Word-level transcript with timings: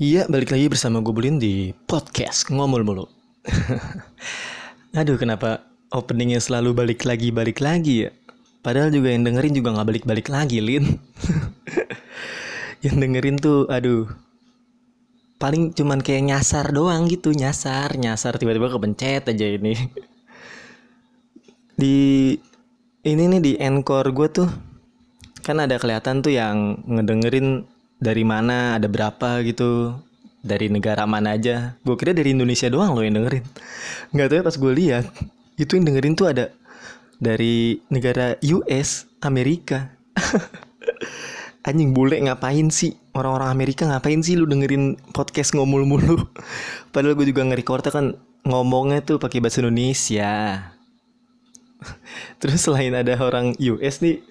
Iya, 0.00 0.24
balik 0.32 0.48
lagi 0.48 0.72
bersama 0.72 1.04
gue 1.04 1.12
Bulin 1.12 1.36
di 1.36 1.76
podcast 1.84 2.48
ngomol 2.48 2.80
mulu. 2.88 3.04
Aduh, 4.96 5.20
kenapa 5.20 5.68
openingnya 5.92 6.40
selalu 6.40 6.72
balik 6.72 7.04
lagi 7.04 7.28
balik 7.28 7.60
lagi 7.60 8.08
ya? 8.08 8.10
Padahal 8.64 8.88
juga 8.88 9.12
yang 9.12 9.28
dengerin 9.28 9.52
juga 9.52 9.76
nggak 9.76 9.88
balik 9.92 10.04
balik 10.08 10.32
lagi, 10.32 10.64
Lin. 10.64 10.96
yang 12.88 12.96
dengerin 12.96 13.36
tuh, 13.44 13.68
aduh, 13.68 14.08
paling 15.36 15.76
cuman 15.76 16.00
kayak 16.00 16.32
nyasar 16.32 16.72
doang 16.72 17.04
gitu, 17.04 17.36
nyasar, 17.36 17.92
nyasar 18.00 18.40
tiba-tiba 18.40 18.72
kepencet 18.72 19.28
aja 19.28 19.46
ini. 19.52 19.76
di 21.76 22.40
ini 23.04 23.36
nih 23.36 23.40
di 23.44 23.52
encore 23.60 24.16
gue 24.16 24.28
tuh 24.32 24.48
kan 25.44 25.60
ada 25.60 25.76
kelihatan 25.76 26.24
tuh 26.24 26.32
yang 26.32 26.80
ngedengerin 26.88 27.68
dari 28.00 28.24
mana 28.24 28.80
ada 28.80 28.88
berapa 28.88 29.44
gitu? 29.44 29.94
Dari 30.40 30.72
negara 30.72 31.04
mana 31.04 31.36
aja? 31.36 31.76
Gue 31.84 32.00
kira 32.00 32.16
dari 32.16 32.32
Indonesia 32.32 32.66
doang 32.72 32.96
loh 32.96 33.04
yang 33.04 33.20
dengerin. 33.20 33.44
Nggak 34.16 34.26
tahu 34.32 34.36
ya 34.40 34.42
pas 34.42 34.56
gue 34.56 34.72
lihat 34.72 35.04
itu 35.60 35.76
yang 35.76 35.84
dengerin 35.84 36.16
tuh 36.16 36.32
ada 36.32 36.48
dari 37.20 37.76
negara 37.92 38.40
US 38.56 39.04
Amerika. 39.20 39.92
Anjing 41.68 41.92
bule 41.92 42.16
ngapain 42.24 42.72
sih? 42.72 42.96
Orang-orang 43.12 43.52
Amerika 43.52 43.84
ngapain 43.84 44.24
sih 44.24 44.40
lu 44.40 44.48
dengerin 44.48 44.96
podcast 45.12 45.52
ngomul 45.52 45.84
mulu? 45.84 46.16
Padahal 46.96 47.12
gue 47.20 47.28
juga 47.28 47.44
nge-recordnya 47.44 47.92
kan 47.92 48.06
ngomongnya 48.48 49.04
tuh 49.04 49.20
pakai 49.20 49.44
bahasa 49.44 49.60
Indonesia. 49.60 50.32
Terus 52.40 52.64
selain 52.64 52.96
ada 52.96 53.12
orang 53.20 53.52
US 53.60 54.00
nih 54.00 54.24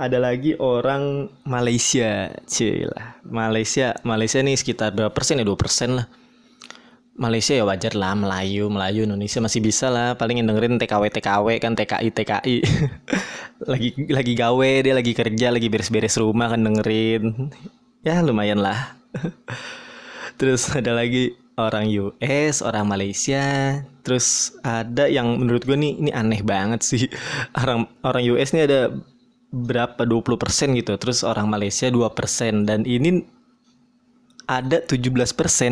ada 0.00 0.16
lagi 0.16 0.56
orang 0.56 1.28
Malaysia 1.44 2.32
Cila 2.48 3.20
Malaysia 3.28 3.92
Malaysia 4.00 4.40
nih 4.40 4.56
sekitar 4.56 4.96
berapa 4.96 5.12
persen 5.12 5.38
ya? 5.38 5.44
Dua 5.44 5.60
persen 5.60 6.00
lah. 6.00 6.08
Malaysia 7.20 7.52
ya 7.52 7.68
wajar 7.68 7.92
lah 7.92 8.16
Melayu 8.16 8.72
Melayu 8.72 9.04
Indonesia 9.04 9.44
masih 9.44 9.60
bisa 9.60 9.92
lah. 9.92 10.16
Paling 10.16 10.40
yang 10.40 10.48
dengerin 10.48 10.80
TKW 10.80 11.12
TKW 11.12 11.46
kan 11.60 11.76
TKI 11.76 12.08
TKI 12.16 12.56
lagi 13.70 13.88
lagi 14.08 14.32
gawe 14.32 14.70
dia 14.80 14.96
lagi 14.96 15.12
kerja 15.12 15.52
lagi 15.52 15.68
beres-beres 15.68 16.16
rumah 16.16 16.48
kan 16.48 16.64
dengerin. 16.64 17.52
Ya 18.00 18.24
lumayan 18.24 18.64
lah. 18.64 18.96
Terus 20.40 20.72
ada 20.72 20.96
lagi 20.96 21.36
orang 21.60 21.92
US 21.92 22.64
orang 22.64 22.88
Malaysia. 22.88 23.44
Terus 24.00 24.56
ada 24.64 25.04
yang 25.12 25.36
menurut 25.36 25.68
gue 25.68 25.76
nih 25.76 25.92
ini 26.00 26.10
aneh 26.16 26.40
banget 26.40 26.80
sih. 26.80 27.04
Orang 27.60 27.84
orang 28.00 28.24
US 28.32 28.56
nih 28.56 28.64
ada 28.64 28.80
berapa 29.50 30.06
20% 30.06 30.78
gitu. 30.78 30.94
Terus 30.96 31.26
orang 31.26 31.50
Malaysia 31.50 31.90
2% 31.90 32.66
dan 32.66 32.86
ini 32.86 33.26
ada 34.50 34.82
17% 34.82 34.98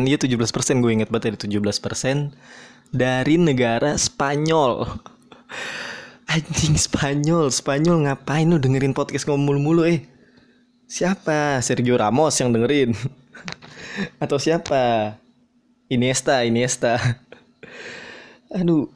ya 0.07 0.15
17% 0.15 0.79
gue 0.79 0.91
inget 0.95 1.11
banget 1.11 1.35
dari 1.35 1.59
17% 1.59 2.31
dari 2.95 3.35
negara 3.35 3.99
Spanyol. 3.99 4.87
Anjing 6.33 6.77
Spanyol 6.77 7.49
Spanyol 7.49 8.05
ngapain 8.05 8.45
lu 8.45 8.61
dengerin 8.61 8.93
podcast 8.93 9.25
ngomul 9.25 9.57
mulu 9.57 9.83
eh? 9.83 10.05
Siapa? 10.85 11.57
Sergio 11.65 11.97
Ramos 11.97 12.37
yang 12.37 12.53
dengerin. 12.53 12.93
Atau 14.23 14.37
siapa? 14.37 15.17
Iniesta 15.89 16.45
Iniesta. 16.45 17.01
Aduh 18.59 18.93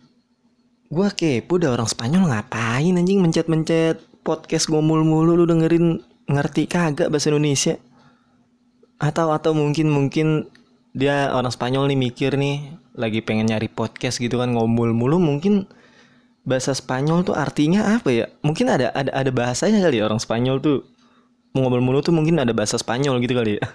gua 0.94 1.10
kepo 1.10 1.58
udah 1.58 1.74
orang 1.74 1.90
Spanyol 1.90 2.30
ngapain 2.30 2.94
anjing 2.94 3.18
mencet-mencet 3.18 4.13
podcast 4.24 4.72
ngomul 4.72 5.04
mulu 5.04 5.36
lu 5.38 5.46
dengerin 5.46 6.00
ngerti 6.32 6.66
kagak 6.66 7.12
bahasa 7.12 7.30
Indonesia? 7.30 7.76
Atau 8.98 9.36
atau 9.36 9.52
mungkin 9.52 9.92
mungkin 9.92 10.48
dia 10.96 11.30
orang 11.36 11.52
Spanyol 11.52 11.92
nih 11.92 12.00
mikir 12.00 12.40
nih 12.40 12.72
lagi 12.96 13.20
pengen 13.20 13.52
nyari 13.52 13.68
podcast 13.68 14.18
gitu 14.24 14.40
kan 14.40 14.56
ngomul 14.56 14.96
mulu 14.96 15.20
mungkin 15.20 15.68
bahasa 16.48 16.72
Spanyol 16.72 17.28
tuh 17.28 17.36
artinya 17.36 18.00
apa 18.00 18.10
ya? 18.10 18.26
Mungkin 18.42 18.72
ada 18.72 18.90
ada 18.96 19.12
ada 19.12 19.32
bahasanya 19.36 19.84
kali 19.84 20.00
ya 20.00 20.08
orang 20.08 20.24
Spanyol 20.24 20.64
tuh 20.64 20.88
ngomul 21.54 21.82
mulu 21.86 22.02
tuh 22.02 22.14
mungkin 22.16 22.42
ada 22.42 22.50
bahasa 22.52 22.82
Spanyol 22.82 23.22
gitu 23.22 23.38
kali 23.38 23.62
ya 23.62 23.64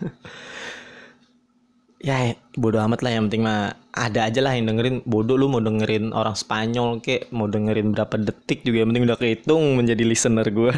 ya 1.99 2.35
bodoh 2.55 2.83
amat 2.87 3.03
lah. 3.03 3.13
Yang 3.15 3.25
penting 3.31 3.43
mah 3.47 3.75
ada 3.95 4.31
aja 4.31 4.41
lah 4.43 4.55
yang 4.55 4.71
dengerin. 4.71 5.03
Bodoh 5.07 5.37
lu 5.39 5.51
mau 5.51 5.63
dengerin 5.63 6.15
orang 6.15 6.35
Spanyol 6.39 7.03
kek 7.03 7.31
mau 7.35 7.51
dengerin 7.51 7.95
berapa 7.95 8.15
detik 8.19 8.63
juga. 8.63 8.83
Yang 8.83 8.89
penting 8.95 9.05
udah 9.07 9.19
kehitung 9.19 9.63
menjadi 9.77 10.03
listener 10.07 10.47
gue 10.49 10.73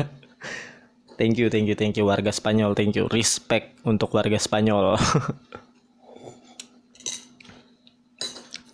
thank 1.20 1.36
you 1.36 1.52
thank 1.52 1.68
you 1.68 1.76
thank 1.76 1.96
you 1.96 2.04
warga 2.08 2.32
Spanyol. 2.32 2.72
Thank 2.72 2.96
you. 2.96 3.08
Respect 3.12 3.76
untuk 3.84 4.12
warga 4.16 4.40
Spanyol. 4.40 4.96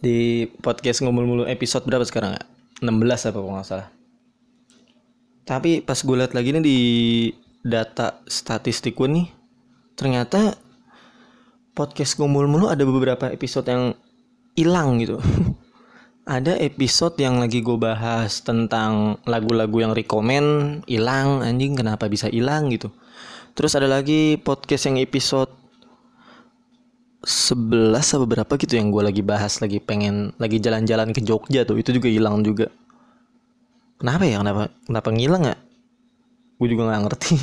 Di 0.04 0.46
podcast 0.62 1.02
ngomul 1.02 1.26
mulu 1.26 1.44
episode 1.50 1.82
berapa 1.88 2.04
sekarang 2.06 2.38
ya 2.38 2.42
16 2.84 3.32
apa 3.32 3.38
kalau 3.40 3.56
nggak 3.58 3.66
salah. 3.66 3.88
Tapi 5.46 5.82
pas 5.82 5.98
gue 5.98 6.16
liat 6.18 6.34
lagi 6.34 6.50
nih 6.54 6.62
di 6.62 6.78
data 7.66 8.22
statistik 8.30 8.94
gue 8.94 9.10
nih 9.10 9.26
ternyata 9.98 10.54
podcast 11.76 12.16
ngomul 12.16 12.48
mulu 12.48 12.72
ada 12.72 12.88
beberapa 12.88 13.28
episode 13.28 13.69
yang 13.69 13.92
hilang 14.56 14.97
gitu. 14.97 15.20
ada 16.26 16.56
episode 16.56 17.20
yang 17.20 17.37
lagi 17.38 17.60
gue 17.60 17.76
bahas 17.76 18.41
tentang 18.41 19.20
lagu-lagu 19.28 19.84
yang 19.84 19.92
rekomen 19.92 20.81
hilang 20.88 21.44
anjing 21.44 21.76
kenapa 21.76 22.09
bisa 22.09 22.32
hilang 22.32 22.72
gitu. 22.72 22.88
Terus 23.53 23.76
ada 23.76 23.92
lagi 23.92 24.41
podcast 24.41 24.88
yang 24.88 24.97
episode 25.04 25.53
11 27.22 27.93
atau 27.93 28.25
berapa 28.25 28.53
gitu 28.56 28.81
yang 28.81 28.88
gue 28.88 29.03
lagi 29.04 29.20
bahas 29.20 29.60
lagi 29.60 29.76
pengen 29.76 30.32
lagi 30.41 30.56
jalan-jalan 30.56 31.12
ke 31.12 31.20
Jogja 31.20 31.69
tuh 31.69 31.76
itu 31.76 31.93
juga 31.93 32.08
hilang 32.08 32.41
juga. 32.41 32.72
Kenapa 34.00 34.25
ya 34.25 34.41
kenapa 34.41 34.72
kenapa 34.88 35.08
ngilang 35.12 35.44
ya? 35.44 35.56
Gue 36.56 36.69
juga 36.72 36.88
nggak 36.88 37.03
ngerti. 37.04 37.37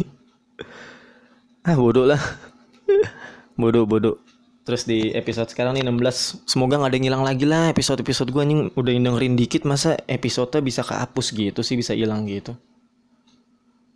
ah 1.69 1.75
bodoh 1.79 2.03
lah 2.03 2.19
bodoh 3.59 3.85
bodoh 3.85 4.17
terus 4.63 4.87
di 4.87 5.11
episode 5.11 5.51
sekarang 5.51 5.75
nih 5.75 5.83
16 5.83 6.47
semoga 6.47 6.79
nggak 6.79 6.89
ada 6.89 6.97
yang 6.97 7.07
hilang 7.11 7.23
lagi 7.27 7.43
lah 7.43 7.67
episode 7.67 7.99
episode 7.99 8.31
gue 8.31 8.43
nih 8.47 8.71
udah 8.79 8.91
dengerin 8.95 9.35
dikit 9.35 9.67
masa 9.67 9.99
episode 10.07 10.55
bisa 10.63 10.81
kehapus 10.87 11.35
gitu 11.35 11.59
sih 11.59 11.75
bisa 11.75 11.91
hilang 11.91 12.23
gitu? 12.31 12.55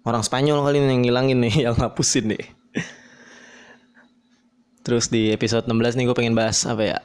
Orang 0.07 0.23
Spanyol 0.23 0.63
kali 0.63 0.79
ini 0.79 0.87
yang 0.91 1.01
ngilangin 1.03 1.39
nih 1.39 1.55
yang 1.71 1.75
ngapusin 1.79 2.35
deh 2.35 2.45
terus 4.87 5.11
di 5.11 5.35
episode 5.35 5.67
16 5.67 5.99
nih 5.99 6.05
gue 6.07 6.15
pengen 6.15 6.31
bahas 6.31 6.63
apa 6.63 6.83
ya? 6.87 6.97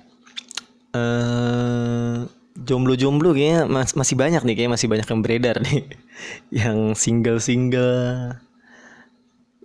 Eh 0.95 2.23
jomblo-jomblo 2.63 3.35
kayaknya 3.35 3.67
mas 3.67 3.99
masih 3.99 4.15
banyak 4.15 4.39
nih 4.47 4.55
kayak 4.55 4.71
masih 4.79 4.87
banyak 4.87 5.09
yang 5.11 5.21
beredar 5.27 5.57
nih. 5.59 5.83
Yang 6.63 6.79
single-single 7.03 8.39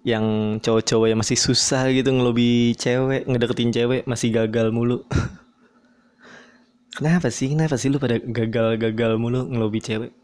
yang 0.07 0.57
cowok-cowok 0.63 1.12
yang 1.12 1.19
masih 1.19 1.35
susah 1.35 1.91
gitu 1.91 2.16
ngelobi 2.16 2.72
cewek 2.79 3.28
ngedeketin 3.28 3.75
cewek 3.75 4.01
masih 4.07 4.31
gagal 4.31 4.72
mulu. 4.72 5.03
Kenapa 6.95 7.28
sih? 7.28 7.51
Kenapa 7.51 7.75
sih 7.75 7.91
lu 7.91 8.00
pada 8.00 8.16
gagal-gagal 8.16 9.19
mulu 9.19 9.51
ngelobi 9.51 9.84
cewek? 9.84 10.16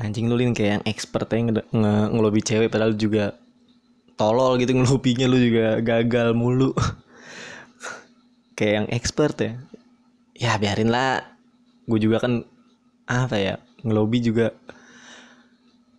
Anjing 0.00 0.32
lu 0.32 0.40
lin 0.40 0.56
kayak 0.56 0.80
yang 0.80 0.84
expert 0.88 1.28
ya 1.28 1.44
nge, 1.44 1.52
nge 1.68 1.94
ngelobi 2.16 2.40
cewek 2.40 2.72
padahal 2.72 2.96
juga 2.96 3.36
tolol 4.16 4.56
gitu 4.56 4.72
ngelobinya 4.72 5.28
lu 5.28 5.36
juga 5.36 5.84
gagal 5.84 6.32
mulu. 6.32 6.72
Kayak 8.56 8.74
yang 8.84 8.88
expert 8.96 9.36
ya. 9.36 9.52
Ya 10.32 10.52
biarin 10.56 10.88
lah. 10.88 11.36
Gue 11.84 12.00
juga 12.00 12.24
kan 12.24 12.48
apa 13.04 13.36
ya 13.36 13.54
ngelobi 13.84 14.24
juga 14.24 14.56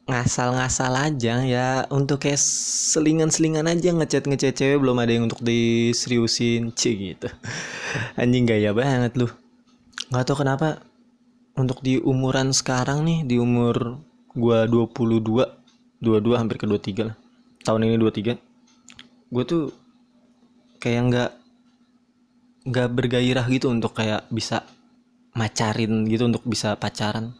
ngasal-ngasal 0.10 0.94
aja 0.96 1.44
ya. 1.44 1.68
Untuk 1.92 2.24
kayak 2.24 2.40
selingan-selingan 2.40 3.68
aja 3.68 3.94
ngechat 3.94 4.28
ngechat 4.28 4.54
cewek 4.58 4.80
belum 4.82 5.00
ada 5.00 5.12
yang 5.12 5.26
untuk 5.28 5.44
diseriusin. 5.44 6.76
C 6.76 6.96
gitu. 6.96 7.30
Anjing 8.22 8.48
gaya 8.48 8.72
banget 8.72 9.16
lu. 9.20 9.28
Nggak 10.12 10.24
tau 10.28 10.38
kenapa 10.38 10.84
untuk 11.54 11.80
di 11.86 12.02
umuran 12.02 12.52
sekarang 12.52 13.06
nih 13.06 13.20
di 13.26 13.36
umur 13.38 14.02
gua 14.34 14.66
22 14.66 16.02
22 16.02 16.40
hampir 16.40 16.58
ke 16.60 16.66
23 16.66 17.10
lah. 17.10 17.16
Tahun 17.64 17.80
ini 17.80 17.96
23 17.96 18.54
gue 19.34 19.44
tuh 19.50 19.74
kayak 20.78 21.02
nggak 21.10 21.32
nggak 22.70 22.90
bergairah 22.94 23.46
gitu 23.50 23.74
untuk 23.74 23.98
kayak 23.98 24.30
bisa 24.30 24.62
macarin 25.34 26.06
gitu 26.06 26.30
untuk 26.30 26.46
bisa 26.46 26.78
pacaran 26.78 27.34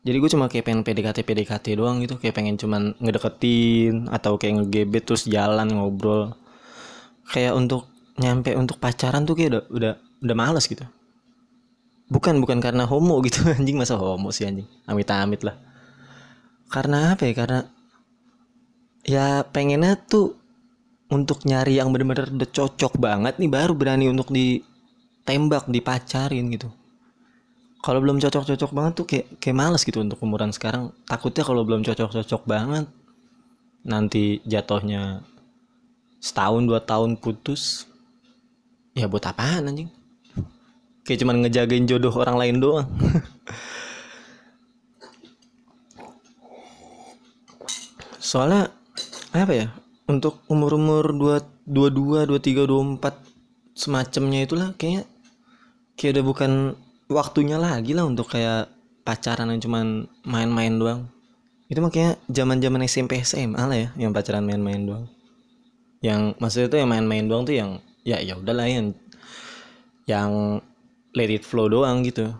jadi 0.00 0.16
gue 0.16 0.30
cuma 0.32 0.48
kayak 0.48 0.64
pengen 0.64 0.80
PDKT 0.80 1.28
PDKT 1.28 1.66
doang 1.76 2.00
gitu. 2.00 2.16
Kayak 2.16 2.40
pengen 2.40 2.56
cuman 2.56 2.96
ngedeketin 2.96 4.08
atau 4.08 4.40
kayak 4.40 4.64
ngegebet 4.64 5.04
terus 5.04 5.28
jalan 5.28 5.68
ngobrol. 5.76 6.32
Kayak 7.28 7.60
untuk 7.60 7.84
nyampe 8.16 8.56
untuk 8.56 8.80
pacaran 8.80 9.28
tuh 9.28 9.36
kayak 9.36 9.48
udah 9.52 9.62
udah 9.68 9.92
udah 10.24 10.36
males 10.36 10.64
gitu. 10.64 10.88
Bukan 12.08 12.40
bukan 12.40 12.64
karena 12.64 12.88
homo 12.88 13.20
gitu. 13.20 13.44
Anjing 13.60 13.76
masa 13.76 14.00
homo 14.00 14.32
sih 14.32 14.48
anjing? 14.48 14.66
Amit 14.88 15.12
amit 15.12 15.44
lah. 15.44 15.60
Karena 16.72 17.12
apa 17.12 17.28
ya? 17.28 17.34
Karena 17.36 17.60
ya 19.04 19.44
pengennya 19.44 20.00
tuh 20.00 20.40
untuk 21.12 21.44
nyari 21.44 21.76
yang 21.76 21.92
bener-bener 21.92 22.30
udah 22.30 22.48
cocok 22.48 22.96
banget 22.96 23.36
nih 23.36 23.50
baru 23.50 23.74
berani 23.74 24.06
untuk 24.06 24.30
ditembak 24.30 25.66
dipacarin 25.66 26.46
gitu 26.54 26.70
kalau 27.80 28.04
belum 28.04 28.20
cocok-cocok 28.20 28.70
banget 28.76 28.92
tuh 28.92 29.06
kayak 29.08 29.40
kayak 29.40 29.56
males 29.56 29.80
gitu 29.88 30.04
untuk 30.04 30.20
umuran 30.20 30.52
sekarang. 30.52 30.92
Takutnya 31.08 31.44
kalau 31.48 31.64
belum 31.64 31.80
cocok-cocok 31.80 32.44
banget 32.44 32.84
nanti 33.80 34.44
jatuhnya 34.44 35.24
setahun 36.20 36.68
dua 36.68 36.84
tahun 36.84 37.16
putus 37.16 37.88
ya 38.92 39.08
buat 39.08 39.24
apaan 39.24 39.72
anjing? 39.72 39.88
Kayak 41.08 41.24
cuman 41.24 41.40
ngejagain 41.40 41.88
jodoh 41.88 42.12
orang 42.12 42.36
lain 42.36 42.60
doang. 42.60 42.84
Soalnya 48.20 48.68
apa 49.32 49.52
ya 49.56 49.72
untuk 50.04 50.44
umur-umur 50.52 51.16
dua 51.16 51.40
dua 51.64 51.88
dua 51.88 52.28
dua 52.28 52.36
tiga 52.42 52.68
dua 52.68 52.84
empat 52.84 53.16
semacamnya 53.72 54.44
itulah 54.44 54.76
kayaknya 54.76 55.08
kayak 55.96 56.20
udah 56.20 56.24
bukan 56.28 56.76
waktunya 57.10 57.58
lagi 57.58 57.92
lah 57.92 58.06
untuk 58.06 58.30
kayak 58.30 58.70
pacaran 59.02 59.50
yang 59.50 59.60
cuman 59.60 60.06
main-main 60.22 60.74
doang. 60.78 61.00
Itu 61.66 61.82
makanya 61.82 62.18
zaman 62.30 62.58
zaman 62.62 62.80
SMP 62.86 63.22
SMA 63.22 63.62
lah 63.62 63.78
ya 63.78 63.88
yang 63.98 64.14
pacaran 64.14 64.46
main-main 64.46 64.86
doang. 64.86 65.04
Yang 66.00 66.38
maksudnya 66.38 66.66
itu 66.70 66.76
yang 66.78 66.90
main-main 66.90 67.24
doang 67.26 67.42
tuh 67.44 67.54
yang 67.58 67.70
ya 68.06 68.22
ya 68.22 68.38
udahlah 68.38 68.66
yang 68.66 68.94
yang 70.06 70.30
let 71.14 71.30
it 71.30 71.42
flow 71.42 71.66
doang 71.66 72.06
gitu. 72.06 72.30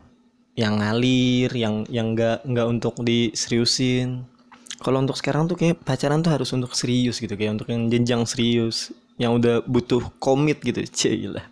Yang 0.54 0.72
ngalir 0.82 1.50
yang 1.54 1.74
yang 1.90 2.14
nggak 2.14 2.46
nggak 2.46 2.66
untuk 2.66 2.94
diseriusin. 3.02 4.26
Kalau 4.80 5.04
untuk 5.04 5.18
sekarang 5.18 5.44
tuh 5.44 5.60
kayak 5.60 5.84
pacaran 5.84 6.24
tuh 6.24 6.32
harus 6.32 6.50
untuk 6.56 6.72
serius 6.72 7.20
gitu 7.20 7.36
kayak 7.36 7.60
untuk 7.60 7.68
yang 7.68 7.92
jenjang 7.92 8.24
serius 8.24 8.96
yang 9.20 9.36
udah 9.36 9.60
butuh 9.68 10.00
komit 10.16 10.64
gitu. 10.64 10.80
Lah 11.36 11.44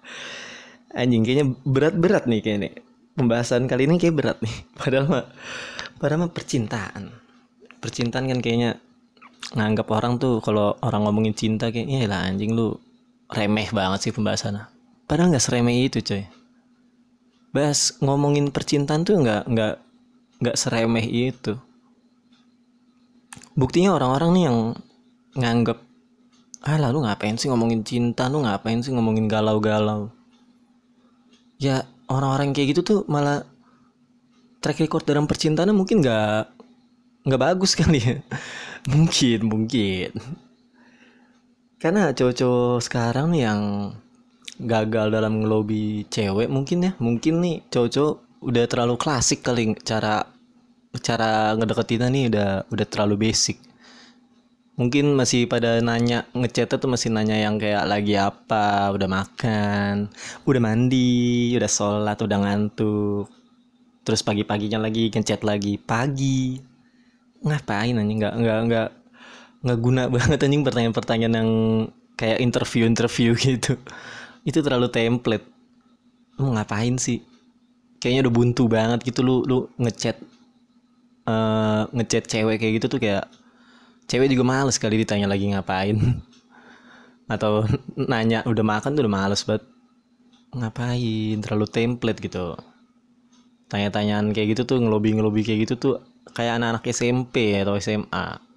anjing 0.97 1.23
kayaknya 1.23 1.47
berat-berat 1.69 2.25
nih 2.25 2.41
kayaknya 2.41 2.71
pembahasan 3.19 3.67
kali 3.67 3.91
ini 3.91 3.99
kayak 3.99 4.15
berat 4.15 4.39
nih. 4.39 4.55
Padahal 4.81 5.07
mah 5.11 5.27
padahal 5.99 6.23
mah 6.23 6.33
percintaan. 6.33 7.11
Percintaan 7.83 8.31
kan 8.31 8.39
kayaknya 8.39 8.79
nganggap 9.59 9.91
orang 9.91 10.23
tuh 10.23 10.39
kalau 10.39 10.79
orang 10.79 11.03
ngomongin 11.03 11.35
cinta 11.35 11.75
kayaknya 11.75 12.07
lah 12.07 12.31
anjing 12.31 12.55
lu 12.55 12.79
remeh 13.27 13.67
banget 13.75 14.09
sih 14.09 14.13
pembahasannya. 14.15 14.71
Padahal 15.11 15.35
nggak 15.35 15.43
seremeh 15.43 15.91
itu 15.91 15.99
coy. 15.99 16.23
Bahas 17.51 17.99
ngomongin 17.99 18.55
percintaan 18.55 19.03
tuh 19.03 19.19
nggak 19.19 19.51
nggak 19.51 19.75
nggak 20.39 20.57
seremeh 20.57 21.07
itu. 21.07 21.59
Buktinya 23.59 23.99
orang-orang 23.99 24.31
nih 24.39 24.45
yang 24.47 24.59
nganggep 25.35 25.79
ah 26.63 26.79
lalu 26.79 27.07
ngapain 27.07 27.35
sih 27.35 27.51
ngomongin 27.51 27.83
cinta? 27.83 28.31
Lu 28.31 28.47
ngapain 28.47 28.79
sih 28.87 28.95
ngomongin 28.95 29.27
galau-galau? 29.27 30.15
Ya 31.59 31.83
orang-orang 32.09 32.57
kayak 32.57 32.77
gitu 32.77 32.81
tuh 32.85 33.01
malah 33.07 33.45
track 34.59 34.83
record 34.83 35.05
dalam 35.07 35.29
percintaan 35.29 35.71
mungkin 35.77 36.03
nggak 36.03 36.43
nggak 37.29 37.41
bagus 37.41 37.77
kali 37.81 38.01
ya. 38.01 38.17
Mungkin 38.89 39.41
mungkin. 39.47 40.11
Karena 41.79 42.11
cowok-cowok 42.11 42.83
sekarang 42.83 43.39
yang 43.39 43.93
gagal 44.59 45.15
dalam 45.15 45.39
ngelobi 45.39 46.03
cewek 46.11 46.51
mungkin 46.51 46.91
ya 46.91 46.93
mungkin 46.99 47.39
nih 47.39 47.63
cowok-cowok 47.71 48.43
udah 48.43 48.65
terlalu 48.67 48.95
klasik 48.99 49.47
kali 49.47 49.71
cara 49.87 50.27
cara 50.99 51.55
ngedeketin 51.55 52.11
nih 52.11 52.25
udah 52.27 52.67
udah 52.67 52.87
terlalu 52.91 53.31
basic 53.31 53.63
mungkin 54.79 55.19
masih 55.19 55.51
pada 55.51 55.83
nanya 55.83 56.31
ngechat 56.39 56.71
tuh 56.79 56.87
masih 56.87 57.11
nanya 57.11 57.35
yang 57.35 57.59
kayak 57.59 57.83
lagi 57.83 58.15
apa 58.15 58.95
udah 58.95 59.11
makan 59.11 60.07
udah 60.47 60.63
mandi 60.63 61.53
udah 61.59 61.67
sholat 61.67 62.17
udah 62.23 62.39
ngantuk. 62.39 63.27
Terus 64.07 64.25
pagi-paginya 64.25 64.79
lagi 64.81 65.11
ngechat 65.11 65.43
lagi 65.45 65.77
pagi? 65.77 66.57
Ngapain 67.43 67.99
anjing? 67.99 68.23
Nggak 68.23 68.35
nggak 68.39 68.59
nggak 68.71 68.89
nggak 69.67 69.79
guna 69.83 70.03
banget 70.15 70.39
anjing 70.47 70.63
pertanyaan-pertanyaan 70.65 71.35
yang 71.35 71.51
kayak 72.15 72.39
interview-interview 72.39 73.35
gitu. 73.51 73.75
Itu 74.47 74.63
terlalu 74.63 74.89
template. 74.95 75.45
Lu 76.39 76.55
ngapain 76.55 76.97
sih? 76.97 77.21
Kayaknya 77.99 78.31
udah 78.31 78.35
buntu 78.35 78.65
banget 78.71 79.03
gitu 79.03 79.27
lu 79.27 79.43
lu 79.43 79.67
ngechat 79.75 80.23
uh, 81.27 81.91
ngechat 81.91 82.31
cewek 82.31 82.63
kayak 82.63 82.79
gitu 82.79 82.87
tuh 82.87 83.03
kayak 83.03 83.27
cewek 84.09 84.33
juga 84.33 84.45
males 84.45 84.81
kali 84.81 85.05
ditanya 85.05 85.29
lagi 85.29 85.53
ngapain. 85.53 85.97
Atau 87.33 87.69
nanya 87.95 88.41
udah 88.49 88.65
makan 88.65 88.97
tuh 88.97 89.05
udah 89.05 89.15
males 89.15 89.45
banget 89.45 89.65
ngapain? 90.57 91.37
Terlalu 91.45 91.67
template 91.69 92.21
gitu. 92.25 92.57
Tanya-tanyaan 93.69 94.33
kayak 94.33 94.57
gitu 94.57 94.63
tuh 94.65 94.77
ngelobi 94.81 95.13
ngelobi 95.13 95.45
kayak 95.45 95.69
gitu 95.69 95.75
tuh 95.77 95.95
kayak 96.33 96.57
anak-anak 96.57 96.89
SMP 96.89 97.61
atau 97.61 97.77
SMA 97.77 98.49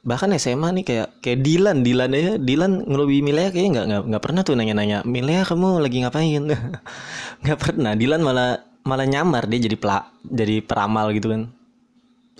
bahkan 0.00 0.32
SMA 0.40 0.80
nih 0.80 0.84
kayak 0.84 1.08
kayak 1.20 1.38
Dilan 1.44 1.84
Dilan 1.84 2.10
aja 2.16 2.32
Dilan 2.40 2.88
ngelobi 2.88 3.20
Milea 3.20 3.52
kayaknya 3.52 3.84
nggak 3.84 4.08
nggak 4.08 4.22
pernah 4.24 4.40
tuh 4.40 4.56
nanya-nanya 4.56 5.04
Milea 5.04 5.44
kamu 5.44 5.84
lagi 5.84 6.00
ngapain? 6.00 6.42
Nggak 7.44 7.58
pernah. 7.60 7.92
Dilan 7.92 8.20
malah 8.24 8.64
malah 8.84 9.04
nyamar 9.04 9.44
dia 9.44 9.60
jadi 9.60 9.76
pelak 9.76 10.08
jadi 10.24 10.64
peramal 10.64 11.12
gitu 11.12 11.28
kan 11.28 11.52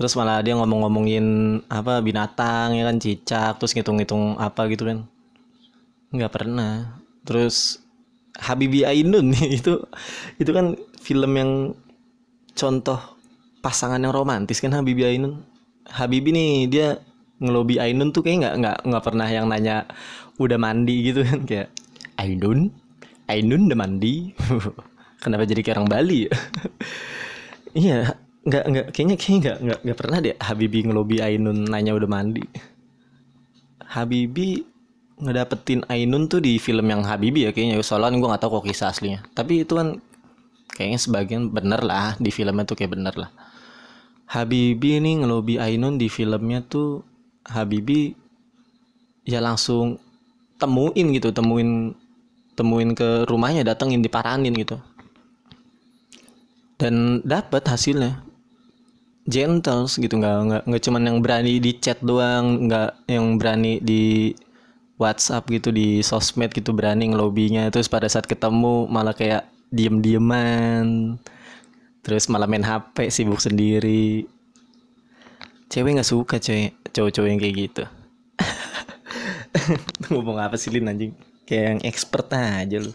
terus 0.00 0.16
malah 0.16 0.40
dia 0.40 0.56
ngomong-ngomongin 0.56 1.60
apa 1.68 2.00
binatang 2.00 2.72
ya 2.72 2.88
kan 2.88 2.96
cicak 2.96 3.60
terus 3.60 3.76
ngitung-ngitung 3.76 4.40
apa 4.40 4.64
gitu 4.72 4.88
kan. 4.88 5.04
Nggak 6.08 6.32
pernah. 6.40 7.04
Terus 7.28 7.84
Habibi 8.40 8.88
Ainun 8.88 9.36
itu 9.60 9.76
itu 10.40 10.50
kan 10.56 10.72
film 11.04 11.32
yang 11.36 11.76
contoh 12.56 12.96
pasangan 13.60 14.00
yang 14.00 14.16
romantis 14.16 14.64
kan 14.64 14.72
Habibi 14.72 15.04
Ainun. 15.04 15.44
Habibi 15.84 16.32
nih 16.32 16.52
dia 16.72 16.88
ngelobi 17.36 17.76
Ainun 17.76 18.08
tuh 18.16 18.24
kayak 18.24 18.40
nggak 18.40 18.54
nggak 18.56 18.78
nggak 18.88 19.04
pernah 19.04 19.28
yang 19.28 19.52
nanya 19.52 19.84
udah 20.40 20.56
mandi? 20.56 21.12
gitu 21.12 21.28
kan 21.28 21.44
kayak 21.44 21.68
Ainun? 22.16 22.72
Ainun 23.28 23.68
udah 23.68 23.76
mandi? 23.76 24.32
Kenapa 25.22 25.44
jadi 25.44 25.60
kayak 25.60 25.76
orang 25.76 25.92
Bali? 25.92 26.24
Ya? 26.24 26.32
iya 27.84 27.98
nggak 28.40 28.64
nggak 28.72 28.86
kayaknya 28.96 29.16
kayaknya 29.20 29.40
nggak 29.40 29.58
nggak 29.60 29.78
nggak 29.84 29.98
pernah 30.00 30.18
deh 30.24 30.36
Habibi 30.40 30.78
ngelobi 30.88 31.16
Ainun 31.20 31.68
nanya 31.68 31.92
udah 31.92 32.08
mandi. 32.08 32.44
Habibi 33.84 34.64
ngedapetin 35.20 35.84
Ainun 35.92 36.24
tuh 36.32 36.40
di 36.40 36.56
film 36.56 36.88
yang 36.88 37.04
Habibi 37.04 37.48
ya 37.48 37.50
kayaknya. 37.52 37.76
Soalnya 37.84 38.16
gue 38.16 38.28
nggak 38.32 38.40
tahu 38.40 38.60
kok 38.60 38.72
kisah 38.72 38.88
aslinya. 38.88 39.20
Tapi 39.36 39.68
itu 39.68 39.76
kan 39.76 40.00
kayaknya 40.72 41.00
sebagian 41.02 41.52
bener 41.52 41.84
lah 41.84 42.16
di 42.16 42.32
filmnya 42.32 42.64
tuh 42.64 42.80
kayak 42.80 42.96
bener 42.96 43.14
lah. 43.20 43.30
Habibi 44.30 45.02
ini 45.02 45.20
ngelobi 45.20 45.60
Ainun 45.60 46.00
di 46.00 46.08
filmnya 46.08 46.64
tuh 46.64 47.04
Habibi 47.44 48.16
ya 49.28 49.44
langsung 49.44 50.00
temuin 50.56 51.12
gitu 51.12 51.28
temuin 51.36 51.92
temuin 52.56 52.96
ke 52.96 53.28
rumahnya 53.28 53.68
datengin 53.68 54.00
diparanin 54.00 54.56
gitu. 54.56 54.80
Dan 56.80 57.20
dapat 57.28 57.68
hasilnya 57.68 58.29
gentle 59.30 59.86
gitu 59.86 60.18
nggak 60.18 60.36
nggak 60.50 60.62
nggak 60.66 60.82
cuman 60.82 61.02
yang 61.06 61.18
berani 61.22 61.62
di 61.62 61.72
chat 61.78 62.02
doang 62.02 62.66
nggak 62.66 63.06
yang 63.06 63.38
berani 63.38 63.78
di 63.78 64.34
WhatsApp 65.00 65.48
gitu 65.48 65.72
di 65.72 66.04
sosmed 66.04 66.52
gitu 66.52 66.76
berani 66.76 67.08
ngelobinya. 67.08 67.72
Terus 67.72 67.88
pada 67.88 68.04
saat 68.10 68.28
ketemu 68.28 68.84
malah 68.90 69.16
kayak 69.16 69.48
diem 69.72 70.02
dieman 70.04 71.16
terus 72.04 72.28
malah 72.28 72.44
main 72.44 72.60
HP 72.60 73.08
sibuk 73.08 73.40
sendiri. 73.40 74.28
Cewek 75.72 75.96
nggak 75.96 76.10
suka 76.10 76.36
cewek 76.36 76.76
cowok-cowok 76.92 77.28
yang 77.30 77.40
kayak 77.40 77.56
gitu. 77.56 77.84
Ngomong 80.12 80.36
apa 80.42 80.60
sih 80.60 80.68
Lin 80.68 80.90
anjing? 80.90 81.12
Kayak 81.48 81.64
yang 81.64 81.80
expert 81.88 82.28
aja 82.34 82.76
lu. 82.76 82.92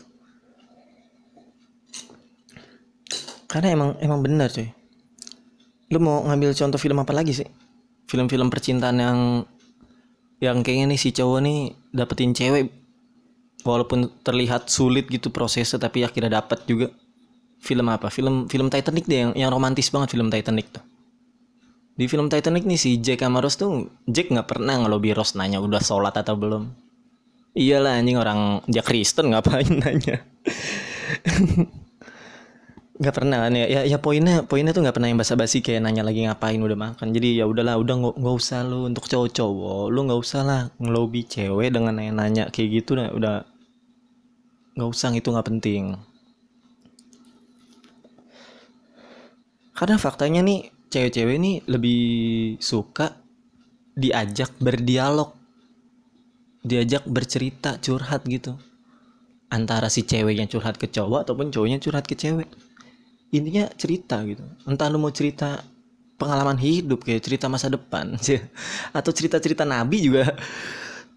Karena 3.50 3.72
emang 3.72 3.90
emang 4.04 4.20
benar 4.22 4.52
cuy 4.52 4.85
lu 5.96 6.04
mau 6.04 6.28
ngambil 6.28 6.52
contoh 6.52 6.76
film 6.76 7.00
apa 7.00 7.16
lagi 7.16 7.32
sih? 7.32 7.48
Film-film 8.12 8.52
percintaan 8.52 9.00
yang 9.00 9.20
yang 10.44 10.60
kayaknya 10.60 10.92
nih 10.92 11.00
si 11.00 11.16
cowok 11.16 11.40
nih 11.40 11.60
dapetin 11.96 12.36
cewek 12.36 12.68
walaupun 13.64 14.12
terlihat 14.22 14.68
sulit 14.68 15.08
gitu 15.08 15.32
prosesnya 15.32 15.80
tapi 15.80 16.04
akhirnya 16.04 16.44
dapat 16.44 16.68
juga. 16.68 16.92
Film 17.64 17.88
apa? 17.88 18.12
Film 18.12 18.52
film 18.52 18.68
Titanic 18.68 19.08
deh 19.08 19.20
yang 19.26 19.32
yang 19.34 19.50
romantis 19.50 19.88
banget 19.88 20.20
film 20.20 20.28
Titanic 20.28 20.68
tuh. 20.76 20.84
Di 21.96 22.12
film 22.12 22.28
Titanic 22.28 22.68
nih 22.68 22.76
si 22.76 23.00
Jack 23.00 23.24
sama 23.24 23.40
Rose 23.40 23.56
tuh 23.56 23.88
Jack 24.04 24.28
nggak 24.28 24.52
pernah 24.52 24.76
ngelobi 24.76 25.16
Rose 25.16 25.40
nanya 25.40 25.64
udah 25.64 25.80
sholat 25.80 26.12
atau 26.12 26.36
belum. 26.36 26.68
Iyalah 27.56 28.04
anjing 28.04 28.20
orang 28.20 28.60
Jack 28.68 28.92
Kristen 28.92 29.32
ngapain 29.32 29.72
nanya 29.82 30.20
nggak 32.96 33.12
pernah 33.12 33.44
kan 33.44 33.52
ya, 33.52 33.68
ya 33.68 33.82
ya 33.84 33.98
poinnya 34.00 34.48
poinnya 34.48 34.72
tuh 34.72 34.80
nggak 34.80 34.96
pernah 34.96 35.12
yang 35.12 35.20
basa-basi 35.20 35.60
kayak 35.60 35.84
nanya 35.84 36.08
lagi 36.08 36.24
ngapain 36.24 36.56
udah 36.64 36.80
makan. 36.80 37.12
Jadi 37.12 37.44
ya 37.44 37.44
udahlah 37.44 37.76
udah 37.76 37.96
nggak 38.00 38.16
nggak 38.24 38.36
usah 38.40 38.64
lu 38.64 38.88
untuk 38.88 39.04
cowok-cowok 39.12 39.92
lu 39.92 40.00
nggak 40.08 40.22
usah 40.24 40.42
lah 40.48 40.62
ngelobi 40.80 41.28
cewek 41.28 41.76
dengan 41.76 42.00
nanya-nanya 42.00 42.48
kayak 42.56 42.70
gitu 42.80 42.96
nah 42.96 43.12
udah 43.12 43.44
nggak 44.80 44.90
usah 44.96 45.12
itu 45.12 45.28
nggak 45.28 45.48
penting. 45.52 45.84
Karena 49.76 50.00
faktanya 50.00 50.40
nih 50.40 50.72
cewek-cewek 50.88 51.36
ini 51.36 51.52
lebih 51.68 52.04
suka 52.64 53.12
diajak 53.92 54.56
berdialog. 54.64 55.36
Diajak 56.64 57.04
bercerita 57.12 57.76
curhat 57.84 58.24
gitu. 58.24 58.56
Antara 59.52 59.92
si 59.92 60.08
cewek 60.08 60.40
yang 60.40 60.48
curhat 60.48 60.80
ke 60.80 60.88
cowok 60.88 61.28
ataupun 61.28 61.52
cowoknya 61.52 61.84
curhat 61.84 62.08
ke 62.08 62.16
cewek 62.16 62.48
intinya 63.38 63.66
cerita 63.76 64.24
gitu. 64.24 64.44
Entah 64.66 64.88
lu 64.88 65.00
mau 65.00 65.12
cerita 65.12 65.62
pengalaman 66.16 66.56
hidup 66.56 67.04
kayak 67.04 67.24
cerita 67.28 67.52
masa 67.52 67.68
depan 67.68 68.16
atau 68.98 69.12
cerita-cerita 69.12 69.68
nabi 69.68 70.08
juga. 70.08 70.32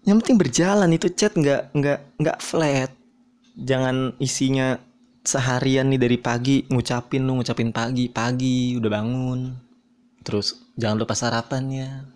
Yang 0.03 0.15
penting 0.23 0.37
berjalan 0.39 0.89
itu 0.95 1.07
chat 1.11 1.35
nggak 1.35 1.75
nggak 1.75 1.99
nggak 2.19 2.37
flat. 2.39 2.91
Jangan 3.59 4.15
isinya 4.19 4.79
seharian 5.23 5.91
nih 5.91 5.99
dari 5.99 6.17
pagi 6.17 6.63
ngucapin 6.71 7.27
lu 7.27 7.39
ngucapin 7.39 7.71
pagi 7.75 8.07
pagi 8.07 8.75
udah 8.79 8.91
bangun. 8.91 9.39
Terus 10.23 10.75
jangan 10.79 10.97
lupa 10.99 11.15
sarapannya. 11.15 12.07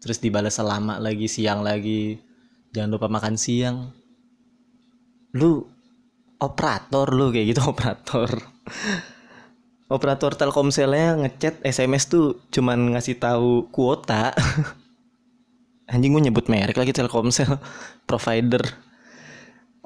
Terus 0.00 0.20
dibalas 0.20 0.56
selama 0.56 0.96
lagi 1.00 1.28
siang 1.28 1.60
lagi. 1.60 2.16
Jangan 2.72 2.90
lupa 2.96 3.08
makan 3.08 3.36
siang. 3.36 3.92
Lu 5.36 5.64
operator 6.40 7.08
lu 7.12 7.32
kayak 7.32 7.56
gitu 7.56 7.60
operator 7.72 8.30
operator 9.86 10.34
Telkomselnya 10.34 11.14
ngechat 11.22 11.62
SMS 11.62 12.10
tuh 12.10 12.42
cuman 12.50 12.94
ngasih 12.94 13.18
tahu 13.18 13.70
kuota. 13.70 14.34
Anjing 15.92 16.10
gue 16.18 16.22
nyebut 16.26 16.50
merek 16.50 16.74
lagi 16.74 16.90
Telkomsel 16.90 17.58
provider. 18.10 18.62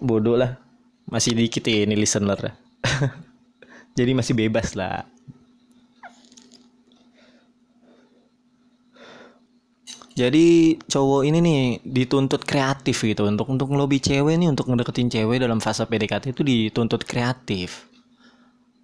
Bodoh 0.00 0.40
lah. 0.40 0.56
Masih 1.04 1.36
dikit 1.36 1.68
ini 1.68 1.92
listener. 1.92 2.56
Jadi 3.98 4.12
masih 4.16 4.32
bebas 4.32 4.72
lah. 4.72 5.04
Jadi 10.16 10.76
cowok 10.84 11.22
ini 11.24 11.38
nih 11.40 11.60
dituntut 11.80 12.44
kreatif 12.44 13.08
gitu 13.08 13.24
untuk 13.24 13.48
untuk 13.48 13.72
ngelobi 13.72 14.04
cewek 14.04 14.36
nih 14.36 14.52
untuk 14.52 14.68
ngedeketin 14.68 15.08
cewek 15.08 15.40
dalam 15.40 15.64
fase 15.64 15.86
PDKT 15.88 16.36
itu 16.36 16.44
dituntut 16.44 17.08
kreatif 17.08 17.89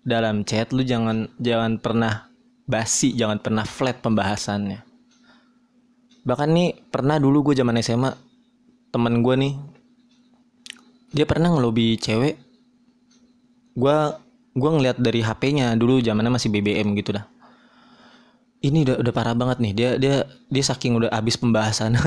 dalam 0.06 0.46
chat 0.46 0.70
lu 0.70 0.86
jangan 0.86 1.26
jangan 1.42 1.82
pernah 1.82 2.30
basi 2.70 3.10
jangan 3.18 3.42
pernah 3.42 3.66
flat 3.66 3.98
pembahasannya. 3.98 4.86
Bahkan 6.22 6.48
nih 6.54 6.78
pernah 6.94 7.18
dulu 7.18 7.50
gue 7.50 7.58
zaman 7.58 7.82
SMA 7.82 8.14
temen 8.94 9.18
gue 9.18 9.34
nih 9.34 9.54
dia 11.10 11.26
pernah 11.26 11.50
ngelobi 11.50 11.98
cewek. 11.98 12.38
Gue 13.74 13.96
gue 14.56 14.70
ngeliat 14.70 14.96
dari 15.02 15.26
HP-nya 15.26 15.74
dulu 15.74 15.98
zamannya 15.98 16.38
masih 16.38 16.54
BBM 16.54 16.94
gitu 16.94 17.18
dah. 17.18 17.26
Ini 18.62 18.86
udah 18.86 18.96
udah 19.02 19.12
parah 19.12 19.34
banget 19.34 19.58
nih 19.58 19.72
dia 19.74 19.90
dia 19.98 20.16
dia 20.46 20.62
saking 20.62 21.02
udah 21.02 21.10
abis 21.10 21.34
pembahasan 21.34 21.98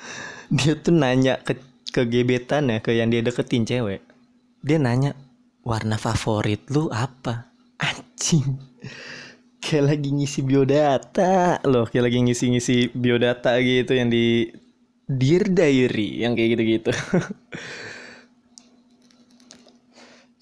dia 0.58 0.74
tuh 0.74 0.92
nanya 0.92 1.38
ke 1.40 1.54
ke 1.94 2.02
gebetan 2.02 2.66
ya 2.66 2.78
ke 2.82 2.98
yang 2.98 3.14
dia 3.14 3.22
deketin 3.22 3.62
cewek. 3.62 4.02
Dia 4.66 4.82
nanya 4.82 5.14
warna 5.64 5.96
favorit 5.96 6.68
lu 6.68 6.92
apa? 6.92 7.48
Anjing. 7.80 8.60
Kayak 9.64 9.96
lagi 9.96 10.12
ngisi 10.12 10.44
biodata 10.44 11.64
loh, 11.64 11.88
kayak 11.88 12.12
lagi 12.12 12.20
ngisi-ngisi 12.20 12.92
biodata 12.92 13.56
gitu 13.64 13.96
yang 13.96 14.12
di 14.12 14.52
Dear 15.08 15.48
Diary 15.48 16.20
yang 16.20 16.36
kayak 16.36 16.48
gitu-gitu. 16.56 16.92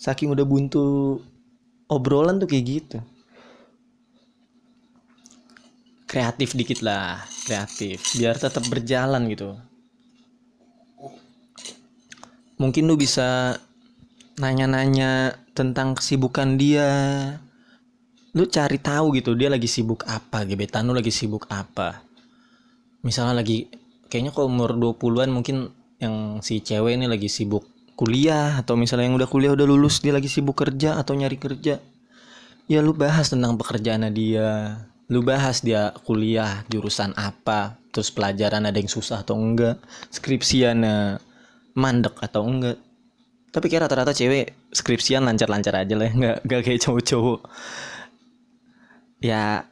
Saking 0.03 0.35
udah 0.35 0.43
buntu 0.43 1.23
obrolan 1.87 2.43
tuh 2.43 2.51
kayak 2.51 2.67
gitu. 2.67 2.99
Kreatif 6.11 6.59
dikit 6.59 6.83
lah, 6.83 7.23
kreatif 7.47 8.03
biar 8.19 8.35
tetap 8.35 8.67
berjalan 8.67 9.23
gitu. 9.31 9.55
Mungkin 12.59 12.91
lu 12.91 12.99
bisa 12.99 13.55
nanya-nanya 14.41 15.37
tentang 15.53 15.97
kesibukan 15.97 16.57
dia. 16.57 16.89
Lu 18.33 18.49
cari 18.49 18.81
tahu 18.81 19.13
gitu 19.21 19.37
dia 19.37 19.53
lagi 19.53 19.69
sibuk 19.69 20.09
apa 20.09 20.49
gebetan 20.49 20.89
lu 20.89 20.97
lagi 20.97 21.13
sibuk 21.13 21.45
apa. 21.53 22.01
Misalnya 23.05 23.45
lagi 23.45 23.69
kayaknya 24.09 24.33
kalau 24.33 24.49
umur 24.49 24.73
20-an 24.73 25.29
mungkin 25.29 25.69
yang 26.01 26.41
si 26.41 26.65
cewek 26.65 26.97
ini 26.97 27.07
lagi 27.07 27.29
sibuk 27.29 27.69
kuliah 27.93 28.57
atau 28.57 28.75
misalnya 28.75 29.13
yang 29.13 29.21
udah 29.21 29.29
kuliah 29.29 29.53
udah 29.53 29.69
lulus 29.69 30.01
dia 30.01 30.17
lagi 30.17 30.33
sibuk 30.33 30.57
kerja 30.57 30.97
atau 30.97 31.13
nyari 31.13 31.37
kerja. 31.37 31.77
Ya 32.71 32.81
lu 32.81 32.97
bahas 32.97 33.29
tentang 33.29 33.61
pekerjaannya 33.61 34.11
dia. 34.15 34.81
Lu 35.13 35.21
bahas 35.21 35.61
dia 35.61 35.93
kuliah 36.09 36.65
jurusan 36.73 37.13
apa 37.21 37.77
terus 37.93 38.09
pelajaran 38.09 38.65
ada 38.65 38.81
yang 38.81 38.89
susah 38.89 39.21
atau 39.21 39.37
enggak 39.37 39.77
skripsiannya 40.09 41.21
mandek 41.77 42.17
atau 42.25 42.49
enggak 42.49 42.81
tapi 43.53 43.69
kayak 43.69 43.87
rata-rata 43.87 44.17
cewek 44.17 44.73
skripsian 44.73 45.29
lancar-lancar 45.29 45.77
aja 45.77 45.93
lah 45.93 46.09
nggak 46.09 46.37
nggak 46.49 46.61
kayak 46.65 46.81
cowok-cowok. 46.89 47.41
Ya 49.21 49.69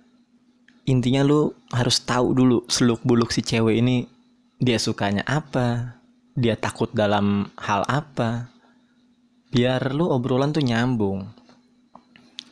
intinya 0.85 1.25
lu 1.25 1.57
harus 1.73 2.05
tahu 2.05 2.37
dulu 2.37 2.69
seluk 2.69 3.01
buluk 3.03 3.33
si 3.33 3.41
cewek 3.41 3.81
ini 3.81 4.05
dia 4.61 4.77
sukanya 4.77 5.25
apa 5.25 5.97
dia 6.37 6.61
takut 6.61 6.93
dalam 6.93 7.49
hal 7.57 7.89
apa 7.89 8.53
biar 9.49 9.97
lu 9.97 10.13
obrolan 10.13 10.53
tuh 10.53 10.61
nyambung. 10.61 11.25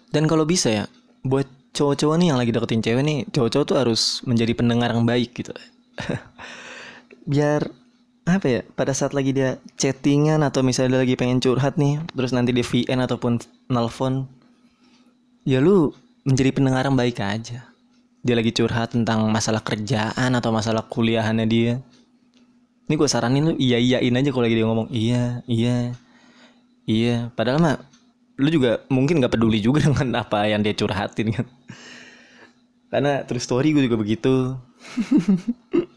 Dan 0.08 0.24
kalau 0.24 0.48
bisa 0.48 0.72
ya 0.72 0.84
buat 1.20 1.44
cowok-cowok 1.76 2.16
nih 2.16 2.26
yang 2.32 2.40
lagi 2.40 2.56
deketin 2.56 2.80
cewek 2.80 3.04
nih 3.04 3.18
cowok-cowok 3.28 3.66
tuh 3.68 3.76
harus 3.76 4.24
menjadi 4.24 4.56
pendengar 4.56 4.96
yang 4.96 5.04
baik 5.04 5.36
gitu. 5.36 5.52
Biar 7.30 7.68
apa 8.28 8.46
ya 8.46 8.60
pada 8.76 8.92
saat 8.92 9.16
lagi 9.16 9.32
dia 9.32 9.56
chattingan 9.80 10.44
atau 10.44 10.60
misalnya 10.60 11.00
dia 11.00 11.02
lagi 11.08 11.16
pengen 11.16 11.40
curhat 11.40 11.80
nih 11.80 11.96
terus 12.12 12.36
nanti 12.36 12.52
di 12.52 12.60
VN 12.60 13.08
ataupun 13.08 13.40
nelfon 13.72 14.28
ya 15.48 15.64
lu 15.64 15.96
menjadi 16.28 16.50
pendengar 16.52 16.84
yang 16.84 16.98
baik 17.00 17.24
aja. 17.24 17.64
Dia 18.20 18.34
lagi 18.36 18.52
curhat 18.52 18.92
tentang 18.92 19.24
masalah 19.32 19.64
kerjaan 19.64 20.36
atau 20.36 20.52
masalah 20.52 20.84
kuliahannya 20.84 21.46
dia. 21.48 21.80
Ini 22.84 22.94
gue 23.00 23.08
saranin 23.08 23.52
lu 23.52 23.54
iya 23.56 23.80
iyain 23.80 24.12
aja 24.12 24.28
kalau 24.28 24.44
lagi 24.44 24.56
dia 24.60 24.66
ngomong 24.68 24.88
iya 24.92 25.40
iya 25.48 25.96
iya. 26.84 27.32
Padahal 27.32 27.64
mah 27.64 27.76
lu 28.36 28.48
juga 28.52 28.84
mungkin 28.92 29.24
nggak 29.24 29.40
peduli 29.40 29.64
juga 29.64 29.80
dengan 29.88 30.20
apa 30.20 30.44
yang 30.44 30.60
dia 30.60 30.76
curhatin 30.76 31.32
kan. 31.32 31.46
Karena 32.92 33.24
terus 33.24 33.48
story 33.48 33.72
gue 33.72 33.84
juga 33.88 34.00
begitu 34.00 34.56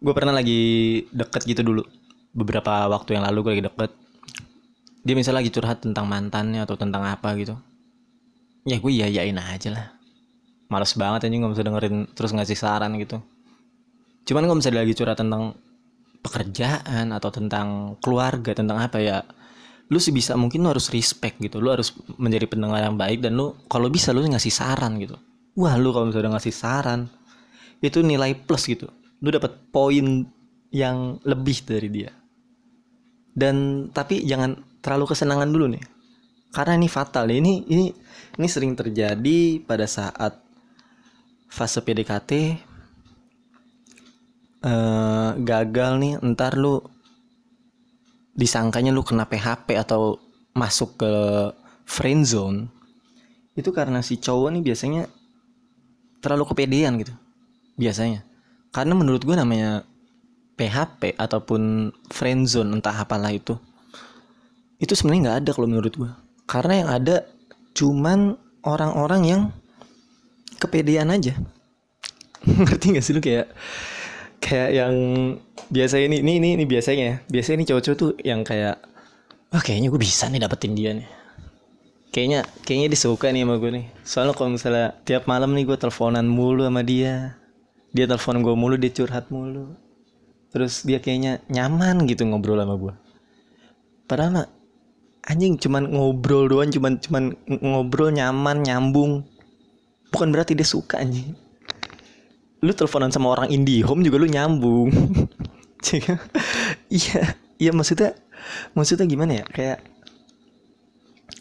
gue 0.00 0.12
pernah 0.16 0.32
lagi 0.32 0.60
deket 1.12 1.44
gitu 1.44 1.60
dulu. 1.60 1.84
Beberapa 2.32 2.88
waktu 2.88 3.20
yang 3.20 3.24
lalu 3.28 3.38
gue 3.44 3.52
lagi 3.58 3.64
deket. 3.68 3.90
Dia 5.04 5.14
misalnya 5.16 5.44
lagi 5.44 5.52
curhat 5.52 5.84
tentang 5.84 6.08
mantannya 6.08 6.64
atau 6.64 6.76
tentang 6.76 7.04
apa 7.04 7.36
gitu. 7.36 7.56
Ya 8.64 8.80
gue 8.80 8.92
iya 8.92 9.08
iyain 9.08 9.36
aja 9.36 9.68
lah. 9.72 9.86
Males 10.72 10.92
banget 10.96 11.28
aja 11.28 11.34
nggak 11.36 11.52
bisa 11.52 11.64
dengerin 11.64 11.96
terus 12.16 12.32
ngasih 12.32 12.56
saran 12.56 12.96
gitu. 12.96 13.20
Cuman 14.24 14.48
gue 14.48 14.56
misalnya 14.56 14.84
lagi 14.84 14.96
curhat 14.96 15.20
tentang 15.20 15.56
pekerjaan 16.20 17.12
atau 17.16 17.32
tentang 17.32 17.96
keluarga 18.04 18.52
tentang 18.52 18.76
apa 18.76 19.00
ya 19.00 19.24
lu 19.88 19.96
sih 19.96 20.12
bisa 20.12 20.36
mungkin 20.36 20.64
lu 20.64 20.72
harus 20.72 20.88
respect 20.92 21.40
gitu. 21.40 21.60
Lu 21.60 21.72
harus 21.72 21.92
menjadi 22.16 22.48
pendengar 22.48 22.80
yang 22.80 22.96
baik 22.96 23.20
dan 23.20 23.36
lu 23.36 23.56
kalau 23.68 23.92
bisa 23.92 24.16
lu 24.16 24.24
ngasih 24.24 24.52
saran 24.52 24.96
gitu. 24.96 25.16
Wah 25.60 25.76
lu 25.76 25.92
kalau 25.92 26.08
misalnya 26.08 26.40
ngasih 26.40 26.54
saran 26.54 27.10
itu 27.80 28.04
nilai 28.04 28.36
plus 28.36 28.68
gitu 28.68 28.88
lu 29.20 29.28
dapat 29.28 29.52
poin 29.72 30.24
yang 30.72 31.20
lebih 31.24 31.64
dari 31.64 31.88
dia. 31.92 32.12
Dan 33.30 33.88
tapi 33.92 34.24
jangan 34.24 34.58
terlalu 34.80 35.12
kesenangan 35.12 35.50
dulu 35.52 35.66
nih. 35.76 35.84
Karena 36.50 36.74
ini 36.74 36.88
fatal 36.90 37.30
ini 37.30 37.62
ini 37.70 37.94
ini 38.36 38.46
sering 38.50 38.74
terjadi 38.74 39.62
pada 39.62 39.86
saat 39.86 40.34
fase 41.50 41.78
PDKT 41.82 42.30
eh, 44.66 45.30
gagal 45.38 45.92
nih 45.98 46.14
entar 46.22 46.58
lu 46.58 46.82
disangkanya 48.34 48.94
lu 48.94 49.02
kena 49.02 49.26
PHP 49.26 49.78
atau 49.78 50.18
masuk 50.54 50.98
ke 50.98 51.12
friend 51.86 52.22
zone 52.26 52.58
itu 53.58 53.70
karena 53.74 54.00
si 54.00 54.16
cowok 54.16 54.54
nih 54.54 54.62
biasanya 54.62 55.02
terlalu 56.22 56.54
kepedean 56.54 56.96
gitu 57.02 57.14
biasanya 57.74 58.22
karena 58.70 58.94
menurut 58.94 59.22
gue 59.22 59.34
namanya 59.34 59.82
PHP 60.54 61.16
ataupun 61.16 61.92
friendzone 62.12 62.78
entah 62.78 62.94
apalah 62.94 63.32
itu 63.32 63.56
itu 64.80 64.92
sebenarnya 64.96 65.20
nggak 65.26 65.38
ada 65.44 65.50
kalau 65.56 65.68
menurut 65.68 65.94
gue 65.94 66.10
karena 66.50 66.74
yang 66.82 66.90
ada 66.90 67.16
cuman 67.78 68.34
orang-orang 68.66 69.22
yang 69.22 69.42
kepedean 70.60 71.08
aja. 71.08 71.32
Ngerti 72.44 72.96
gak 72.98 73.04
sih 73.04 73.14
lu? 73.16 73.22
Kayak 73.24 73.52
kayak 74.40 74.70
yang 74.72 74.94
biasa 75.68 76.00
ini 76.00 76.20
ini 76.20 76.40
ini, 76.40 76.48
ini 76.60 76.64
biasanya 76.64 77.04
ya. 77.04 77.16
biasanya 77.28 77.56
ini 77.60 77.66
cowok-cowok 77.68 77.96
tuh 77.96 78.10
yang 78.24 78.40
kayak 78.42 78.80
wah 79.52 79.62
kayaknya 79.62 79.88
gue 79.92 80.00
bisa 80.00 80.28
nih 80.28 80.40
dapetin 80.40 80.76
dia 80.76 80.90
nih. 80.96 81.08
Kayaknya 82.10 82.40
kayaknya 82.66 82.88
disuka 82.90 83.30
nih 83.30 83.46
sama 83.46 83.54
gue 83.62 83.70
nih. 83.70 83.86
Soalnya 84.02 84.34
kalau 84.34 84.50
misalnya 84.52 84.98
tiap 85.06 85.24
malam 85.30 85.54
nih 85.54 85.64
gue 85.68 85.78
teleponan 85.78 86.26
mulu 86.26 86.66
sama 86.66 86.82
dia 86.82 87.39
dia 87.90 88.06
telepon 88.06 88.42
gue 88.42 88.54
mulu 88.54 88.74
dia 88.78 88.92
curhat 88.94 89.30
mulu. 89.30 89.74
Terus 90.50 90.82
dia 90.82 90.98
kayaknya 90.98 91.42
nyaman 91.46 92.06
gitu 92.10 92.26
ngobrol 92.26 92.58
sama 92.58 92.74
gue 92.74 92.94
padahal 94.10 94.42
mah 94.42 94.48
anjing 95.30 95.54
cuman 95.54 95.86
ngobrol 95.86 96.50
doang 96.50 96.74
cuman 96.74 96.98
cuman 96.98 97.38
ngobrol 97.46 98.10
nyaman 98.10 98.66
nyambung. 98.66 99.22
Bukan 100.10 100.34
berarti 100.34 100.58
dia 100.58 100.66
suka 100.66 100.98
anjing. 100.98 101.38
Lu 102.66 102.74
teleponan 102.74 103.14
sama 103.14 103.30
orang 103.30 103.46
indie 103.54 103.86
home 103.86 104.02
juga 104.02 104.18
lu 104.18 104.26
nyambung. 104.26 104.90
Iya 106.92 107.40
iya 107.56 107.72
maksudnya 107.72 108.12
maksudnya 108.76 109.08
gimana 109.08 109.40
ya? 109.40 109.44
Kayak 109.48 109.78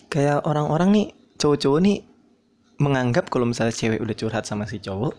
kayak 0.08 0.48
orang-orang 0.48 0.90
nih 0.96 1.08
cowok-cowok 1.36 1.80
nih 1.84 1.98
menganggap 2.80 3.28
kalau 3.28 3.44
misalnya 3.44 3.76
cewek 3.76 4.00
udah 4.00 4.16
curhat 4.16 4.48
sama 4.48 4.64
si 4.64 4.80
cowok 4.80 5.12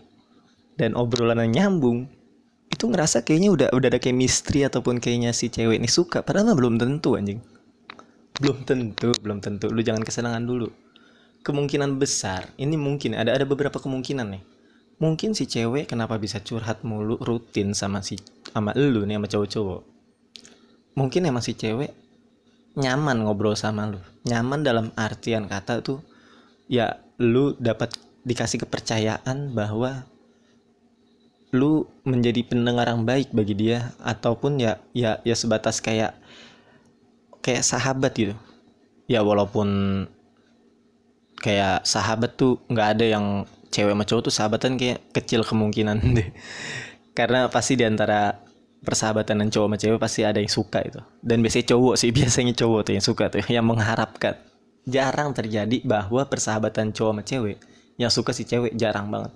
dan 0.81 0.97
obrolannya 0.97 1.45
nyambung 1.45 2.09
itu 2.73 2.89
ngerasa 2.89 3.21
kayaknya 3.21 3.53
udah 3.53 3.67
udah 3.69 3.87
ada 3.93 4.01
chemistry 4.01 4.65
ataupun 4.65 4.97
kayaknya 4.97 5.29
si 5.29 5.53
cewek 5.53 5.77
ini 5.77 5.85
suka 5.85 6.25
padahal 6.25 6.49
mah 6.49 6.57
belum 6.57 6.81
tentu 6.81 7.13
anjing. 7.13 7.37
Belum 8.41 8.65
tentu 8.65 9.13
belum 9.21 9.37
tentu. 9.37 9.69
Lu 9.69 9.85
jangan 9.85 10.01
kesenangan 10.01 10.41
dulu. 10.41 10.73
Kemungkinan 11.45 12.01
besar 12.01 12.49
ini 12.57 12.73
mungkin 12.81 13.13
ada 13.13 13.37
ada 13.37 13.45
beberapa 13.45 13.77
kemungkinan 13.77 14.33
nih. 14.33 14.43
Mungkin 14.97 15.37
si 15.37 15.45
cewek 15.45 15.85
kenapa 15.85 16.17
bisa 16.17 16.41
curhat 16.41 16.81
mulu 16.81 17.21
rutin 17.21 17.77
sama 17.77 18.01
si 18.01 18.17
sama 18.49 18.73
lu 18.73 19.05
nih 19.05 19.21
sama 19.21 19.27
cowok-cowok? 19.29 19.81
Mungkin 20.97 21.21
emang 21.29 21.45
si 21.45 21.53
cewek 21.53 21.93
nyaman 22.81 23.21
ngobrol 23.21 23.53
sama 23.53 23.85
lu. 23.85 24.01
Nyaman 24.25 24.65
dalam 24.65 24.89
artian 24.97 25.45
kata 25.45 25.85
tuh 25.85 26.01
ya 26.65 26.97
lu 27.21 27.53
dapat 27.61 27.93
dikasih 28.25 28.65
kepercayaan 28.65 29.53
bahwa 29.53 30.09
lu 31.51 31.83
menjadi 32.07 32.47
pendengar 32.47 32.87
yang 32.87 33.03
baik 33.03 33.35
bagi 33.35 33.51
dia 33.51 33.91
ataupun 33.99 34.55
ya 34.63 34.79
ya 34.95 35.19
ya 35.27 35.35
sebatas 35.35 35.83
kayak 35.83 36.15
kayak 37.43 37.63
sahabat 37.67 38.15
gitu. 38.15 38.35
Ya 39.11 39.19
walaupun 39.19 39.67
kayak 41.43 41.83
sahabat 41.83 42.39
tuh 42.39 42.63
nggak 42.71 42.87
ada 42.95 43.05
yang 43.05 43.25
cewek 43.67 43.91
sama 43.91 44.03
cowok 44.07 44.21
tuh 44.23 44.33
sahabatan 44.33 44.71
kayak 44.79 44.99
kecil 45.11 45.43
kemungkinan 45.43 45.99
deh. 46.17 46.31
Karena 47.11 47.51
pasti 47.51 47.75
di 47.75 47.83
antara 47.83 48.39
persahabatan 48.81 49.43
dan 49.43 49.47
cowok 49.51 49.67
sama 49.67 49.77
cewek 49.77 49.99
pasti 49.99 50.23
ada 50.23 50.39
yang 50.39 50.51
suka 50.51 50.79
itu. 50.87 51.03
Dan 51.19 51.43
biasanya 51.43 51.75
cowok 51.75 51.95
sih 51.99 52.09
biasanya 52.17 52.53
cowok 52.55 52.81
tuh 52.87 52.93
yang 52.95 53.03
suka 53.03 53.27
tuh 53.27 53.43
yang 53.51 53.67
mengharapkan. 53.67 54.39
Jarang 54.87 55.35
terjadi 55.35 55.83
bahwa 55.83 56.23
persahabatan 56.25 56.95
cowok 56.95 57.11
sama 57.11 57.23
cewek 57.27 57.57
yang 57.99 58.09
suka 58.09 58.31
si 58.31 58.47
cewek 58.47 58.73
jarang 58.79 59.11
banget 59.11 59.35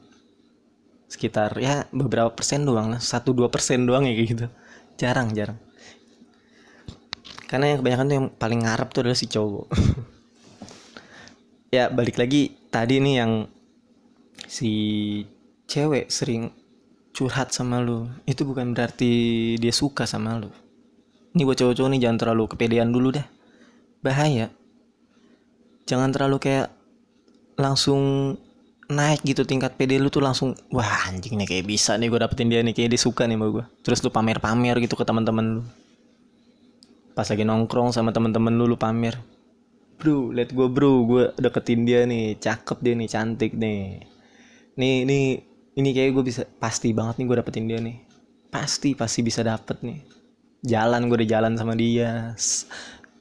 sekitar 1.06 1.56
ya 1.62 1.86
beberapa 1.94 2.32
persen 2.34 2.66
doang 2.66 2.92
lah. 2.94 3.02
Satu 3.02 3.32
dua 3.32 3.48
persen 3.48 3.86
doang 3.86 4.06
ya 4.06 4.14
kayak 4.14 4.30
gitu. 4.30 4.46
Jarang 4.98 5.32
jarang. 5.32 5.60
Karena 7.46 7.72
yang 7.72 7.80
kebanyakan 7.82 8.06
tuh 8.10 8.16
yang 8.18 8.28
paling 8.36 8.60
ngarep 8.66 8.90
tuh 8.92 9.02
adalah 9.06 9.18
si 9.18 9.28
cowok. 9.30 9.68
Ya 11.74 11.92
balik 11.92 12.16
lagi 12.16 12.56
tadi 12.72 13.04
nih 13.04 13.16
yang 13.20 13.52
si 14.48 14.72
cewek 15.68 16.08
sering 16.08 16.56
curhat 17.12 17.52
sama 17.52 17.84
lu. 17.84 18.08
Itu 18.24 18.48
bukan 18.48 18.72
berarti 18.72 19.56
dia 19.60 19.76
suka 19.76 20.08
sama 20.08 20.40
lu. 20.40 20.48
Ini 21.36 21.44
buat 21.44 21.60
cowok-cowok 21.60 21.92
nih 21.92 22.00
jangan 22.08 22.18
terlalu 22.24 22.44
kepedean 22.48 22.96
dulu 22.96 23.20
dah 23.20 23.28
bahaya. 24.00 24.54
Jangan 25.84 26.16
terlalu 26.16 26.38
kayak 26.40 26.72
langsung 27.60 28.36
naik 28.86 29.26
gitu 29.26 29.42
tingkat 29.42 29.74
pede 29.74 29.98
lu 29.98 30.14
tuh 30.14 30.22
langsung 30.22 30.54
wah 30.70 31.10
anjing 31.10 31.42
nih 31.42 31.48
kayak 31.50 31.66
bisa 31.66 31.98
nih 31.98 32.06
gue 32.06 32.20
dapetin 32.22 32.48
dia 32.54 32.62
nih 32.62 32.74
kayak 32.74 32.94
dia 32.94 33.02
suka 33.02 33.26
nih 33.26 33.34
sama 33.34 33.48
gue 33.50 33.66
terus 33.82 34.00
lu 34.06 34.10
pamer-pamer 34.14 34.78
gitu 34.82 34.94
ke 34.94 35.06
teman-teman 35.06 35.60
lu. 35.60 35.64
Pas 37.16 37.26
lagi 37.26 37.48
nongkrong 37.48 37.96
sama 37.96 38.12
teman-teman 38.12 38.54
lu 38.54 38.68
lu 38.70 38.78
pamer. 38.78 39.16
Bro 39.96 40.36
let 40.36 40.52
gue 40.52 40.68
bro 40.68 41.08
gue 41.08 41.24
deketin 41.40 41.88
dia 41.88 42.04
nih 42.04 42.38
cakep 42.38 42.78
dia 42.84 42.94
nih 42.94 43.10
cantik 43.10 43.52
nih. 43.56 44.04
Nih 44.78 44.96
nih 45.08 45.24
ini 45.80 45.90
kayak 45.96 46.12
gue 46.20 46.24
bisa 46.28 46.44
pasti 46.60 46.92
banget 46.92 47.24
nih 47.24 47.26
gue 47.26 47.38
dapetin 47.42 47.66
dia 47.66 47.80
nih. 47.80 47.98
Pasti 48.52 48.94
pasti 48.94 49.24
bisa 49.26 49.42
dapet 49.42 49.82
nih. 49.82 50.04
Jalan 50.62 51.08
gue 51.08 51.24
udah 51.24 51.30
jalan 51.40 51.54
sama 51.56 51.74
dia. 51.74 52.36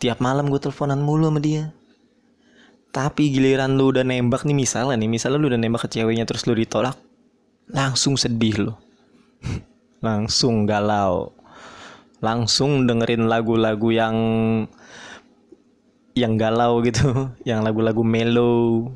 Tiap 0.02 0.18
malam 0.20 0.50
gue 0.50 0.60
teleponan 0.60 1.00
mulu 1.00 1.30
sama 1.30 1.40
dia 1.40 1.70
tapi 2.94 3.34
giliran 3.34 3.74
lu 3.74 3.90
udah 3.90 4.06
nembak 4.06 4.46
nih 4.46 4.54
misalnya 4.54 4.94
nih 4.94 5.10
misalnya 5.10 5.42
lu 5.42 5.50
udah 5.50 5.58
nembak 5.58 5.90
ke 5.90 5.98
ceweknya 5.98 6.22
terus 6.22 6.46
lu 6.46 6.54
ditolak 6.54 6.94
langsung 7.70 8.14
sedih 8.18 8.68
lu. 8.68 8.72
Langsung 10.06 10.68
galau. 10.68 11.32
Langsung 12.20 12.88
dengerin 12.88 13.28
lagu-lagu 13.28 13.88
yang 13.92 14.16
yang 16.14 16.38
galau 16.38 16.78
gitu 16.84 17.28
yang 17.48 17.64
lagu-lagu 17.64 18.04
mellow. 18.04 18.92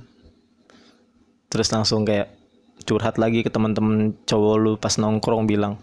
Terus 1.49 1.73
langsung 1.73 2.05
kayak 2.05 2.29
curhat 2.85 3.17
lagi 3.17 3.41
ke 3.41 3.49
teman-teman 3.49 4.13
cowok 4.29 4.55
lu 4.61 4.73
pas 4.77 5.01
nongkrong 5.01 5.49
bilang 5.49 5.81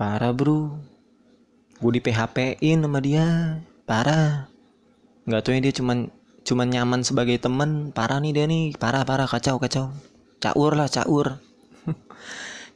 parah 0.00 0.32
bro. 0.32 0.72
Gue 1.80 1.92
di 1.96 2.00
PHP 2.00 2.60
in 2.64 2.84
sama 2.84 3.00
dia. 3.00 3.60
Parah. 3.84 4.48
Nggak 5.28 5.40
tahu 5.44 5.52
ya 5.56 5.60
dia 5.64 5.74
cuman 5.76 6.08
cuman 6.44 6.68
nyaman 6.68 7.00
sebagai 7.04 7.36
teman 7.38 7.90
parah 7.90 8.18
nih 8.18 8.32
dia 8.32 8.44
nih. 8.48 8.76
Parah 8.76 9.04
parah. 9.04 9.28
Kacau 9.28 9.60
kacau. 9.60 9.92
Caur 10.40 10.72
lah 10.76 10.88
caur. 10.88 11.38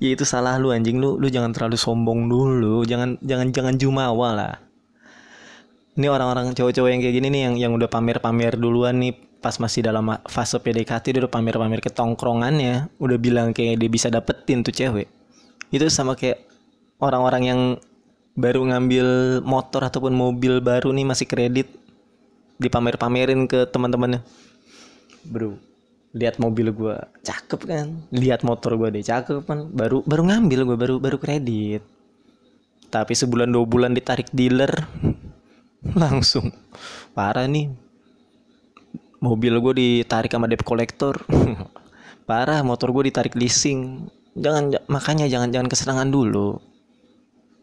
Ya 0.02 0.10
itu 0.10 0.26
salah 0.26 0.58
lu 0.58 0.74
anjing. 0.74 0.98
Lu 0.98 1.22
lu 1.22 1.30
jangan 1.30 1.54
terlalu 1.54 1.78
sombong 1.78 2.26
dulu. 2.26 2.82
Jangan 2.82 3.14
jangan 3.22 3.54
jangan 3.54 3.74
jumawa 3.78 4.28
lah. 4.34 4.54
Ini 5.94 6.10
orang-orang 6.10 6.50
cowok-cowok 6.50 6.90
yang 6.90 7.00
kayak 7.00 7.14
gini 7.14 7.28
nih 7.30 7.42
yang 7.46 7.54
yang 7.54 7.72
udah 7.78 7.86
pamer-pamer 7.86 8.58
duluan 8.58 8.98
nih 8.98 9.14
pas 9.38 9.54
masih 9.62 9.86
dalam 9.86 10.10
fase 10.26 10.58
PDKT 10.58 11.14
dia 11.14 11.20
udah 11.22 11.30
pamer-pamer 11.30 11.78
ke 11.78 11.94
tongkrongannya 11.94 12.90
udah 12.98 13.18
bilang 13.22 13.54
kayak 13.54 13.78
dia 13.78 13.86
bisa 13.86 14.10
dapetin 14.10 14.66
tuh 14.66 14.74
cewek. 14.74 15.06
Itu 15.70 15.86
sama 15.94 16.18
kayak 16.18 16.42
orang-orang 16.98 17.42
yang 17.46 17.60
baru 18.34 18.66
ngambil 18.66 19.06
motor 19.46 19.86
ataupun 19.86 20.10
mobil 20.10 20.58
baru 20.58 20.90
nih 20.90 21.06
masih 21.06 21.30
kredit 21.30 21.70
dipamer-pamerin 22.58 23.46
ke 23.50 23.66
teman-temannya. 23.70 24.22
Bro 25.24 25.74
lihat 26.14 26.38
mobil 26.38 26.70
gue 26.70 26.96
cakep 27.26 27.60
kan? 27.66 27.86
Lihat 28.14 28.46
motor 28.46 28.78
gue 28.78 28.88
deh. 28.94 29.04
Cakep 29.04 29.42
kan? 29.44 29.68
Baru 29.74 30.06
baru 30.06 30.30
ngambil 30.30 30.60
gue 30.62 30.78
baru 30.78 30.96
baru 31.02 31.18
kredit. 31.18 31.82
Tapi 32.88 33.12
sebulan 33.12 33.50
dua 33.50 33.66
bulan 33.66 33.90
ditarik 33.90 34.30
dealer 34.30 34.70
langsung. 36.00 36.54
Parah 37.12 37.50
nih. 37.50 37.74
Mobil 39.18 39.54
gue 39.58 39.74
ditarik 39.74 40.30
sama 40.30 40.46
debt 40.46 40.62
collector. 40.62 41.18
Parah 42.30 42.62
motor 42.62 42.94
gue 42.94 43.10
ditarik 43.10 43.34
leasing. 43.34 44.06
Jangan 44.38 44.86
makanya 44.86 45.26
jangan 45.26 45.50
jangan 45.50 45.68
kesenangan 45.68 46.08
dulu. 46.14 46.62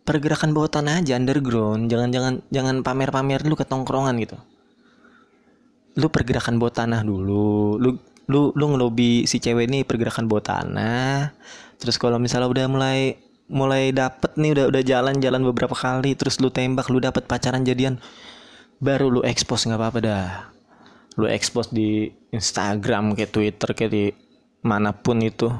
Pergerakan 0.03 0.51
bawah 0.51 0.67
tanah 0.67 0.99
aja 0.99 1.15
underground. 1.15 1.87
Jangan 1.87 2.11
jangan 2.11 2.33
jangan 2.51 2.75
pamer-pamer 2.83 3.47
lu 3.47 3.55
ke 3.55 3.63
tongkrongan 3.63 4.19
gitu 4.19 4.35
lu 5.99 6.07
pergerakan 6.07 6.55
bawah 6.61 6.73
tanah 6.83 7.01
dulu. 7.03 7.75
Lu 7.75 7.89
lu 8.31 8.55
lu 8.55 8.65
ngelobi 8.71 9.27
si 9.27 9.43
cewek 9.43 9.67
ini 9.67 9.83
pergerakan 9.83 10.29
bawah 10.29 10.43
tanah. 10.43 11.35
Terus 11.81 11.99
kalau 11.99 12.21
misalnya 12.21 12.47
udah 12.47 12.65
mulai 12.71 12.99
mulai 13.51 13.91
dapet 13.91 14.31
nih 14.39 14.55
udah 14.55 14.65
udah 14.71 14.83
jalan-jalan 14.85 15.41
beberapa 15.51 15.75
kali 15.75 16.15
terus 16.15 16.39
lu 16.39 16.47
tembak 16.47 16.87
lu 16.87 17.03
dapet 17.03 17.27
pacaran 17.27 17.67
jadian 17.67 17.99
baru 18.79 19.11
lu 19.11 19.21
expose 19.27 19.67
nggak 19.67 19.79
apa-apa 19.79 19.99
dah. 19.99 20.29
Lu 21.19 21.27
expose 21.27 21.75
di 21.75 22.07
Instagram 22.31 23.11
kayak 23.19 23.31
Twitter 23.35 23.69
kayak 23.75 23.91
di 23.91 24.05
mana 24.63 24.95
pun 24.95 25.19
itu. 25.19 25.51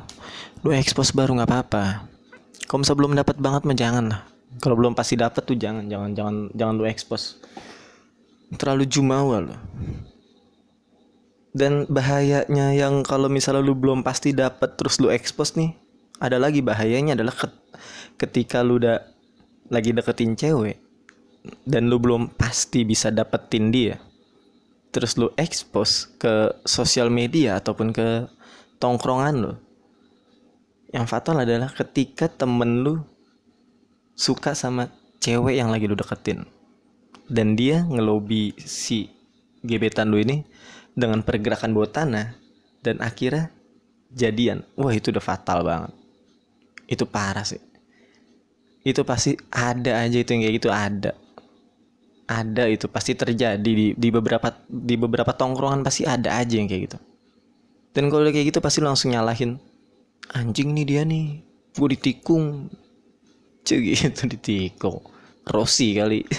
Lu 0.63 0.72
expose 0.72 1.12
baru 1.12 1.36
nggak 1.36 1.50
apa-apa. 1.50 1.84
Kalau 2.70 2.80
misalnya 2.80 3.00
belum 3.04 3.13
dapat 3.20 3.36
banget 3.44 3.62
mah 3.67 3.76
jangan 3.76 4.06
lah. 4.08 4.22
Kalau 4.63 4.80
belum 4.80 4.96
pasti 4.96 5.20
dapat 5.20 5.44
tuh 5.44 5.60
jangan 5.60 5.91
jangan 5.91 6.15
jangan 6.15 6.36
jangan 6.56 6.74
lu 6.80 6.88
expose. 6.88 7.36
Terlalu 8.56 8.88
jumawa 8.88 9.44
lo 9.44 9.56
dan 11.52 11.84
bahayanya 11.92 12.72
yang 12.72 13.04
kalau 13.04 13.28
misalnya 13.28 13.64
lu 13.64 13.76
belum 13.76 14.04
pasti 14.08 14.32
dapat 14.32 14.80
terus 14.80 15.00
lu 15.04 15.12
expose 15.12 15.60
nih 15.60 15.76
ada 16.22 16.40
lagi 16.40 16.64
bahayanya 16.64 17.20
adalah 17.20 17.36
ketika 18.22 18.64
lu 18.64 18.80
udah 18.80 19.04
lagi 19.68 19.92
deketin 19.92 20.36
cewek 20.40 20.80
dan 21.68 21.92
lu 21.92 21.98
belum 21.98 22.32
pasti 22.38 22.88
bisa 22.88 23.12
dapetin 23.12 23.72
dia 23.74 24.00
terus 24.92 25.16
lu 25.20 25.32
expose 25.36 26.12
ke 26.20 26.52
sosial 26.64 27.12
media 27.12 27.60
ataupun 27.60 27.92
ke 27.92 28.28
tongkrongan 28.80 29.36
lu 29.40 29.54
yang 30.92 31.08
fatal 31.08 31.40
adalah 31.40 31.72
ketika 31.72 32.28
temen 32.28 32.84
lu 32.84 33.00
suka 34.16 34.52
sama 34.52 34.92
cewek 35.24 35.56
yang 35.56 35.72
lagi 35.72 35.88
lu 35.88 35.96
deketin. 35.96 36.44
Dan 37.32 37.56
dia 37.56 37.88
ngelobi 37.88 38.52
si 38.60 39.08
gebetan 39.64 40.12
lu 40.12 40.20
ini 40.20 40.44
dengan 40.95 41.23
pergerakan 41.23 41.71
bawah 41.71 41.91
tanah 41.91 42.36
dan 42.84 42.99
akhirnya 42.99 43.54
jadian. 44.12 44.65
Wah 44.75 44.91
itu 44.91 45.10
udah 45.12 45.23
fatal 45.23 45.63
banget. 45.63 45.93
Itu 46.89 47.08
parah 47.08 47.47
sih. 47.47 47.62
Itu 48.82 49.06
pasti 49.06 49.38
ada 49.54 50.01
aja 50.04 50.17
itu 50.19 50.30
yang 50.34 50.41
kayak 50.43 50.56
gitu 50.58 50.69
ada. 50.73 51.12
Ada 52.32 52.63
itu 52.71 52.88
pasti 52.88 53.13
terjadi 53.13 53.60
di, 53.60 53.93
di 53.95 54.10
beberapa 54.10 54.51
di 54.67 54.95
beberapa 54.95 55.32
tongkrongan 55.36 55.84
pasti 55.84 56.08
ada 56.08 56.39
aja 56.39 56.56
yang 56.58 56.67
kayak 56.67 56.91
gitu. 56.91 56.97
Dan 57.91 58.08
kalau 58.08 58.23
udah 58.23 58.34
kayak 58.34 58.56
gitu 58.56 58.60
pasti 58.63 58.80
langsung 58.80 59.12
nyalahin 59.12 59.60
anjing 60.32 60.71
nih 60.71 60.86
dia 60.88 61.01
nih 61.04 61.43
gue 61.75 61.88
ditikung. 61.95 62.71
Cuy 63.62 63.93
gitu 63.99 64.27
ditikung. 64.27 64.99
Rossi 65.47 65.95
kali. 65.95 66.25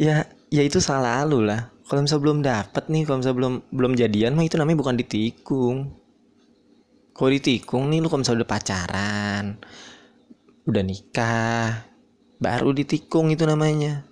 Ya 0.00 0.24
ya 0.48 0.64
itu 0.64 0.80
salah 0.80 1.20
lu 1.28 1.44
lah 1.44 1.71
kalau 1.86 2.00
misalnya 2.04 2.22
belum 2.22 2.38
dapet 2.42 2.84
nih 2.88 3.02
kalau 3.06 3.18
misalnya 3.20 3.38
belum 3.38 3.54
belum 3.70 3.92
jadian 3.98 4.32
mah 4.38 4.44
itu 4.46 4.56
namanya 4.58 4.78
bukan 4.82 4.96
ditikung 4.98 5.76
kalau 7.12 7.30
ditikung 7.30 7.92
nih 7.92 7.98
lu 8.00 8.08
kalau 8.08 8.20
misalnya 8.24 8.44
udah 8.44 8.50
pacaran 8.50 9.44
udah 10.66 10.82
nikah 10.82 11.86
baru 12.38 12.70
ditikung 12.74 13.30
itu 13.30 13.46
namanya 13.46 14.06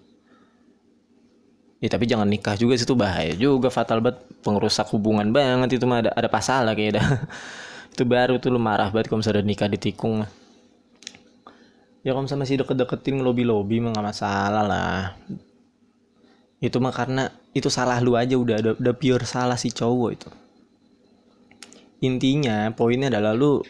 Ya 1.80 1.88
tapi 1.88 2.04
jangan 2.04 2.28
nikah 2.28 2.60
juga 2.60 2.76
situ 2.76 2.92
bahaya 2.92 3.32
juga 3.32 3.72
fatal 3.72 4.04
banget 4.04 4.20
pengrusak 4.44 4.84
hubungan 4.92 5.32
banget 5.32 5.80
itu 5.80 5.88
mah 5.88 6.04
ada 6.04 6.10
ada 6.12 6.28
pasal 6.28 6.68
lah 6.68 6.76
kayak 6.76 7.00
dah. 7.00 7.08
itu 7.96 8.04
baru 8.04 8.36
tuh 8.36 8.52
lu 8.52 8.60
marah 8.60 8.92
banget 8.92 9.08
kalau 9.08 9.24
misalnya 9.24 9.40
nikah 9.40 9.64
ditikung. 9.64 10.28
Ya 12.04 12.12
kalau 12.12 12.28
misalnya 12.28 12.44
masih 12.44 12.60
deket-deketin 12.60 13.24
ngelobi-lobi 13.24 13.80
mah 13.80 13.96
gak 13.96 14.06
masalah 14.12 14.64
lah. 14.68 15.00
Itu 16.60 16.84
mah 16.84 16.92
karena 16.92 17.32
itu 17.50 17.66
salah 17.66 17.98
lu 17.98 18.14
aja 18.14 18.38
udah 18.38 18.78
udah, 18.78 18.94
pure 18.94 19.26
salah 19.26 19.58
si 19.58 19.74
cowok 19.74 20.10
itu. 20.14 20.30
Intinya 22.06 22.70
poinnya 22.72 23.10
adalah 23.12 23.34
lu 23.36 23.60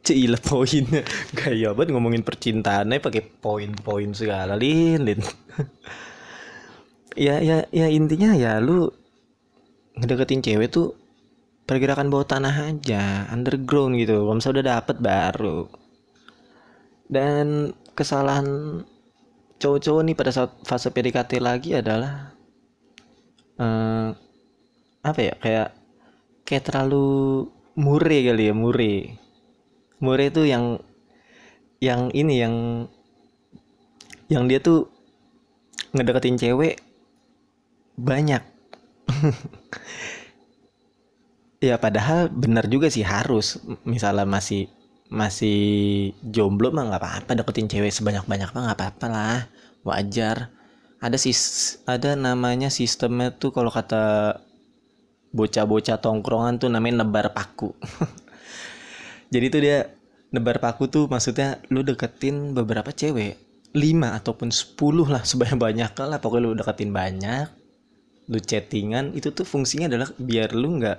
Cila 0.00 0.40
poinnya. 0.48 1.04
Gaya 1.36 1.76
banget 1.76 1.92
ngomongin 1.92 2.24
percintaannya 2.24 3.04
pakai 3.04 3.22
poin-poin 3.40 4.10
segala 4.16 4.56
lin, 4.56 5.00
lin. 5.04 5.20
Ya 7.18 7.42
ya 7.42 7.66
ya 7.74 7.90
intinya 7.90 8.38
ya 8.38 8.62
lu 8.62 8.86
ngedeketin 9.98 10.46
cewek 10.46 10.70
tuh 10.70 10.94
pergerakan 11.66 12.06
bawah 12.06 12.22
tanah 12.22 12.70
aja 12.70 13.26
underground 13.34 13.98
gitu. 13.98 14.24
Kalau 14.24 14.38
misalnya 14.38 14.56
udah 14.56 14.66
dapet 14.78 14.96
baru. 15.02 15.58
Dan 17.10 17.74
kesalahan 17.98 18.46
cowok-cowok 19.58 20.02
nih 20.06 20.16
pada 20.16 20.30
saat 20.30 20.54
fase 20.62 20.94
PDKT 20.94 21.42
lagi 21.42 21.74
adalah 21.74 22.29
uh, 23.60 24.16
apa 25.00 25.20
ya 25.20 25.34
kayak 25.36 25.68
kayak 26.48 26.64
terlalu 26.64 27.46
mure 27.76 28.18
kali 28.24 28.50
ya 28.50 28.54
mure 28.56 28.94
mure 30.00 30.24
itu 30.26 30.42
yang 30.48 30.80
yang 31.80 32.12
ini 32.12 32.34
yang 32.40 32.54
yang 34.28 34.44
dia 34.48 34.60
tuh 34.60 34.88
ngedeketin 35.92 36.38
cewek 36.38 36.80
banyak. 37.98 38.42
Ya 41.60 41.76
padahal 41.76 42.32
benar 42.32 42.64
juga 42.72 42.88
sih 42.88 43.04
harus. 43.04 43.60
Misalnya 43.84 44.24
masih 44.24 44.72
masih 45.12 45.60
jomblo 46.24 46.72
mah 46.72 46.88
nggak 46.88 47.02
apa-apa 47.04 47.36
deketin 47.36 47.68
cewek 47.68 47.92
sebanyak 47.92 48.24
banyak 48.24 48.48
mah 48.48 48.62
nggak 48.64 48.78
apa-apa 48.80 49.06
lah. 49.12 49.40
Wajar 49.84 50.48
ada 51.00 51.16
sis 51.16 51.80
ada 51.88 52.12
namanya 52.12 52.68
sistemnya 52.68 53.32
tuh 53.32 53.56
kalau 53.56 53.72
kata 53.72 54.36
bocah-bocah 55.32 55.96
tongkrongan 56.02 56.60
tuh 56.60 56.68
namanya 56.68 57.02
nebar 57.02 57.32
paku. 57.32 57.72
Jadi 59.34 59.46
tuh 59.48 59.60
dia 59.64 59.88
nebar 60.30 60.60
paku 60.60 60.86
tuh 60.92 61.08
maksudnya 61.08 61.58
lu 61.72 61.80
deketin 61.80 62.52
beberapa 62.52 62.92
cewek 62.92 63.40
lima 63.74 64.18
ataupun 64.18 64.50
sepuluh 64.52 65.06
lah 65.08 65.24
sebanyak 65.28 65.58
banyak 65.58 65.90
lah 65.96 66.18
pokoknya 66.20 66.44
lu 66.44 66.54
deketin 66.58 66.90
banyak 66.94 67.48
lu 68.30 68.38
chattingan 68.38 69.10
itu 69.18 69.34
tuh 69.34 69.42
fungsinya 69.42 69.90
adalah 69.90 70.06
biar 70.14 70.54
lu 70.54 70.78
nggak 70.78 70.98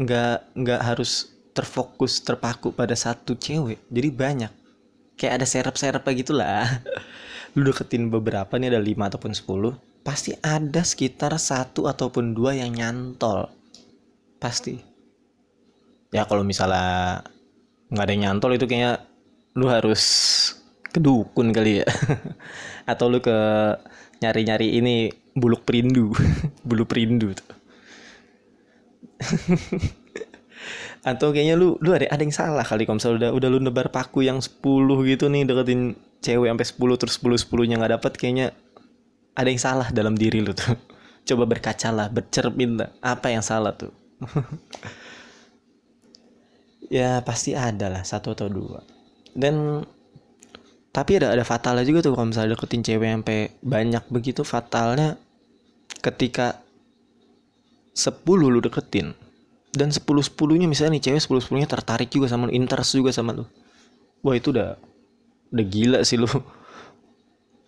nggak 0.00 0.36
nggak 0.60 0.80
harus 0.84 1.32
terfokus 1.56 2.20
terpaku 2.20 2.72
pada 2.72 2.96
satu 2.96 3.38
cewek 3.38 3.78
jadi 3.92 4.08
banyak. 4.10 4.52
Kayak 5.20 5.44
ada 5.44 5.46
serap-serap 5.46 6.02
gitulah 6.16 6.64
lu 7.58 7.66
deketin 7.66 8.12
beberapa 8.12 8.58
nih 8.58 8.74
ada 8.74 8.80
lima 8.82 9.10
ataupun 9.10 9.34
sepuluh 9.34 9.74
pasti 10.00 10.32
ada 10.40 10.80
sekitar 10.80 11.36
satu 11.36 11.84
ataupun 11.86 12.32
dua 12.32 12.56
yang 12.56 12.72
nyantol. 12.72 13.48
Pasti. 14.40 14.80
Ya 16.10 16.26
kalau 16.26 16.42
misalnya 16.42 17.22
nggak 17.92 18.04
ada 18.04 18.12
yang 18.12 18.22
nyantol 18.26 18.56
itu 18.56 18.66
kayaknya 18.66 19.04
lu 19.54 19.68
harus 19.68 20.02
kedukun 20.90 21.52
kali 21.52 21.84
ya. 21.84 21.86
Atau 22.90 23.12
lu 23.12 23.20
ke 23.20 23.36
nyari-nyari 24.24 24.80
ini 24.80 25.12
buluk 25.36 25.62
perindu. 25.68 26.10
Bulu 26.66 26.84
perindu 26.88 27.36
tuh. 27.36 27.50
Atau 31.10 31.32
kayaknya 31.32 31.56
lu 31.60 31.76
lu 31.80 31.92
ada 31.92 32.08
ada 32.08 32.20
yang 32.20 32.34
salah 32.34 32.64
kali 32.64 32.84
kalau 32.88 33.00
misalnya 33.00 33.30
udah 33.30 33.30
udah 33.36 33.48
lu 33.52 33.58
nebar 33.60 33.88
paku 33.92 34.24
yang 34.24 34.40
10 34.40 34.60
gitu 35.08 35.32
nih 35.32 35.48
deketin 35.48 35.96
cewek 36.20 36.48
sampai 36.52 36.66
10 36.68 37.00
terus 37.00 37.14
10 37.20 37.48
10 37.48 37.68
nya 37.68 37.76
nggak 37.80 37.92
dapet 38.00 38.12
kayaknya 38.16 38.46
ada 39.36 39.48
yang 39.48 39.60
salah 39.60 39.88
dalam 39.92 40.14
diri 40.16 40.44
lu 40.44 40.52
tuh. 40.52 40.76
Coba 41.28 41.44
berkaca 41.44 41.88
lah 41.92 42.06
bercermin 42.08 42.80
lah 42.80 42.90
apa 43.00 43.32
yang 43.32 43.44
salah 43.44 43.74
tuh? 43.76 43.92
Ya 46.90 47.22
pasti 47.22 47.54
ada 47.54 47.86
lah 47.86 48.02
satu 48.02 48.34
atau 48.34 48.50
dua. 48.50 48.82
Dan 49.30 49.86
tapi 50.90 51.22
ada 51.22 51.30
ada 51.30 51.46
fatalnya 51.46 51.86
juga 51.86 52.02
tuh 52.02 52.18
kalau 52.18 52.34
misalnya 52.34 52.58
deketin 52.58 52.82
cewek 52.82 53.06
sampai 53.14 53.38
banyak 53.62 54.04
begitu 54.10 54.42
fatalnya 54.42 55.14
ketika 56.02 56.58
10 57.94 58.10
lu 58.26 58.58
deketin. 58.58 59.14
Dan 59.70 59.94
10 59.94 60.02
10-nya 60.02 60.66
misalnya 60.66 60.98
nih 60.98 61.14
cewek 61.14 61.22
10 61.30 61.46
10-nya 61.46 61.68
tertarik 61.70 62.10
juga 62.10 62.26
sama 62.26 62.50
lu, 62.50 62.58
interest 62.58 62.98
juga 62.98 63.14
sama 63.14 63.38
lu. 63.38 63.46
Wah, 64.26 64.34
itu 64.34 64.50
udah 64.50 64.74
udah 65.50 65.66
gila 65.66 65.98
sih 66.06 66.18
lu. 66.18 66.26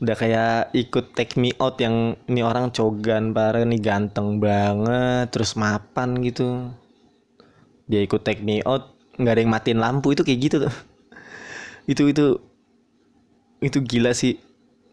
Udah 0.03 0.19
kayak 0.19 0.75
ikut 0.75 1.15
take 1.15 1.39
me 1.39 1.55
out 1.63 1.79
yang 1.79 2.19
ini 2.27 2.43
orang 2.43 2.75
cogan 2.75 3.31
bareng 3.31 3.71
nih 3.71 3.79
ganteng 3.79 4.43
banget, 4.43 5.31
terus 5.31 5.55
mapan 5.55 6.19
gitu. 6.27 6.75
Dia 7.87 8.03
ikut 8.03 8.27
take 8.27 8.43
me 8.43 8.67
out, 8.67 8.99
nggak 9.15 9.33
ada 9.39 9.41
yang 9.47 9.53
matiin 9.55 9.79
lampu 9.79 10.11
itu 10.11 10.27
kayak 10.27 10.41
gitu 10.43 10.57
tuh. 10.67 10.75
itu 11.91 12.15
itu 12.15 12.27
itu 13.63 13.79
gila 13.83 14.15
sih 14.15 14.39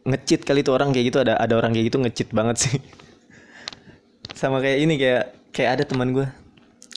ngecit 0.05 0.45
kali 0.45 0.65
tuh 0.65 0.77
orang 0.77 0.93
kayak 0.93 1.13
gitu 1.13 1.17
ada 1.21 1.37
ada 1.37 1.53
orang 1.57 1.73
kayak 1.73 1.93
gitu 1.93 1.97
ngecit 2.01 2.29
banget 2.33 2.57
sih 2.57 2.75
sama 4.33 4.61
kayak 4.63 4.79
ini 4.85 4.95
kayak 4.97 5.23
kayak 5.53 5.71
ada 5.79 5.83
teman 5.85 6.13
gue 6.15 6.27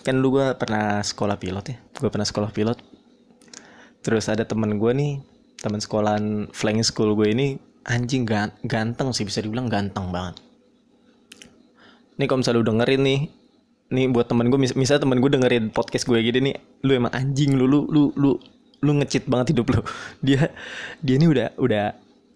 kan 0.05 0.15
lu 0.21 0.33
gue 0.37 0.47
pernah 0.57 1.01
sekolah 1.01 1.37
pilot 1.41 1.65
ya 1.73 1.77
gue 1.81 2.11
pernah 2.13 2.29
sekolah 2.29 2.51
pilot 2.53 2.79
terus 4.05 4.29
ada 4.29 4.45
teman 4.45 4.77
gue 4.77 4.93
nih 4.93 5.13
teman 5.63 5.79
sekolahan 5.79 6.51
flying 6.51 6.83
school 6.83 7.15
gue 7.15 7.31
ini 7.31 7.57
anjing 7.87 8.27
ganteng 8.67 9.15
sih 9.15 9.23
bisa 9.23 9.39
dibilang 9.43 9.71
ganteng 9.71 10.11
banget. 10.11 10.39
Nih 12.19 12.27
kalau 12.27 12.43
misalnya 12.43 12.59
lu 12.61 12.67
dengerin 12.67 13.03
nih 13.03 13.21
nih 13.93 14.07
buat 14.09 14.27
temen 14.27 14.49
gue 14.49 14.59
mis 14.59 14.73
misalnya 14.75 15.07
temen 15.07 15.21
gue 15.21 15.31
dengerin 15.31 15.65
podcast 15.71 16.09
gue 16.09 16.19
gini 16.19 16.53
nih 16.53 16.55
lu 16.89 16.93
emang 16.97 17.13
anjing 17.13 17.55
lu 17.55 17.69
lu 17.69 17.85
lu 17.93 18.11
lu 18.17 18.31
lu 18.83 18.91
ngecit 18.99 19.31
banget 19.31 19.55
hidup 19.55 19.79
lu. 19.79 19.81
Dia 20.27 20.51
dia 20.99 21.15
ini 21.15 21.31
udah 21.31 21.55
udah 21.59 21.85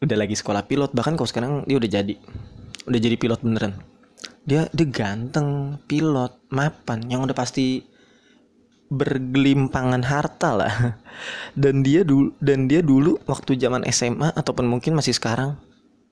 udah 0.07 0.17
lagi 0.17 0.39
sekolah 0.39 0.63
pilot 0.69 0.95
bahkan 0.95 1.19
kalau 1.19 1.27
sekarang 1.27 1.53
dia 1.65 1.81
udah 1.81 1.91
jadi 1.91 2.15
udah 2.87 3.01
jadi 3.03 3.17
pilot 3.19 3.41
beneran. 3.43 3.75
Dia 4.47 4.71
dia 4.71 4.87
ganteng 4.87 5.81
pilot 5.91 6.39
mapan 6.55 7.03
yang 7.11 7.27
udah 7.27 7.35
pasti 7.35 7.83
bergelimpangan 8.91 10.03
harta 10.07 10.51
lah. 10.55 10.75
Dan 11.57 11.81
dia 11.83 12.05
dulu 12.05 12.37
dan 12.39 12.71
dia 12.71 12.85
dulu 12.85 13.19
waktu 13.27 13.59
zaman 13.59 13.83
SMA 13.91 14.31
ataupun 14.37 14.69
mungkin 14.69 14.95
masih 14.95 15.17
sekarang 15.17 15.57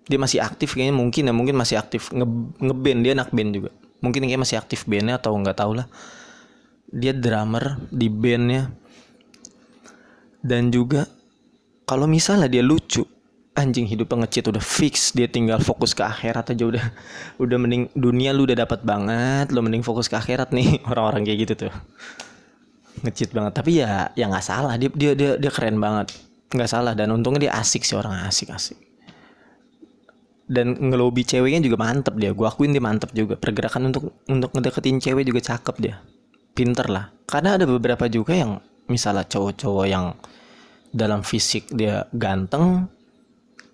dia 0.04 0.20
masih 0.20 0.44
aktif 0.44 0.76
kayaknya 0.76 0.96
mungkin 0.96 1.28
ya 1.28 1.32
mungkin 1.32 1.56
masih 1.56 1.80
aktif 1.80 2.12
nge 2.12 2.26
ngeband 2.60 3.00
dia 3.04 3.12
anak 3.16 3.30
band 3.32 3.50
juga. 3.56 3.70
Mungkin 4.04 4.28
kayak 4.28 4.42
masih 4.44 4.56
aktif 4.60 4.84
bandnya 4.84 5.16
atau 5.16 5.32
nggak 5.32 5.56
tahu 5.56 5.80
lah. 5.80 5.86
Dia 6.92 7.16
drummer 7.16 7.80
di 7.88 8.12
bandnya. 8.12 8.68
Dan 10.44 10.68
juga 10.68 11.08
kalau 11.88 12.04
misalnya 12.04 12.52
dia 12.52 12.60
lucu 12.60 13.00
anjing 13.56 13.86
hidup 13.88 14.12
ngecit 14.12 14.50
udah 14.50 14.60
fix 14.60 15.14
dia 15.14 15.30
tinggal 15.30 15.62
fokus 15.62 15.96
ke 15.96 16.04
akhirat 16.04 16.52
aja 16.52 16.64
udah. 16.68 16.84
Udah 17.40 17.56
mending 17.56 17.88
dunia 17.96 18.36
lu 18.36 18.44
udah 18.44 18.60
dapat 18.68 18.84
banget 18.84 19.56
lu 19.56 19.64
mending 19.64 19.80
fokus 19.80 20.12
ke 20.12 20.20
akhirat 20.20 20.52
nih. 20.52 20.80
Orang-orang 20.90 21.24
kayak 21.24 21.48
gitu 21.48 21.68
tuh 21.68 21.72
ngecit 23.02 23.34
banget. 23.34 23.52
Tapi 23.56 23.82
ya 23.82 24.12
ya 24.14 24.30
nggak 24.30 24.44
salah. 24.44 24.78
Dia 24.78 24.90
dia 24.94 25.12
dia 25.16 25.30
dia 25.40 25.50
keren 25.50 25.80
banget. 25.80 26.14
Nggak 26.54 26.70
salah. 26.70 26.92
Dan 26.94 27.10
untungnya 27.10 27.50
dia 27.50 27.52
asik 27.58 27.82
sih 27.82 27.98
orang 27.98 28.22
asik 28.28 28.54
asik. 28.54 28.78
Dan 30.44 30.76
ngelobi 30.76 31.24
ceweknya 31.24 31.64
juga 31.64 31.80
mantep 31.80 32.14
dia. 32.20 32.30
Gue 32.36 32.44
akuin 32.44 32.70
dia 32.70 32.84
mantep 32.84 33.10
juga. 33.16 33.34
Pergerakan 33.40 33.90
untuk 33.90 34.12
untuk 34.28 34.50
ngedeketin 34.52 35.00
cewek 35.00 35.24
juga 35.24 35.40
cakep 35.40 35.76
dia. 35.80 35.96
Pinter 36.52 36.86
lah. 36.86 37.10
Karena 37.24 37.56
ada 37.56 37.64
beberapa 37.64 38.06
juga 38.06 38.36
yang 38.36 38.60
misalnya 38.86 39.24
cowok-cowok 39.24 39.86
yang 39.88 40.12
dalam 40.94 41.26
fisik 41.26 41.74
dia 41.74 42.06
ganteng 42.14 42.86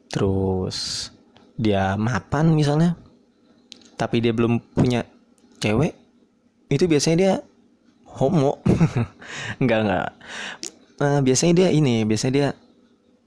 terus 0.09 1.11
dia 1.55 1.95
mapan 2.01 2.57
misalnya 2.57 2.97
tapi 4.01 4.25
dia 4.25 4.33
belum 4.33 4.73
punya 4.73 5.05
cewek 5.61 5.93
itu 6.73 6.89
biasanya 6.89 7.17
dia 7.21 7.35
homo. 8.19 8.59
Enggak 9.63 9.79
enggak. 9.87 10.09
Uh, 11.01 11.21
biasanya 11.25 11.53
dia 11.57 11.69
ini 11.73 12.05
biasanya 12.05 12.33
dia 12.33 12.49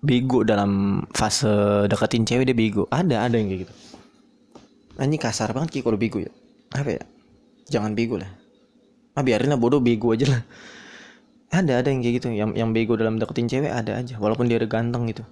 bego 0.03 0.43
dalam 0.43 1.01
fase 1.15 1.87
deketin 1.87 2.27
cewek 2.27 2.45
dia 2.49 2.57
bego. 2.57 2.83
Ada 2.91 3.25
ada 3.29 3.35
yang 3.39 3.49
kayak 3.49 3.61
gitu. 3.67 3.73
Ini 4.99 5.17
kasar 5.17 5.55
banget 5.55 5.79
sih 5.79 5.81
kalau 5.81 5.97
bego 5.97 6.21
ya. 6.21 6.29
Apa 6.75 7.01
ya? 7.01 7.03
Jangan 7.71 7.97
bego 7.97 8.19
lah. 8.21 8.29
Ah 9.17 9.23
biarin 9.25 9.49
lah 9.49 9.57
bodoh 9.57 9.81
bego 9.81 10.13
aja 10.13 10.29
lah. 10.29 10.41
Ada 11.53 11.81
ada 11.81 11.87
yang 11.89 12.01
kayak 12.03 12.15
gitu. 12.21 12.27
Yang 12.33 12.49
yang 12.59 12.69
bego 12.75 12.93
dalam 12.99 13.17
deketin 13.17 13.49
cewek 13.49 13.71
ada 13.73 13.97
aja. 13.97 14.19
Walaupun 14.21 14.45
dia 14.45 14.61
udah 14.61 14.69
ganteng 14.69 15.09
gitu. 15.09 15.23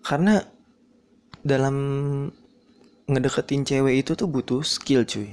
Karena 0.00 0.40
dalam 1.44 1.76
ngedeketin 3.10 3.66
cewek 3.66 4.06
itu 4.06 4.12
tuh 4.14 4.30
butuh 4.30 4.62
skill 4.62 5.02
cuy 5.02 5.28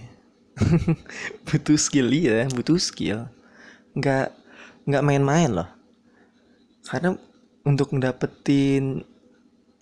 butuh 1.48 1.78
skill 1.78 2.10
iya 2.10 2.50
butuh 2.50 2.80
skill. 2.82 3.30
Nggak 3.94 4.34
nggak 4.88 5.06
main-main 5.06 5.52
loh. 5.52 5.70
Karena 6.88 7.16
untuk 7.68 7.92
ngedapetin 7.94 9.04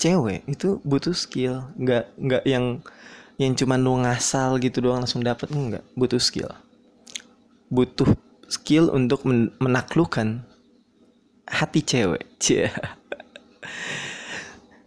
cewek 0.02 0.44
itu 0.50 0.82
butuh 0.84 1.16
skill. 1.16 1.70
Nggak 1.80 2.12
nggak 2.20 2.44
yang 2.48 2.82
yang 3.36 3.52
cuman 3.56 3.80
lu 3.84 4.00
ngasal 4.04 4.56
gitu 4.64 4.80
doang 4.80 5.04
langsung 5.04 5.24
dapet 5.24 5.52
enggak 5.52 5.84
butuh 5.96 6.20
skill. 6.20 6.52
Butuh 7.72 8.16
skill 8.48 8.94
untuk 8.94 9.26
men 9.28 9.52
menaklukkan 9.60 10.44
hati 11.48 11.82
cewek. 11.84 12.24
Cie. 12.44 12.72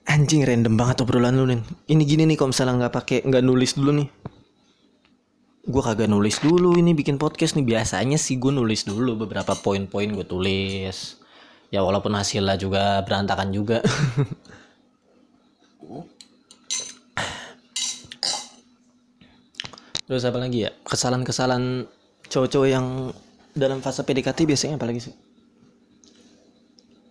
Anjing 0.09 0.41
random 0.41 0.73
banget 0.81 1.05
obrolan 1.05 1.37
lu 1.37 1.45
nih 1.45 1.61
ini 1.93 2.03
gini 2.09 2.25
nih 2.25 2.41
kalau 2.41 2.49
misalnya 2.49 2.81
nggak 2.81 2.95
pakai 2.97 3.19
nggak 3.29 3.45
nulis 3.45 3.77
dulu 3.77 3.93
nih 3.93 4.09
gue 5.69 5.83
kagak 5.85 6.09
nulis 6.09 6.41
dulu 6.41 6.81
ini 6.81 6.97
bikin 6.97 7.21
podcast 7.21 7.53
nih. 7.53 7.77
Biasanya 7.77 8.17
sih 8.17 8.41
gue 8.41 8.49
nulis 8.49 8.89
dulu 8.89 9.29
beberapa 9.29 9.53
poin-poin 9.53 10.09
gue 10.09 10.25
tulis. 10.25 11.21
Ya 11.69 11.85
walaupun 11.85 12.17
hasilnya 12.17 12.57
juga 12.57 13.05
berantakan 13.05 13.53
juga. 13.53 13.85
Terus 20.09 20.25
apa 20.25 20.41
lagi 20.41 20.65
ya? 20.65 20.73
Kesalahan-kesalahan 20.89 21.85
cowok-cowok 22.33 22.69
yang 22.73 23.13
dalam 23.53 23.85
fase 23.85 24.01
PDKT 24.09 24.49
biasanya 24.49 24.81
apa 24.81 24.89
lagi 24.89 25.05
sih? 25.05 25.13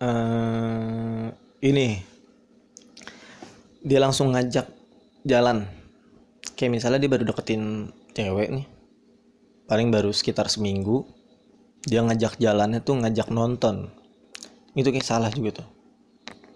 Uh, 0.02 1.30
ini. 1.62 2.02
Dia 3.86 4.02
langsung 4.02 4.34
ngajak 4.34 4.66
jalan. 5.30 5.70
Kayak 6.58 6.82
misalnya 6.82 6.98
dia 6.98 7.14
baru 7.14 7.30
deketin 7.30 7.94
cewek 8.18 8.50
nih. 8.50 8.66
Paling 9.70 9.94
baru 9.94 10.10
sekitar 10.10 10.50
seminggu 10.50 11.06
dia 11.86 12.02
ngajak 12.02 12.42
jalannya 12.42 12.82
tuh 12.82 12.98
ngajak 12.98 13.30
nonton. 13.30 13.94
Itu 14.74 14.90
kayak 14.90 15.06
salah 15.06 15.30
juga 15.30 15.62
tuh. 15.62 15.68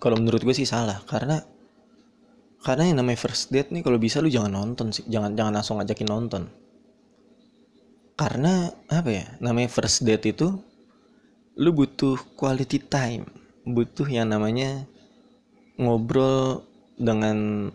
Kalau 0.02 0.18
menurut 0.18 0.42
gue 0.42 0.56
sih 0.58 0.66
salah 0.66 0.98
karena 1.06 1.46
karena 2.66 2.90
yang 2.90 2.98
namanya 3.06 3.22
first 3.22 3.54
date 3.54 3.70
nih 3.70 3.86
kalau 3.86 4.02
bisa 4.02 4.18
lu 4.18 4.34
jangan 4.34 4.50
nonton 4.58 4.90
sih. 4.90 5.06
Jangan 5.06 5.38
jangan 5.38 5.54
langsung 5.54 5.78
ngajakin 5.78 6.10
nonton. 6.10 6.44
Karena 8.18 8.70
apa 8.90 9.10
ya 9.14 9.26
namanya 9.38 9.70
first 9.70 10.02
date 10.02 10.34
itu 10.34 10.50
lu 11.62 11.70
butuh 11.78 12.18
quality 12.34 12.82
time. 12.82 13.30
Butuh 13.62 14.10
yang 14.10 14.34
namanya 14.34 14.90
ngobrol 15.78 16.66
dengan 16.98 17.70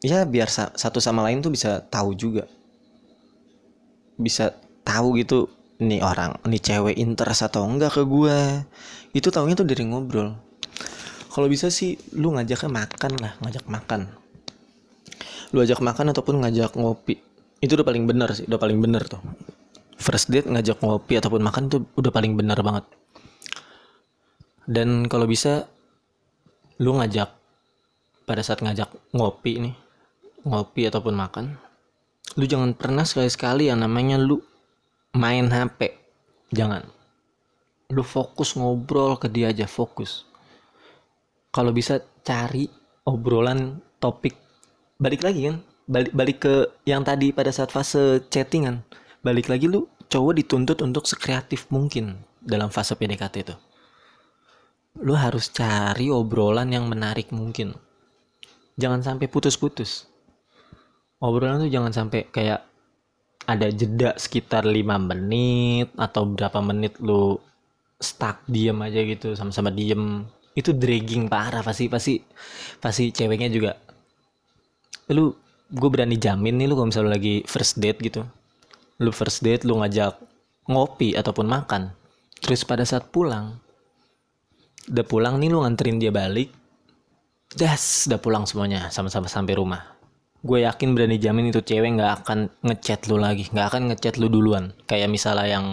ya 0.00 0.24
biar 0.24 0.48
sa 0.48 0.72
satu 0.72 0.98
sama 0.98 1.24
lain 1.28 1.44
tuh 1.44 1.52
bisa 1.52 1.84
tahu 1.88 2.16
juga 2.16 2.48
bisa 4.18 4.52
tahu 4.82 5.18
gitu 5.20 5.48
nih 5.82 6.02
orang 6.02 6.38
nih 6.46 6.62
cewek 6.62 6.94
interest 6.94 7.46
atau 7.46 7.66
enggak 7.66 7.98
ke 7.98 8.02
gue 8.06 8.38
itu 9.12 9.28
tahunya 9.28 9.58
tuh 9.58 9.66
dari 9.66 9.82
ngobrol. 9.84 10.32
Kalau 11.32 11.48
bisa 11.48 11.72
sih 11.72 11.96
lu 12.16 12.32
ngajaknya 12.36 12.68
makan 12.68 13.12
lah 13.20 13.32
ngajak 13.40 13.64
makan. 13.68 14.00
Lu 15.52 15.60
ajak 15.64 15.80
makan 15.80 16.12
ataupun 16.12 16.44
ngajak 16.44 16.76
ngopi. 16.76 17.20
Itu 17.60 17.76
udah 17.76 17.86
paling 17.86 18.04
bener 18.04 18.28
sih 18.36 18.44
udah 18.48 18.60
paling 18.60 18.78
bener 18.80 19.04
tuh. 19.08 19.20
First 19.96 20.32
date 20.32 20.48
ngajak 20.48 20.80
ngopi 20.80 21.16
ataupun 21.20 21.40
makan 21.40 21.72
tuh 21.72 21.80
udah 21.96 22.12
paling 22.12 22.36
bener 22.36 22.58
banget. 22.60 22.84
Dan 24.68 25.08
kalau 25.08 25.28
bisa 25.28 25.68
lu 26.80 26.96
ngajak 26.96 27.28
pada 28.24 28.40
saat 28.40 28.64
ngajak 28.64 28.88
ngopi 29.12 29.60
nih 29.60 29.74
ngopi 30.46 30.88
ataupun 30.88 31.14
makan 31.14 31.58
lu 32.36 32.44
jangan 32.48 32.72
pernah 32.72 33.04
sekali-sekali 33.04 33.68
yang 33.68 33.84
namanya 33.84 34.16
lu 34.16 34.40
main 35.12 35.48
HP 35.52 35.92
jangan. 36.52 36.84
Lu 37.92 38.00
fokus 38.00 38.56
ngobrol 38.56 39.20
ke 39.20 39.28
dia 39.28 39.52
aja 39.52 39.68
fokus. 39.68 40.24
Kalau 41.52 41.76
bisa 41.76 42.00
cari 42.24 42.64
obrolan 43.04 43.84
topik. 44.00 44.32
Balik 44.96 45.20
lagi 45.26 45.52
kan 45.52 45.56
balik 45.82 46.12
balik 46.14 46.38
ke 46.40 46.54
yang 46.88 47.04
tadi 47.04 47.34
pada 47.36 47.52
saat 47.52 47.68
fase 47.68 48.24
chattingan. 48.32 48.80
Balik 49.20 49.52
lagi 49.52 49.68
lu 49.68 49.84
cowok 50.08 50.32
dituntut 50.40 50.78
untuk 50.80 51.04
sekreatif 51.04 51.68
mungkin 51.68 52.16
dalam 52.40 52.72
fase 52.72 52.96
PDKT 52.96 53.34
itu. 53.44 53.56
Lu 55.04 55.12
harus 55.16 55.52
cari 55.52 56.08
obrolan 56.08 56.72
yang 56.72 56.88
menarik 56.88 57.28
mungkin. 57.32 57.76
Jangan 58.80 59.04
sampai 59.04 59.28
putus-putus 59.28 60.11
obrolan 61.22 61.62
tuh 61.62 61.70
jangan 61.70 61.94
sampai 61.94 62.26
kayak 62.28 62.66
ada 63.46 63.70
jeda 63.70 64.14
sekitar 64.18 64.66
lima 64.66 64.98
menit 64.98 65.90
atau 65.94 66.26
berapa 66.26 66.58
menit 66.62 66.98
lu 66.98 67.38
stuck 68.02 68.42
diem 68.50 68.76
aja 68.82 69.00
gitu 69.06 69.38
sama-sama 69.38 69.70
diem. 69.70 70.26
Itu 70.52 70.76
dragging 70.76 71.32
parah 71.32 71.64
pasti 71.64 71.88
pasti 71.88 72.20
pasti 72.82 73.08
ceweknya 73.14 73.48
juga. 73.48 73.72
Lu 75.14 75.32
gue 75.72 75.88
berani 75.88 76.20
jamin 76.20 76.60
nih 76.60 76.66
lu 76.68 76.76
kalau 76.76 76.92
misalnya 76.92 77.16
lagi 77.16 77.40
first 77.48 77.80
date 77.80 78.02
gitu. 78.02 78.26
Lu 79.00 79.10
first 79.14 79.40
date 79.40 79.64
lu 79.64 79.80
ngajak 79.80 80.18
ngopi 80.70 81.18
ataupun 81.18 81.46
makan 81.50 81.90
terus 82.42 82.62
pada 82.62 82.86
saat 82.86 83.10
pulang 83.10 83.58
udah 84.90 85.06
pulang 85.06 85.38
nih 85.38 85.50
lu 85.50 85.62
nganterin 85.62 85.98
dia 85.98 86.10
balik 86.14 86.50
das 87.54 88.06
udah 88.10 88.18
pulang 88.18 88.44
semuanya 88.46 88.90
sama-sama 88.90 89.30
sampai 89.30 89.54
rumah 89.58 89.91
gue 90.42 90.58
yakin 90.66 90.98
berani 90.98 91.22
jamin 91.22 91.54
itu 91.54 91.62
cewek 91.62 91.94
nggak 91.94 92.26
akan 92.26 92.50
ngechat 92.66 93.06
lu 93.06 93.16
lagi 93.18 93.46
nggak 93.54 93.66
akan 93.72 93.82
ngechat 93.94 94.18
lu 94.18 94.26
duluan. 94.26 94.74
Kayak 94.90 95.08
misalnya 95.10 95.46
yang 95.46 95.66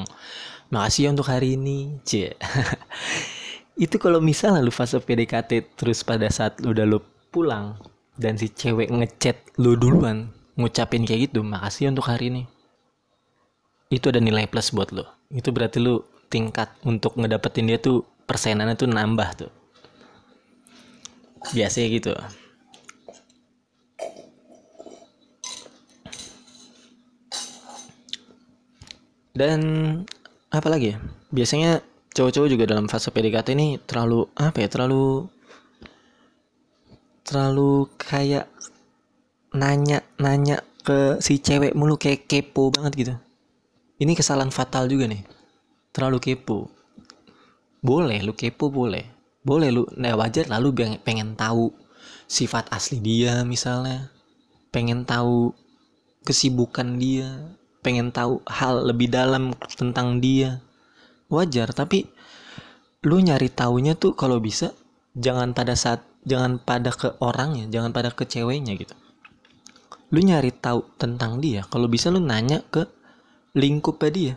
makasih 0.70 1.10
ya 1.10 1.10
untuk 1.14 1.28
hari 1.30 1.58
ini 1.58 1.98
cie. 2.06 2.38
Itu 3.86 3.96
kalau 3.96 4.20
misalnya 4.20 4.60
lu 4.60 4.76
fase 4.76 5.00
PDKT 5.00 5.80
terus 5.80 6.04
pada 6.04 6.28
saat 6.28 6.60
udah 6.62 6.84
lu 6.84 7.00
pulang 7.32 7.80
dan 8.20 8.36
si 8.36 8.52
cewek 8.52 8.92
ngechat 8.92 9.40
lu 9.56 9.80
duluan 9.80 10.30
ngucapin 10.60 11.08
kayak 11.08 11.32
gitu 11.32 11.40
makasih 11.40 11.88
ya 11.88 11.90
untuk 11.96 12.12
hari 12.12 12.28
ini 12.28 12.44
itu 13.88 14.12
ada 14.12 14.20
nilai 14.20 14.44
plus 14.52 14.76
buat 14.76 14.92
lo 14.92 15.08
itu 15.32 15.56
berarti 15.56 15.80
lu 15.80 16.04
tingkat 16.28 16.70
untuk 16.86 17.16
ngedapetin 17.16 17.72
dia 17.72 17.80
tuh 17.82 18.06
persenannya 18.30 18.78
tuh 18.78 18.86
nambah 18.86 19.30
tuh. 19.34 19.52
Biasanya 21.56 21.88
gitu 21.90 22.12
dan 29.34 29.60
apa 30.50 30.68
lagi 30.70 30.94
ya? 30.94 30.98
Biasanya 31.30 31.86
cowok-cowok 32.14 32.50
juga 32.50 32.66
dalam 32.66 32.90
fase 32.90 33.14
PDKT 33.14 33.54
ini 33.54 33.68
terlalu 33.86 34.26
apa 34.34 34.66
ya 34.66 34.68
terlalu 34.68 35.30
terlalu 37.22 37.86
kayak 38.02 38.50
nanya 39.54 40.02
nanya 40.18 40.66
ke 40.82 41.22
si 41.22 41.38
cewek 41.38 41.78
mulu 41.78 42.02
kayak 42.02 42.26
kepo 42.26 42.74
banget 42.74 42.94
gitu. 42.98 43.14
Ini 44.00 44.18
kesalahan 44.18 44.50
fatal 44.50 44.90
juga 44.90 45.06
nih. 45.12 45.22
Terlalu 45.94 46.18
kepo. 46.24 46.72
Boleh 47.84 48.24
lu 48.26 48.34
kepo 48.34 48.74
boleh. 48.74 49.06
Boleh 49.46 49.70
lu 49.70 49.86
nah 49.96 50.18
wajar 50.18 50.50
lalu 50.50 50.74
pengen, 50.74 51.00
pengen 51.06 51.30
tahu 51.38 51.70
sifat 52.26 52.72
asli 52.74 52.98
dia 52.98 53.46
misalnya. 53.46 54.10
Pengen 54.74 55.06
tahu 55.06 55.54
kesibukan 56.26 56.98
dia 56.98 57.59
pengen 57.80 58.12
tahu 58.12 58.44
hal 58.48 58.88
lebih 58.88 59.12
dalam 59.12 59.56
tentang 59.76 60.20
dia. 60.20 60.60
Wajar 61.30 61.70
tapi 61.78 62.10
lu 63.06 63.22
nyari 63.22 63.54
taunya 63.54 63.94
tuh 63.96 64.18
kalau 64.18 64.42
bisa 64.42 64.74
jangan 65.16 65.54
pada 65.54 65.78
saat 65.78 66.04
jangan 66.28 66.60
pada 66.60 66.92
ke 66.92 67.16
orangnya 67.24 67.70
jangan 67.72 67.96
pada 67.96 68.10
ke 68.12 68.26
ceweknya 68.26 68.76
gitu. 68.76 68.96
Lu 70.10 70.20
nyari 70.26 70.50
tahu 70.50 70.84
tentang 70.98 71.38
dia 71.40 71.64
kalau 71.70 71.86
bisa 71.86 72.10
lu 72.10 72.20
nanya 72.20 72.66
ke 72.74 72.90
lingkupnya 73.54 74.10
dia 74.12 74.34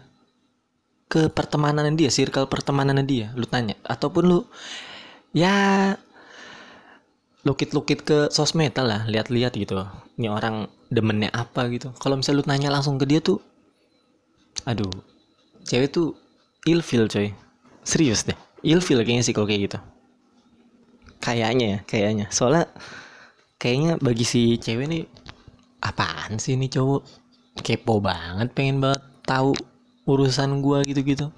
ke 1.09 1.28
pertemanan 1.28 1.92
dia 1.92 2.09
circle 2.09 2.48
pertemanan 2.48 3.02
dia 3.05 3.33
lu 3.35 3.48
tanya. 3.48 3.74
Ataupun 3.85 4.22
lu 4.28 4.38
ya 5.33 5.96
lukit-lukit 7.42 8.07
ke 8.07 8.18
sosmed 8.31 8.76
lah 8.78 9.09
lihat-lihat 9.11 9.59
gitu. 9.59 9.83
Ini 10.20 10.31
orang 10.31 10.70
demennya 10.92 11.33
apa 11.33 11.72
gitu. 11.72 11.88
Kalau 11.96 12.20
misalnya 12.20 12.44
lu 12.44 12.44
nanya 12.44 12.68
langsung 12.68 13.00
ke 13.00 13.09
dia 13.09 13.24
tuh 13.24 13.40
aduh 14.68 14.92
cewek 15.64 15.88
tuh 15.88 16.12
ilfil 16.68 17.09
coy. 17.09 17.33
Serius 17.83 18.28
deh 18.28 18.37
ilfil 18.62 19.00
kayaknya 19.02 19.24
sih 19.24 19.35
kalau 19.35 19.48
kayak 19.48 19.72
gitu. 19.72 19.78
Kayaknya 21.18 21.66
ya 21.66 21.78
kayaknya. 21.88 22.26
Soalnya 22.28 22.68
kayaknya 23.57 23.96
bagi 23.98 24.28
si 24.28 24.61
cewek 24.61 24.87
nih 24.87 25.05
apaan 25.83 26.37
sih 26.37 26.55
ini 26.55 26.68
cowok? 26.68 27.02
Kepo 27.64 28.00
banget 28.00 28.52
pengen 28.52 28.81
banget 28.81 29.02
tahu 29.24 29.52
urusan 30.09 30.61
gua 30.61 30.85
gitu-gitu. 30.85 31.33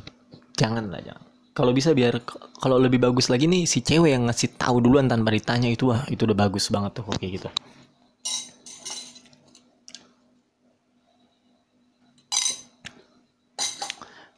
Jangan 0.55 0.90
lah 0.90 1.03
jangan. 1.03 1.25
Kalau 1.55 1.71
bisa 1.71 1.95
biar 1.95 2.19
kalau 2.59 2.83
lebih 2.83 2.99
bagus 2.99 3.31
lagi 3.31 3.47
nih 3.47 3.62
si 3.62 3.79
cewek 3.79 4.11
yang 4.11 4.27
ngasih 4.27 4.59
tahu 4.59 4.83
duluan 4.83 5.07
tanpa 5.07 5.31
ditanya 5.31 5.71
itu 5.71 5.90
wah 5.90 6.03
itu 6.11 6.27
udah 6.27 6.35
bagus 6.35 6.67
banget 6.67 6.99
tuh 6.99 7.07
kayak 7.14 7.38
gitu 7.38 7.49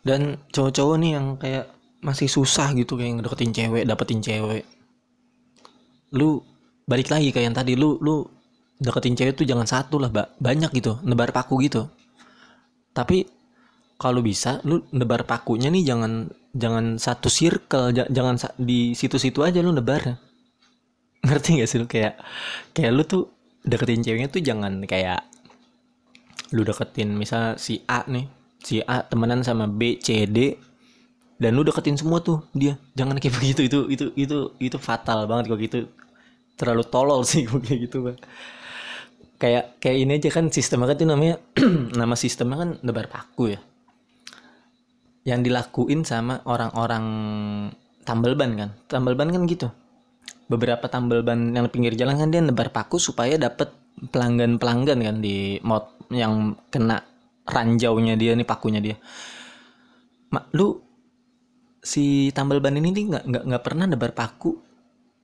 dan 0.07 0.39
cowok-cowok 0.55 0.97
nih 1.03 1.11
yang 1.19 1.27
kayak 1.35 1.67
masih 1.99 2.31
susah 2.31 2.71
gitu 2.79 2.95
kayak 2.95 3.19
ngedeketin 3.19 3.51
cewek 3.51 3.83
dapetin 3.83 4.23
cewek. 4.23 4.63
Lu 6.15 6.39
balik 6.87 7.11
lagi 7.11 7.35
kayak 7.35 7.47
yang 7.51 7.57
tadi 7.59 7.75
lu 7.75 7.99
lu 7.99 8.23
deketin 8.79 9.19
cewek 9.19 9.35
tuh 9.35 9.43
jangan 9.43 9.67
satu 9.67 9.99
lah 9.99 10.15
mbak. 10.15 10.39
Banyak 10.39 10.71
gitu 10.79 11.03
nebar 11.03 11.35
paku 11.35 11.59
gitu. 11.67 11.91
Tapi 12.95 13.27
kalau 13.99 14.23
bisa 14.23 14.63
lu 14.63 14.87
nebar 14.95 15.27
pakunya 15.27 15.67
nih 15.75 15.83
jangan 15.83 16.31
jangan 16.55 17.03
satu 17.03 17.27
circle 17.27 17.91
jangan 17.91 18.39
di 18.55 18.95
situ-situ 18.95 19.43
aja 19.43 19.59
lu 19.59 19.75
nebar. 19.75 20.23
Ngerti 21.27 21.59
gak 21.59 21.69
sih 21.69 21.79
lu? 21.83 21.91
Kayak 21.91 22.23
kayak 22.71 22.95
lu 22.95 23.03
tuh 23.03 23.27
deketin 23.67 24.07
ceweknya 24.07 24.31
tuh 24.31 24.39
jangan 24.47 24.87
kayak 24.87 25.27
lu 26.55 26.63
deketin 26.63 27.11
misal 27.19 27.59
si 27.59 27.83
A 27.91 28.07
nih 28.07 28.36
si 28.67 28.83
A 28.83 29.07
temenan 29.07 29.47
sama 29.47 29.71
B 29.71 30.03
C 30.03 30.27
D 30.27 30.59
dan 31.39 31.55
lu 31.55 31.63
deketin 31.63 31.95
semua 31.95 32.19
tuh 32.19 32.43
dia. 32.51 32.75
Jangan 32.99 33.23
kayak 33.23 33.35
begitu 33.39 33.63
itu 33.63 33.79
itu 33.87 34.05
itu 34.19 34.39
itu 34.59 34.77
fatal 34.83 35.31
banget 35.31 35.55
kok 35.55 35.61
gitu. 35.63 35.79
Terlalu 36.59 36.83
tolol 36.91 37.23
sih 37.23 37.47
kayak 37.47 37.79
gitu 37.87 38.11
bang 38.11 38.19
kayak 39.37 39.81
kayak 39.81 39.99
ini 40.01 40.13
aja 40.17 40.33
kan 40.33 40.49
sistemnya 40.49 40.93
kan 40.93 40.97
itu 40.97 41.07
namanya 41.07 41.37
nama 42.01 42.15
sistemnya 42.17 42.57
kan 42.57 42.71
nebar 42.83 43.07
paku 43.07 43.55
ya. 43.55 43.61
Yang 45.27 45.53
dilakuin 45.53 46.03
sama 46.07 46.41
orang-orang 46.49 47.05
tambal 48.07 48.33
ban 48.35 48.53
kan. 48.57 48.71
Tambal 48.89 49.15
ban 49.15 49.29
kan 49.29 49.45
gitu. 49.45 49.69
Beberapa 50.47 50.87
tambal 50.89 51.21
ban 51.21 51.53
yang 51.53 51.69
pinggir 51.69 51.99
jalan 51.99 52.17
kan 52.17 52.29
dia 52.33 52.41
nebar 52.41 52.73
paku 52.73 52.97
supaya 52.97 53.37
dapat 53.37 53.71
pelanggan 54.13 54.61
pelanggan 54.61 54.99
kan 55.03 55.17
di 55.21 55.59
mod 55.65 55.89
yang 56.13 56.55
kena 56.71 57.03
ranjaunya 57.47 58.19
dia 58.19 58.35
nih 58.35 58.45
pakunya 58.47 58.83
dia. 58.83 58.97
Mak 60.35 60.51
lu 60.59 60.83
si 61.81 62.35
tambal 62.35 62.59
ban 62.59 62.75
ini 62.75 62.91
nih 62.91 63.05
nggak 63.15 63.25
nggak 63.47 63.63
pernah 63.63 63.87
nebar 63.87 64.11
paku 64.11 64.59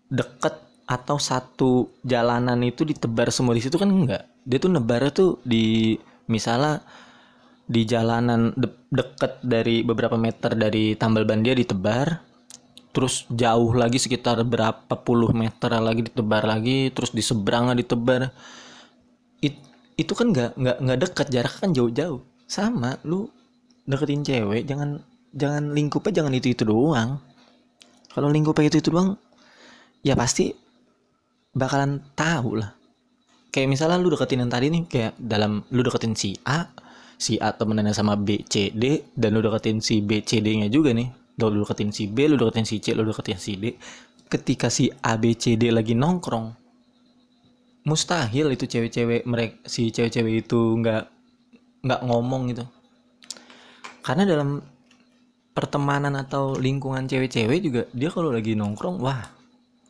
deket 0.06 0.62
atau 0.87 1.18
satu 1.18 1.90
jalanan 2.06 2.62
itu 2.62 2.87
ditebar 2.87 3.35
semua 3.35 3.58
di 3.58 3.62
situ 3.64 3.74
kan 3.80 3.90
enggak 3.90 4.22
dia 4.46 4.58
tuh 4.62 4.70
nebar 4.70 5.11
tuh 5.11 5.42
di 5.42 5.98
misalnya 6.30 6.82
di 7.66 7.82
jalanan 7.87 8.54
de 8.54 8.68
deket 8.92 9.42
dari 9.42 9.82
beberapa 9.82 10.14
meter 10.14 10.54
dari 10.54 10.94
tambal 10.94 11.26
ban 11.26 11.42
dia 11.42 11.56
ditebar 11.56 12.20
terus 12.92 13.24
jauh 13.32 13.72
lagi 13.72 13.96
sekitar 13.96 14.44
berapa 14.44 14.94
puluh 15.00 15.32
meter 15.32 15.72
lagi 15.80 16.06
ditebar 16.12 16.44
lagi 16.44 16.92
terus 16.92 17.11
di 17.11 17.24
seberangnya 17.24 17.74
ditebar. 17.74 18.22
It, 18.28 18.32
itu 19.96 20.12
kan 20.16 20.33
nggak 20.33 20.57
nggak 20.57 20.76
nggak 20.83 20.98
deket 21.09 21.26
jarak 21.28 21.55
kan 21.61 21.70
jauh-jauh. 21.72 22.20
Sama 22.48 23.00
lu 23.05 23.28
deketin 23.88 24.22
cewek 24.22 24.64
jangan 24.68 25.02
jangan 25.33 25.72
lingkupnya 25.72 26.22
jangan 26.22 26.33
itu 26.37 26.52
itu 26.52 26.62
doang. 26.64 27.20
Kalau 28.12 28.28
lingkupnya 28.28 28.68
itu 28.68 28.78
itu 28.81 28.90
doang 28.92 29.16
ya 30.05 30.12
pasti 30.16 30.52
bakalan 31.52 32.00
tahu 32.16 32.61
lah. 32.61 32.72
Kayak 33.52 33.68
misalnya 33.68 34.00
lu 34.00 34.09
deketin 34.12 34.44
yang 34.44 34.52
tadi 34.52 34.72
nih 34.72 34.83
kayak 34.88 35.12
dalam 35.20 35.61
lu 35.68 35.85
deketin 35.85 36.16
si 36.16 36.37
A 36.48 36.72
si 37.22 37.38
A 37.38 37.55
temenannya 37.55 37.94
sama 37.94 38.18
B, 38.18 38.42
C, 38.50 38.74
D 38.74 39.14
dan 39.14 39.38
lu 39.38 39.40
deketin 39.46 39.78
si 39.78 40.02
B, 40.02 40.26
C, 40.26 40.42
D 40.42 40.59
nya 40.59 40.66
juga 40.66 40.90
nih. 40.90 41.07
Lu 41.38 41.62
deketin 41.62 41.94
si 41.94 42.11
B, 42.11 42.26
lu 42.26 42.35
deketin 42.35 42.66
si 42.66 42.83
C, 42.83 42.98
lu 42.98 43.07
deketin 43.07 43.38
si 43.38 43.55
D. 43.55 43.78
Ketika 44.26 44.66
si 44.66 44.90
A, 44.90 45.14
B, 45.14 45.38
C, 45.38 45.55
D 45.55 45.70
lagi 45.70 45.94
nongkrong 45.94 46.62
mustahil 47.83 48.55
itu 48.55 48.64
cewek-cewek 48.66 49.27
mereka 49.27 49.59
si 49.66 49.90
cewek-cewek 49.90 50.47
itu 50.47 50.61
nggak 50.79 51.03
nggak 51.83 52.01
ngomong 52.07 52.53
gitu. 52.55 52.64
Karena 54.03 54.27
dalam 54.27 54.62
pertemanan 55.53 56.14
atau 56.16 56.57
lingkungan 56.57 57.07
cewek-cewek 57.07 57.59
juga 57.62 57.83
dia 57.92 58.09
kalau 58.09 58.31
lagi 58.31 58.55
nongkrong 58.55 59.03
wah 59.03 59.23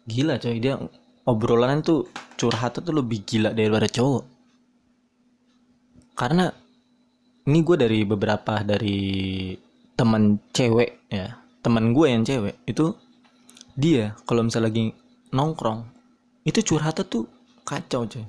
gila 0.09 0.41
coy. 0.41 0.57
Dia 0.59 0.81
obrolan 1.29 1.85
tuh 1.85 2.09
curhat 2.41 2.81
tuh 2.81 2.95
lebih 2.97 3.23
gila 3.29 3.53
daripada 3.53 3.87
cowok. 3.87 4.25
Karena 6.17 6.49
ini 7.49 7.59
gue 7.61 7.77
dari 7.77 8.01
beberapa 8.07 8.63
dari 8.63 9.53
teman 9.99 10.39
cewek 10.55 11.11
ya 11.11 11.37
teman 11.63 11.95
gue 11.95 12.07
yang 12.11 12.23
cewek 12.27 12.59
itu 12.67 12.95
dia 13.75 14.15
kalau 14.27 14.47
misalnya 14.47 14.71
lagi 14.71 14.85
nongkrong 15.31 15.87
itu 16.43 16.59
curhatnya 16.63 17.07
tuh 17.07 17.27
kacau 17.67 18.07
coy. 18.07 18.25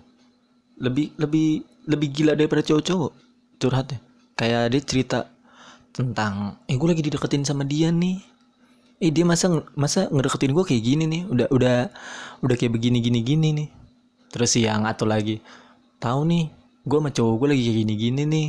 Lebih 0.82 1.14
lebih 1.18 1.64
lebih 1.86 2.08
gila 2.10 2.34
daripada 2.34 2.64
cowok-cowok 2.64 3.12
curhatnya 3.60 4.00
kayak 4.34 4.74
dia 4.74 4.82
cerita 4.84 5.20
tentang 5.94 6.58
eh 6.66 6.76
gue 6.76 6.88
lagi 6.90 7.04
dideketin 7.06 7.46
sama 7.46 7.64
dia 7.68 7.94
nih. 7.94 8.18
Eh 9.04 9.12
dia 9.12 9.28
masa 9.28 9.62
masa 9.78 10.08
ngedeketin 10.10 10.56
gue 10.56 10.64
kayak 10.66 10.84
gini 10.84 11.04
nih? 11.06 11.22
Udah 11.30 11.48
udah 11.54 11.78
udah 12.42 12.56
kayak 12.58 12.74
begini 12.74 12.98
gini 13.04 13.20
gini 13.22 13.48
nih. 13.54 13.70
Terus 14.34 14.58
yang 14.58 14.90
atau 14.90 15.06
lagi 15.06 15.38
tahu 16.02 16.26
nih 16.26 16.50
gue 16.84 16.98
sama 17.00 17.12
cowok 17.14 17.34
gue 17.40 17.48
lagi 17.54 17.64
kayak 17.70 17.78
gini 17.86 17.94
gini 17.94 18.22
nih. 18.26 18.48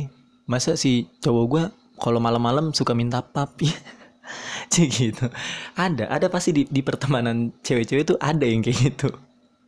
Masa 0.49 0.73
si 0.77 1.05
cowok 1.21 1.45
gue 1.45 1.63
kalau 2.01 2.19
malam-malam 2.19 2.73
suka 2.73 2.97
minta 2.97 3.21
pap? 3.21 3.53
Ya 3.65 3.77
cek 4.73 4.89
gitu. 4.89 5.25
Ada 5.77 6.09
ada 6.09 6.27
pasti 6.33 6.49
di, 6.49 6.63
di 6.65 6.81
pertemanan 6.81 7.53
cewek-cewek 7.61 8.03
itu 8.09 8.15
ada 8.17 8.41
yang 8.49 8.65
kayak 8.65 8.77
gitu 8.81 9.13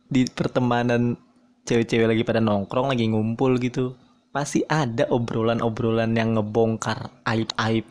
di 0.08 0.24
pertemanan 0.24 1.20
cewek-cewek 1.68 2.08
lagi 2.08 2.24
pada 2.24 2.40
nongkrong 2.40 2.96
lagi 2.96 3.04
ngumpul 3.12 3.60
gitu 3.60 3.92
pasti 4.32 4.64
ada 4.64 5.04
obrolan-obrolan 5.12 6.16
yang 6.16 6.36
ngebongkar 6.36 7.12
aib-aib 7.28 7.84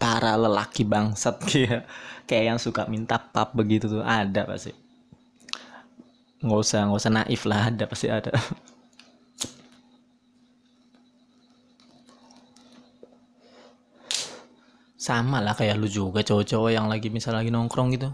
para 0.00 0.36
lelaki 0.36 0.84
bangsat. 0.88 1.36
Kayak 1.48 1.84
kayak 2.28 2.44
yang 2.44 2.58
suka 2.60 2.84
minta 2.86 3.16
pap 3.16 3.56
begitu 3.56 3.88
tuh 3.88 4.04
ada 4.04 4.44
pasti. 4.44 4.72
Nggak 6.44 6.60
usah 6.60 6.86
nggak 6.86 7.00
usah 7.00 7.12
naif 7.12 7.42
lah 7.48 7.72
ada 7.72 7.84
pasti 7.88 8.06
ada. 8.12 8.30
Sama 15.08 15.40
lah 15.40 15.56
kayak 15.56 15.80
lu 15.80 15.88
juga 15.88 16.20
cowok-cowok 16.20 16.68
yang 16.68 16.84
lagi 16.84 17.08
misal 17.08 17.32
lagi 17.32 17.48
nongkrong 17.48 17.96
gitu 17.96 18.12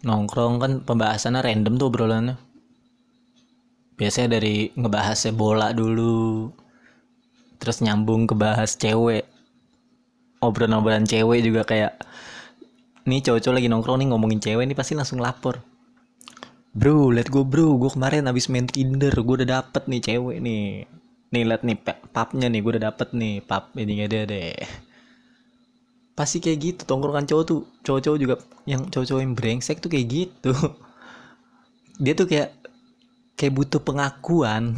nongkrong 0.00 0.54
kan 0.60 0.72
pembahasannya 0.84 1.40
random 1.44 1.74
tuh 1.76 1.88
obrolannya. 1.92 2.36
Biasanya 4.00 4.40
dari 4.40 4.72
ngebahasnya 4.72 5.32
bola 5.36 5.76
dulu 5.76 6.48
terus 7.60 7.84
nyambung 7.84 8.24
ke 8.24 8.32
bahas 8.32 8.76
cewek. 8.80 9.28
Obrolan-obrolan 10.40 11.04
cewek 11.04 11.44
juga 11.44 11.68
kayak 11.68 12.00
nih 13.04 13.20
cowok-cowok 13.20 13.56
lagi 13.60 13.68
nongkrong 13.68 13.98
nih 14.00 14.08
ngomongin 14.08 14.40
cewek 14.40 14.64
nih 14.64 14.76
pasti 14.76 14.96
langsung 14.96 15.20
lapor. 15.20 15.60
Bro 16.72 17.12
let 17.12 17.28
go 17.28 17.44
bro. 17.44 17.76
Gue 17.76 17.92
kemarin 17.92 18.24
abis 18.24 18.48
main 18.48 18.64
tinder 18.64 19.12
gue 19.12 19.34
udah 19.44 19.60
dapet 19.60 19.84
nih 19.84 20.00
cewek 20.00 20.40
nih. 20.40 20.88
Nih 21.30 21.42
liat 21.44 21.60
nih 21.60 21.76
papnya 22.10 22.48
nih 22.48 22.60
gue 22.64 22.72
udah 22.80 22.84
dapet 22.88 23.12
nih 23.12 23.44
pap 23.44 23.76
ini 23.76 24.08
dia 24.08 24.24
deh 24.24 24.56
pasti 26.20 26.36
kayak 26.44 26.58
gitu. 26.60 26.80
Tongkrongan 26.84 27.24
cowok 27.24 27.44
tuh 27.48 27.64
cowok-cowok 27.80 28.18
juga 28.20 28.34
yang 28.68 28.84
cowok-cowok 28.92 29.22
yang 29.24 29.32
brengsek 29.32 29.80
tuh 29.80 29.88
kayak 29.88 30.06
gitu. 30.12 30.52
Dia 32.04 32.12
tuh 32.12 32.28
kayak 32.28 32.52
kayak 33.40 33.56
butuh 33.56 33.80
pengakuan. 33.80 34.76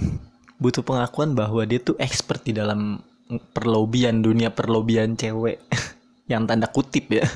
Butuh 0.63 0.87
pengakuan 0.87 1.35
bahwa 1.35 1.67
dia 1.67 1.83
tuh 1.83 1.99
expert 1.99 2.47
di 2.47 2.55
dalam 2.55 3.03
perlobian 3.51 4.23
dunia 4.23 4.55
perlobian 4.55 5.19
cewek. 5.19 5.59
Yang 6.31 6.43
tanda 6.47 6.71
kutip 6.71 7.11
ya. 7.11 7.27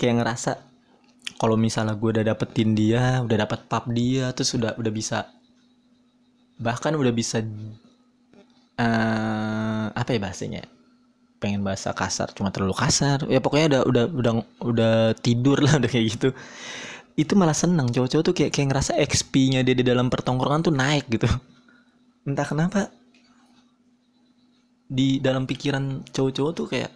Kayak 0.00 0.24
ngerasa 0.24 0.56
kalau 1.36 1.60
misalnya 1.60 2.00
gue 2.00 2.10
udah 2.16 2.24
dapetin 2.32 2.72
dia 2.72 3.20
udah 3.20 3.36
dapet 3.44 3.64
pap 3.68 3.88
dia 3.92 4.32
terus 4.36 4.56
udah 4.56 4.76
udah 4.76 4.92
bisa 4.92 5.28
bahkan 6.60 6.92
udah 6.92 7.12
bisa 7.16 7.40
uh, 8.76 9.88
apa 9.92 10.10
ya 10.12 10.20
bahasanya 10.20 10.62
pengen 11.40 11.64
bahasa 11.64 11.96
kasar 11.96 12.30
cuma 12.36 12.52
terlalu 12.52 12.76
kasar. 12.76 13.24
Ya 13.26 13.40
pokoknya 13.40 13.66
udah 13.66 13.82
udah 13.88 14.04
udah 14.12 14.32
udah 14.60 14.94
tidur 15.18 15.58
lah 15.64 15.76
udah 15.80 15.88
kayak 15.88 16.06
gitu. 16.14 16.28
Itu 17.16 17.32
malah 17.34 17.56
seneng. 17.56 17.88
Cowok-cowok 17.90 18.24
tuh 18.28 18.34
kayak 18.36 18.52
kayak 18.52 18.68
ngerasa 18.70 18.92
XP-nya 19.00 19.64
dia 19.64 19.74
di 19.74 19.82
dalam 19.82 20.12
pertongkrongan 20.12 20.60
tuh 20.68 20.74
naik 20.76 21.08
gitu. 21.08 21.26
Entah 22.28 22.46
kenapa 22.46 22.92
di 24.90 25.22
dalam 25.22 25.48
pikiran 25.48 26.04
cowok-cowok 26.12 26.52
tuh 26.52 26.66
kayak 26.66 26.92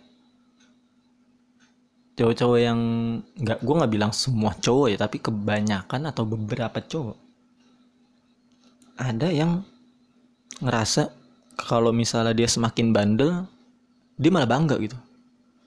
cowok-cowok 2.19 2.59
yang 2.59 2.79
nggak 3.39 3.59
gue 3.63 3.75
nggak 3.75 3.93
bilang 3.95 4.13
semua 4.15 4.55
cowok 4.55 4.87
ya 4.91 4.99
tapi 4.99 5.19
kebanyakan 5.19 6.11
atau 6.11 6.27
beberapa 6.27 6.79
cowok 6.79 7.19
ada 8.99 9.31
yang 9.31 9.63
ngerasa 10.63 11.11
kalau 11.59 11.91
misalnya 11.91 12.35
dia 12.35 12.47
semakin 12.47 12.95
bandel 12.95 13.47
dia 14.15 14.31
malah 14.31 14.47
bangga 14.47 14.79
gitu. 14.79 14.97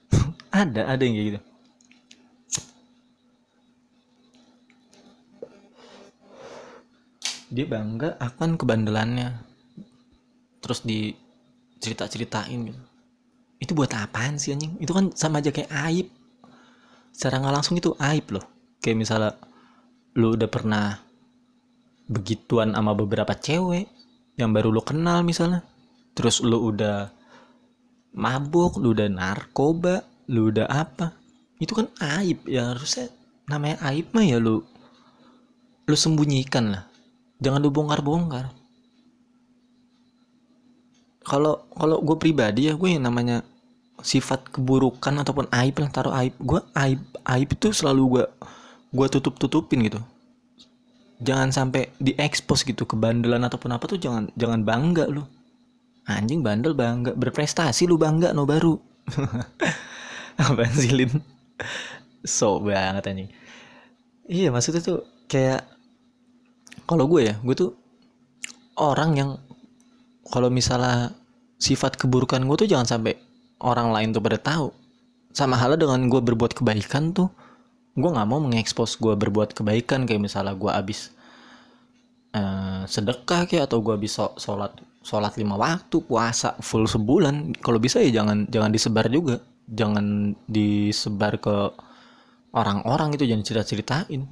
Ada 0.52 0.88
ada 0.88 1.02
yang 1.04 1.14
kayak 1.16 1.28
gitu. 1.28 1.40
Dia 7.48 7.64
bangga 7.68 8.16
akan 8.16 8.60
kebandelannya. 8.60 9.28
Terus 10.60 10.84
di 10.84 11.12
cerita 11.80 12.08
ceritain 12.08 12.60
gitu. 12.68 12.80
Itu 13.58 13.72
buat 13.76 13.92
apaan 13.92 14.40
sih 14.40 14.52
anjing? 14.52 14.76
Itu 14.80 14.92
kan 14.96 15.12
sama 15.12 15.40
aja 15.40 15.52
kayak 15.52 15.72
aib. 15.88 16.08
Secara 17.12 17.40
nggak 17.40 17.54
langsung 17.60 17.76
itu 17.76 17.92
aib 17.96 18.26
loh. 18.32 18.44
Kayak 18.80 18.96
misalnya 19.00 19.32
lu 20.16 20.32
udah 20.32 20.48
pernah 20.48 20.96
begituan 22.08 22.72
sama 22.72 22.96
beberapa 22.96 23.36
cewek 23.36 23.84
yang 24.40 24.54
baru 24.54 24.72
lu 24.72 24.80
kenal 24.80 25.20
misalnya. 25.24 25.64
Terus 26.16 26.40
lu 26.40 26.72
udah 26.72 27.17
mabuk, 28.18 28.82
lu 28.82 28.90
udah 28.90 29.06
narkoba, 29.06 30.02
lu 30.26 30.50
udah 30.50 30.66
apa. 30.66 31.14
Itu 31.62 31.78
kan 31.78 31.86
aib 32.18 32.42
ya 32.50 32.74
harusnya 32.74 33.14
namanya 33.46 33.78
aib 33.94 34.10
mah 34.10 34.26
ya 34.26 34.42
lu 34.42 34.66
lu 35.86 35.96
sembunyikan 35.96 36.74
lah. 36.74 36.84
Jangan 37.38 37.62
lu 37.62 37.70
bongkar-bongkar. 37.70 38.50
Kalau 41.22 41.70
kalau 41.70 42.02
gue 42.02 42.16
pribadi 42.18 42.66
ya 42.66 42.74
gue 42.74 42.88
yang 42.90 43.06
namanya 43.06 43.46
sifat 44.02 44.50
keburukan 44.54 45.14
ataupun 45.22 45.50
aib 45.50 45.74
lah 45.78 45.90
taruh 45.90 46.14
aib 46.14 46.34
gue 46.38 46.60
aib 46.78 47.00
aib 47.26 47.48
itu 47.50 47.74
selalu 47.74 48.02
gue 48.18 48.24
gue 48.94 49.06
tutup 49.10 49.34
tutupin 49.36 49.82
gitu 49.84 49.98
jangan 51.18 51.50
sampai 51.50 51.90
diekspos 51.98 52.62
gitu 52.62 52.86
kebandelan 52.86 53.42
ataupun 53.42 53.74
apa 53.74 53.90
tuh 53.90 53.98
jangan 53.98 54.30
jangan 54.38 54.62
bangga 54.62 55.10
lu 55.10 55.26
anjing 56.08 56.40
bandel 56.40 56.72
bangga 56.72 57.12
berprestasi 57.12 57.84
lu 57.84 58.00
bangga 58.00 58.32
no 58.32 58.48
baru. 58.48 58.80
Apa 60.40 60.64
sih 60.72 60.90
Lin? 60.96 61.12
So 62.24 62.64
banget 62.64 63.04
anjing. 63.12 63.30
Iya 64.24 64.48
maksudnya 64.48 64.80
tuh 64.80 65.04
kayak 65.28 65.68
kalau 66.88 67.04
gue 67.04 67.28
ya 67.28 67.34
gue 67.36 67.54
tuh 67.54 67.76
orang 68.80 69.10
yang 69.20 69.30
kalau 70.32 70.48
misalnya 70.48 71.12
sifat 71.60 72.00
keburukan 72.00 72.40
gue 72.48 72.56
tuh 72.64 72.68
jangan 72.68 72.88
sampai 72.88 73.20
orang 73.60 73.92
lain 73.92 74.16
tuh 74.16 74.24
pada 74.24 74.40
tahu. 74.40 74.72
Sama 75.36 75.60
halnya 75.60 75.84
dengan 75.84 76.08
gue 76.08 76.20
berbuat 76.24 76.56
kebaikan 76.56 77.12
tuh 77.12 77.28
gue 77.98 78.08
nggak 78.08 78.28
mau 78.30 78.40
mengekspos 78.40 78.96
gue 78.96 79.12
berbuat 79.12 79.52
kebaikan. 79.52 80.08
Kayak 80.08 80.32
misalnya 80.32 80.56
gue 80.56 80.72
abis 80.72 81.12
uh, 82.32 82.88
sedekah 82.88 83.44
kayak 83.44 83.68
atau 83.68 83.84
gue 83.84 83.92
abis 83.92 84.16
sholat 84.40 84.72
sholat 85.02 85.34
lima 85.38 85.56
waktu 85.56 86.02
puasa 86.04 86.58
full 86.60 86.84
sebulan. 86.84 87.58
Kalau 87.62 87.78
bisa 87.80 88.02
ya 88.02 88.22
jangan 88.22 88.48
jangan 88.50 88.70
disebar 88.70 89.06
juga. 89.08 89.40
Jangan 89.68 90.32
disebar 90.48 91.36
ke 91.40 91.56
orang-orang 92.56 93.12
itu 93.16 93.28
jangan 93.28 93.44
cerita-ceritain 93.44 94.24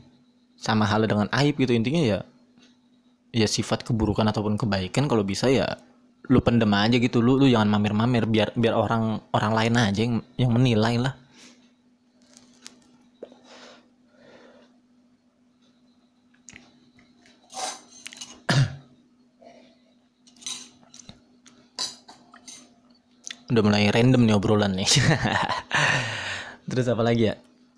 sama 0.57 0.89
halnya 0.89 1.12
dengan 1.12 1.29
aib 1.37 1.61
gitu 1.61 1.77
intinya 1.77 2.01
ya 2.01 2.19
ya 3.37 3.45
sifat 3.45 3.85
keburukan 3.85 4.25
ataupun 4.33 4.57
kebaikan 4.57 5.05
kalau 5.05 5.21
bisa 5.21 5.53
ya 5.53 5.77
lu 6.33 6.41
pendem 6.41 6.73
aja 6.73 6.97
gitu. 6.97 7.21
Lu 7.21 7.37
lu 7.37 7.47
jangan 7.47 7.69
mamer-mamer 7.77 8.25
biar 8.25 8.57
biar 8.57 8.75
orang 8.75 9.21
orang 9.37 9.53
lain 9.53 9.75
aja 9.77 10.01
yang 10.01 10.14
yang 10.41 10.51
menilai 10.57 10.97
lah 10.97 11.14
udah 23.47 23.63
mulai 23.63 23.91
random 23.95 24.27
nih 24.27 24.35
obrolan 24.35 24.75
nih. 24.75 24.91
Terus 26.71 26.87
apa 26.91 27.03
lagi 27.07 27.31
ya? 27.31 27.35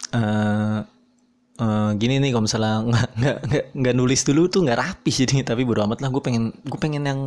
Uh, 0.09 0.81
uh, 1.61 1.91
gini 2.01 2.17
nih 2.17 2.33
kalau 2.33 2.49
misalnya 2.49 2.73
nggak 3.77 3.95
nulis 3.95 4.25
dulu 4.25 4.49
tuh 4.49 4.65
nggak 4.65 4.79
rapi 4.81 5.11
jadi 5.13 5.45
tapi 5.53 5.69
bodo 5.69 5.85
amat 5.85 6.01
lah 6.01 6.09
gue 6.09 6.23
pengen 6.25 6.57
gue 6.65 6.79
pengen 6.81 7.05
yang 7.05 7.21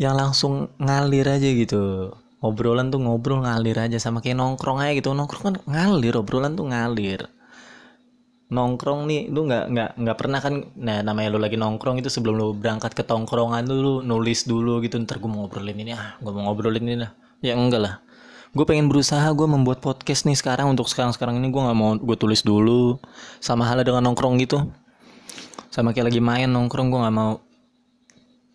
yang 0.00 0.14
langsung 0.16 0.72
ngalir 0.80 1.28
aja 1.28 1.48
gitu. 1.48 2.12
Obrolan 2.40 2.92
tuh 2.92 3.00
ngobrol 3.00 3.42
ngalir 3.44 3.76
aja 3.80 3.96
sama 3.96 4.20
kayak 4.20 4.36
nongkrong 4.36 4.80
aja 4.80 4.92
gitu. 4.96 5.12
Nongkrong 5.12 5.42
kan 5.44 5.56
ngalir 5.68 6.14
obrolan 6.16 6.52
tuh 6.56 6.68
ngalir. 6.68 7.20
Nongkrong 8.46 9.10
nih 9.10 9.20
lu 9.32 9.48
nggak 9.48 9.64
nggak 9.72 9.90
nggak 9.98 10.16
pernah 10.16 10.38
kan 10.38 10.54
nah 10.78 11.02
namanya 11.02 11.34
lu 11.34 11.40
lagi 11.42 11.58
nongkrong 11.58 11.98
itu 11.98 12.06
sebelum 12.12 12.38
lu 12.38 12.48
berangkat 12.54 12.94
ke 12.94 13.02
tongkrongan 13.02 13.66
dulu 13.66 14.06
nulis 14.06 14.46
dulu 14.46 14.78
gitu 14.84 15.02
ntar 15.02 15.18
gue 15.18 15.26
mau 15.26 15.44
ngobrolin 15.44 15.74
ini 15.74 15.92
ah 15.98 16.14
gue 16.22 16.30
mau 16.30 16.46
ngobrolin 16.46 16.86
ini 16.86 16.96
lah 17.02 17.10
ya 17.40 17.56
enggak 17.56 17.80
lah. 17.82 17.94
Gue 18.56 18.64
pengen 18.64 18.88
berusaha 18.88 19.28
gue 19.36 19.44
membuat 19.44 19.84
podcast 19.84 20.24
nih 20.24 20.32
sekarang. 20.32 20.72
Untuk 20.72 20.88
sekarang 20.88 21.12
sekarang 21.12 21.36
ini 21.36 21.52
gue 21.52 21.60
nggak 21.60 21.76
mau 21.76 21.92
gue 21.92 22.16
tulis 22.16 22.40
dulu. 22.40 22.96
Sama 23.36 23.68
halnya 23.68 23.92
dengan 23.92 24.08
nongkrong 24.08 24.40
gitu. 24.40 24.72
Sama 25.68 25.92
kayak 25.92 26.08
lagi 26.08 26.24
main 26.24 26.48
nongkrong 26.48 26.88
gue 26.88 27.00
nggak 27.04 27.16
mau. 27.16 27.44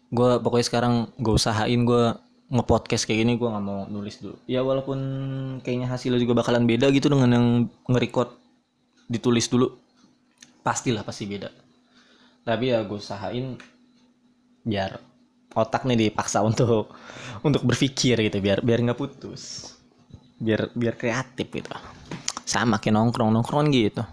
Gue 0.09 0.41
pokoknya 0.41 0.65
sekarang 0.65 0.93
gue 1.21 1.33
usahain 1.37 1.85
gue 1.85 2.03
ngepodcast 2.51 3.05
kayak 3.05 3.23
gini 3.23 3.33
gue 3.37 3.45
nggak 3.45 3.61
mau 3.61 3.85
nulis 3.85 4.17
dulu. 4.17 4.41
Ya 4.49 4.65
walaupun 4.65 4.99
kayaknya 5.61 5.93
hasilnya 5.93 6.17
juga 6.17 6.41
bakalan 6.41 6.65
beda 6.65 6.89
gitu 6.89 7.05
dengan 7.13 7.29
yang 7.29 7.47
nge-record 7.85 8.33
ditulis 9.05 9.45
dulu. 9.53 9.69
Pastilah 10.65 11.05
pasti 11.05 11.29
beda. 11.29 11.53
Tapi 12.41 12.73
ya 12.73 12.81
gue 12.81 12.97
usahain 12.97 13.53
biar 14.65 15.10
otak 15.55 15.83
nih 15.83 16.09
dipaksa 16.09 16.39
untuk 16.43 16.95
untuk 17.41 17.61
berpikir 17.65 18.19
gitu 18.21 18.37
biar 18.39 18.63
biar 18.63 18.79
nggak 18.85 18.99
putus. 18.99 19.75
Biar 20.41 20.71
biar 20.73 20.97
kreatif 20.97 21.47
gitu. 21.51 21.69
Sama 22.47 22.81
kayak 22.81 22.97
nongkrong 22.97 23.29
nongkrongan 23.35 23.67
gitu. 23.71 24.03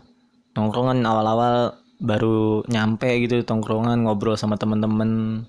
Nongkrongan 0.59 1.01
awal-awal 1.07 1.78
baru 1.99 2.62
nyampe 2.70 3.11
gitu 3.26 3.43
tongkrongan 3.43 4.07
ngobrol 4.07 4.36
sama 4.36 4.59
temen-temen. 4.59 5.43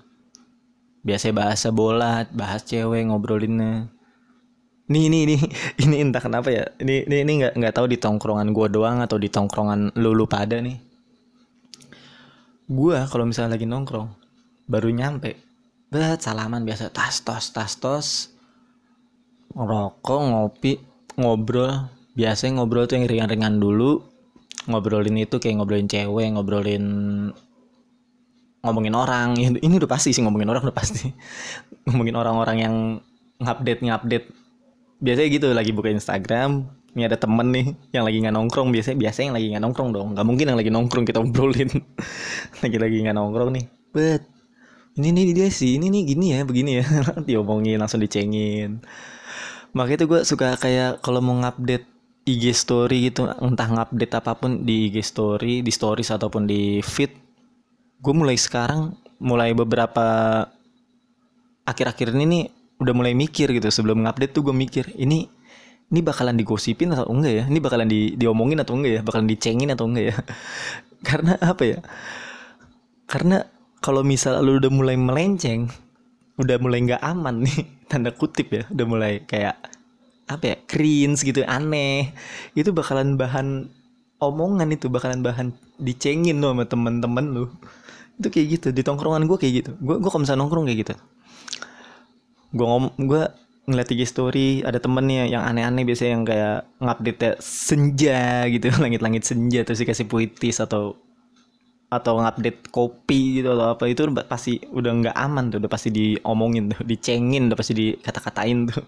Biasa 1.00 1.32
bahasa 1.32 1.68
bola 1.72 2.28
bahas 2.30 2.64
cewek 2.64 3.08
ngobrolinnya. 3.08 3.88
Nih 4.90 5.06
ini 5.06 5.18
ini 5.26 5.36
ini 5.84 5.96
entah 6.02 6.22
kenapa 6.22 6.48
ya. 6.50 6.64
Ini 6.80 7.08
ini 7.08 7.16
ini 7.24 7.32
nggak 7.44 7.52
nggak 7.56 7.74
tahu 7.74 7.86
di 7.90 7.98
tongkrongan 8.00 8.52
gue 8.52 8.66
doang 8.72 9.00
atau 9.04 9.16
di 9.16 9.28
tongkrongan 9.28 9.96
lu 9.98 10.12
lu 10.16 10.24
pada 10.28 10.60
nih. 10.60 10.76
Gue 12.70 13.02
kalau 13.10 13.26
misalnya 13.26 13.58
lagi 13.58 13.66
nongkrong 13.66 14.08
baru 14.70 14.94
nyampe 14.94 15.49
bet 15.90 16.22
salaman 16.22 16.62
biasa. 16.62 16.94
Tas 16.94 17.20
tos 17.26 17.50
tas 17.50 17.72
tos. 17.76 18.08
Ngerokok 19.52 20.20
ngopi 20.30 20.78
ngobrol. 21.18 21.90
Biasanya 22.14 22.62
ngobrol 22.62 22.86
tuh 22.86 23.02
yang 23.02 23.06
ringan-ringan 23.10 23.58
dulu. 23.58 24.02
Ngobrolin 24.70 25.18
itu 25.18 25.42
kayak 25.42 25.58
ngobrolin 25.58 25.90
cewek 25.90 26.26
ngobrolin 26.32 26.84
ngomongin 28.62 28.94
orang. 28.94 29.34
Ini, 29.36 29.76
udah 29.80 29.90
pasti 29.90 30.14
sih 30.14 30.22
ngomongin 30.22 30.52
orang 30.52 30.62
udah 30.68 30.76
pasti. 30.76 31.10
Ngomongin 31.88 32.12
orang-orang 32.12 32.56
yang 32.60 32.74
ngupdate 33.40 33.80
ngupdate 33.80 34.26
biasanya 35.00 35.28
gitu 35.32 35.46
lagi 35.56 35.72
buka 35.72 35.88
Instagram 35.88 36.68
ini 36.92 37.06
ada 37.06 37.16
temen 37.16 37.54
nih 37.54 37.66
yang 37.94 38.02
lagi 38.02 38.18
nggak 38.18 38.34
nongkrong. 38.34 38.68
Biasanya 38.74 38.96
biasanya 38.98 39.26
yang 39.30 39.36
lagi 39.38 39.46
nggak 39.54 39.64
nongkrong 39.64 39.90
dong. 39.94 40.08
Nggak 40.14 40.26
mungkin 40.26 40.46
yang 40.50 40.58
lagi 40.58 40.70
nongkrong 40.74 41.04
kita 41.06 41.18
ngobrolin 41.22 41.70
lagi 42.62 42.76
lagi 42.84 42.96
nggak 43.06 43.16
nongkrong 43.16 43.50
nih. 43.54 43.64
Bet 43.94 44.22
ini 45.00 45.24
nih 45.24 45.34
dia 45.34 45.48
sih. 45.48 45.80
Ini 45.80 45.88
nih 45.88 46.02
gini 46.12 46.26
ya 46.36 46.40
begini 46.44 46.70
ya. 46.80 46.84
Diomongin 47.26 47.80
langsung 47.80 48.04
dicengin. 48.04 48.84
Makanya 49.72 49.98
tuh 50.04 50.08
gue 50.12 50.20
suka 50.28 50.54
kayak 50.60 51.00
kalau 51.00 51.24
mau 51.24 51.34
ngupdate 51.40 51.88
IG 52.28 52.52
story 52.52 53.08
gitu 53.08 53.24
entah 53.40 53.66
ngupdate 53.66 54.14
apa 54.20 54.36
pun 54.36 54.62
di 54.68 54.92
IG 54.92 55.00
story 55.00 55.64
di 55.64 55.72
stories 55.72 56.12
ataupun 56.12 56.44
di 56.44 56.84
feed 56.84 57.10
gue 58.00 58.14
mulai 58.14 58.36
sekarang 58.36 58.92
mulai 59.18 59.56
beberapa 59.56 60.44
akhir-akhir 61.64 62.12
ini 62.16 62.24
nih 62.28 62.44
udah 62.80 62.94
mulai 62.96 63.12
mikir 63.16 63.50
gitu. 63.56 63.68
Sebelum 63.72 64.04
ngupdate 64.04 64.36
tuh 64.36 64.44
gue 64.44 64.54
mikir 64.54 64.92
ini 65.00 65.28
ini 65.90 66.00
bakalan 66.06 66.38
digosipin 66.38 66.94
atau 66.94 67.10
enggak 67.10 67.32
ya? 67.34 67.44
Ini 67.50 67.58
bakalan 67.58 67.88
di 67.90 68.14
diomongin 68.14 68.62
atau 68.62 68.78
enggak 68.78 68.92
ya? 68.94 69.00
Bakalan 69.02 69.26
dicengin 69.26 69.70
atau 69.74 69.90
enggak 69.90 70.04
ya? 70.14 70.16
Karena 71.08 71.32
apa 71.42 71.62
ya? 71.66 71.78
Karena 73.10 73.42
kalau 73.80 74.04
misal 74.04 74.40
lu 74.44 74.60
udah 74.60 74.72
mulai 74.72 74.96
melenceng 74.96 75.68
udah 76.40 76.56
mulai 76.56 76.84
nggak 76.86 77.02
aman 77.04 77.44
nih 77.44 77.58
tanda 77.90 78.12
kutip 78.12 78.48
ya 78.52 78.62
udah 78.72 78.86
mulai 78.86 79.12
kayak 79.24 79.56
apa 80.30 80.44
ya 80.46 80.56
cringe 80.70 81.26
gitu 81.26 81.42
aneh 81.42 82.14
itu 82.54 82.70
bakalan 82.70 83.18
bahan 83.18 83.66
omongan 84.20 84.68
itu 84.70 84.86
bakalan 84.92 85.24
bahan 85.24 85.56
dicengin 85.80 86.38
lo 86.38 86.52
sama 86.52 86.68
temen-temen 86.68 87.26
lu. 87.32 87.44
Itu 88.20 88.28
kayak 88.28 88.46
gitu 88.60 88.68
di 88.70 88.84
tongkrongan 88.84 89.24
gue 89.24 89.38
kayak 89.40 89.54
gitu. 89.64 89.70
Gue 89.80 89.96
gue 89.98 90.10
kalau 90.12 90.22
misalnya 90.22 90.44
nongkrong 90.44 90.68
kayak 90.68 90.78
gitu. 90.86 90.94
Gue 92.52 92.66
ngom 92.68 92.86
gue 93.00 93.22
ngeliat 93.64 93.88
IG 93.88 94.02
story 94.08 94.48
ada 94.66 94.82
temennya 94.82 95.30
yang 95.30 95.42
aneh-aneh 95.46 95.86
biasanya 95.86 96.10
yang 96.16 96.24
kayak 96.26 96.58
ngupdate 96.82 97.38
senja 97.40 98.44
gitu 98.50 98.66
langit-langit 98.82 99.24
senja 99.24 99.62
terus 99.62 99.80
dikasih 99.80 100.10
puitis 100.10 100.58
atau 100.58 100.98
atau 101.90 102.22
ngupdate 102.22 102.70
kopi 102.70 103.42
gitu 103.42 103.50
atau 103.50 103.74
apa 103.74 103.90
itu 103.90 104.06
pasti 104.22 104.62
udah 104.70 104.90
nggak 105.02 105.16
aman 105.18 105.50
tuh 105.50 105.58
udah 105.58 105.66
pasti 105.66 105.90
diomongin 105.90 106.70
tuh 106.70 106.86
dicengin 106.86 107.50
udah 107.50 107.58
pasti 107.58 107.74
dikata-katain 107.74 108.70
tuh. 108.70 108.86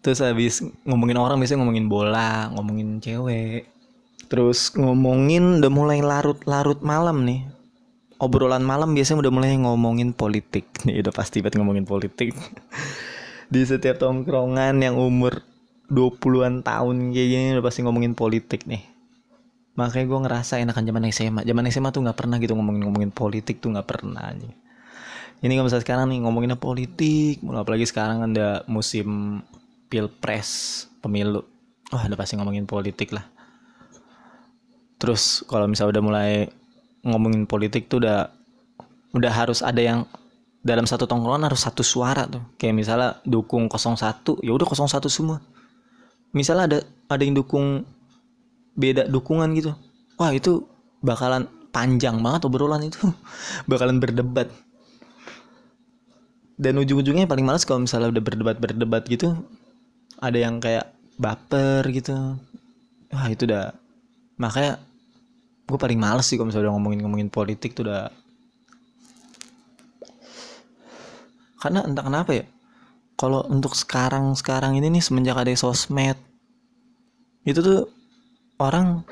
Terus 0.00 0.20
habis 0.24 0.64
ngomongin 0.88 1.20
orang 1.20 1.36
biasanya 1.36 1.60
ngomongin 1.64 1.86
bola 1.88 2.48
ngomongin 2.56 2.96
cewek. 3.04 3.68
Terus 4.32 4.72
ngomongin 4.72 5.60
udah 5.60 5.72
mulai 5.72 6.00
larut-larut 6.00 6.80
malam 6.80 7.28
nih. 7.28 7.44
Obrolan 8.16 8.64
malam 8.64 8.96
biasanya 8.96 9.20
udah 9.20 9.32
mulai 9.32 9.52
ngomongin 9.60 10.16
politik. 10.16 10.64
Nih 10.88 11.04
udah 11.04 11.12
pasti 11.12 11.44
banget 11.44 11.60
ngomongin 11.60 11.84
politik. 11.84 12.32
Di 13.52 13.68
setiap 13.68 14.00
tongkrongan 14.00 14.80
yang 14.80 14.96
umur 14.96 15.44
20-an 15.92 16.64
tahun 16.64 17.12
kayak 17.12 17.28
gini 17.28 17.48
udah 17.52 17.64
pasti 17.64 17.84
ngomongin 17.84 18.16
politik 18.16 18.64
nih 18.64 18.93
makanya 19.74 20.06
gue 20.06 20.20
ngerasa 20.26 20.62
enakan 20.62 20.82
zaman 20.86 21.02
SMA 21.10 21.40
zaman 21.42 21.64
SMA 21.70 21.90
tuh 21.90 22.02
nggak 22.06 22.18
pernah 22.18 22.36
gitu 22.38 22.54
ngomongin 22.54 22.82
ngomongin 22.86 23.10
politik 23.10 23.58
tuh 23.58 23.74
nggak 23.74 23.86
pernah 23.86 24.30
aja 24.30 24.50
ini 25.44 25.52
kalau 25.58 25.66
misalnya 25.66 25.84
sekarang 25.84 26.04
nih 26.08 26.18
ngomongin 26.24 26.50
politik 26.56 27.42
apalagi 27.42 27.84
sekarang 27.84 28.32
ada 28.32 28.62
musim 28.64 29.42
pilpres 29.94 30.84
pemilu. 30.98 31.46
Wah 31.94 32.02
udah 32.08 32.18
pasti 32.18 32.34
ngomongin 32.34 32.66
politik 32.66 33.14
lah. 33.14 33.22
Terus 34.98 35.46
kalau 35.46 35.68
misalnya 35.68 36.00
udah 36.00 36.02
mulai 36.02 36.30
ngomongin 37.04 37.44
politik 37.44 37.86
tuh 37.86 38.02
udah 38.02 38.32
udah 39.14 39.30
harus 39.30 39.62
ada 39.62 39.78
yang 39.78 40.08
dalam 40.64 40.88
satu 40.88 41.04
tongkrongan 41.06 41.46
harus 41.46 41.62
satu 41.62 41.86
suara 41.86 42.26
tuh. 42.26 42.42
Kayak 42.58 42.74
misalnya 42.74 43.10
dukung 43.22 43.70
01 43.70 44.40
ya 44.42 44.50
udah 44.50 44.66
01 44.66 45.06
semua. 45.06 45.38
Misalnya 46.34 46.64
ada 46.66 46.78
ada 47.06 47.22
yang 47.22 47.38
dukung 47.38 47.86
beda 48.74 49.06
dukungan 49.06 49.50
gitu. 49.58 49.72
Wah 50.18 50.30
itu 50.30 50.66
bakalan 51.02 51.50
panjang 51.74 52.22
banget 52.22 52.46
obrolan 52.46 52.86
itu. 52.86 53.02
Bakalan 53.70 53.98
berdebat. 53.98 54.50
Dan 56.54 56.78
ujung-ujungnya 56.78 57.26
paling 57.26 57.42
males 57.42 57.66
kalau 57.66 57.82
misalnya 57.82 58.14
udah 58.14 58.22
berdebat 58.22 58.56
berdebat 58.62 59.02
gitu 59.10 59.34
ada 60.22 60.38
yang 60.38 60.62
kayak 60.62 60.94
baper 61.18 61.82
gitu. 61.90 62.38
Wah 63.10 63.26
itu 63.26 63.46
udah 63.50 63.74
makanya 64.38 64.78
gue 65.66 65.78
paling 65.78 65.98
males 65.98 66.26
sih 66.26 66.38
kalau 66.38 66.50
misalnya 66.50 66.70
udah 66.70 66.74
ngomongin 66.78 67.00
ngomongin 67.02 67.28
politik 67.30 67.74
tuh 67.74 67.90
udah. 67.90 68.10
Karena 71.58 71.82
entah 71.82 72.04
kenapa 72.06 72.30
ya 72.38 72.44
kalau 73.14 73.46
untuk 73.50 73.74
sekarang 73.78 74.34
sekarang 74.34 74.78
ini 74.78 74.90
nih 74.98 75.02
semenjak 75.02 75.38
ada 75.38 75.54
sosmed 75.54 76.18
itu 77.46 77.60
tuh 77.62 77.86
orang 78.64 79.04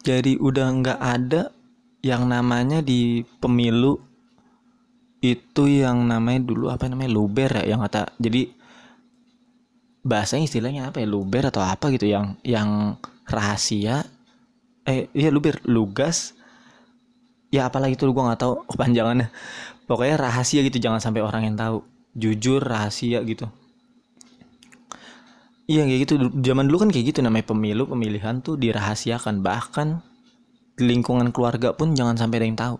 jadi 0.00 0.40
udah 0.40 0.66
nggak 0.80 1.00
ada 1.00 1.52
yang 2.00 2.24
namanya 2.24 2.80
di 2.80 3.20
pemilu 3.40 4.00
itu 5.20 5.68
yang 5.68 6.08
namanya 6.08 6.40
dulu 6.48 6.72
apa 6.72 6.88
namanya 6.88 7.12
luber 7.12 7.52
ya 7.60 7.76
yang 7.76 7.84
kata 7.84 8.16
jadi 8.16 8.48
bahasanya 10.00 10.48
istilahnya 10.48 10.82
apa 10.88 11.04
ya 11.04 11.08
luber 11.08 11.52
atau 11.52 11.60
apa 11.60 11.92
gitu 11.92 12.08
yang 12.08 12.40
yang 12.40 12.96
rahasia 13.28 14.08
eh 14.88 15.12
iya 15.12 15.28
luber 15.28 15.60
lugas 15.68 16.32
ya 17.52 17.68
apalagi 17.68 18.00
itu 18.00 18.08
gue 18.08 18.24
nggak 18.24 18.40
tahu 18.40 18.64
panjangannya 18.80 19.28
pokoknya 19.84 20.16
rahasia 20.16 20.64
gitu 20.64 20.80
jangan 20.80 21.02
sampai 21.02 21.20
orang 21.20 21.50
yang 21.50 21.58
tahu. 21.58 21.84
Jujur 22.10 22.58
rahasia 22.58 23.22
gitu 23.22 23.46
iya 25.70 25.86
kayak 25.86 26.00
gitu. 26.02 26.14
Zaman 26.42 26.66
dulu 26.66 26.82
kan 26.82 26.90
kayak 26.90 27.14
gitu 27.14 27.20
namanya 27.22 27.46
pemilu 27.46 27.86
pemilihan 27.86 28.42
tuh 28.42 28.58
dirahasiakan. 28.58 29.38
Bahkan 29.38 29.88
di 30.74 30.82
lingkungan 30.90 31.30
keluarga 31.30 31.70
pun 31.70 31.94
jangan 31.94 32.18
sampai 32.18 32.42
ada 32.42 32.46
yang 32.50 32.58
tahu. 32.58 32.76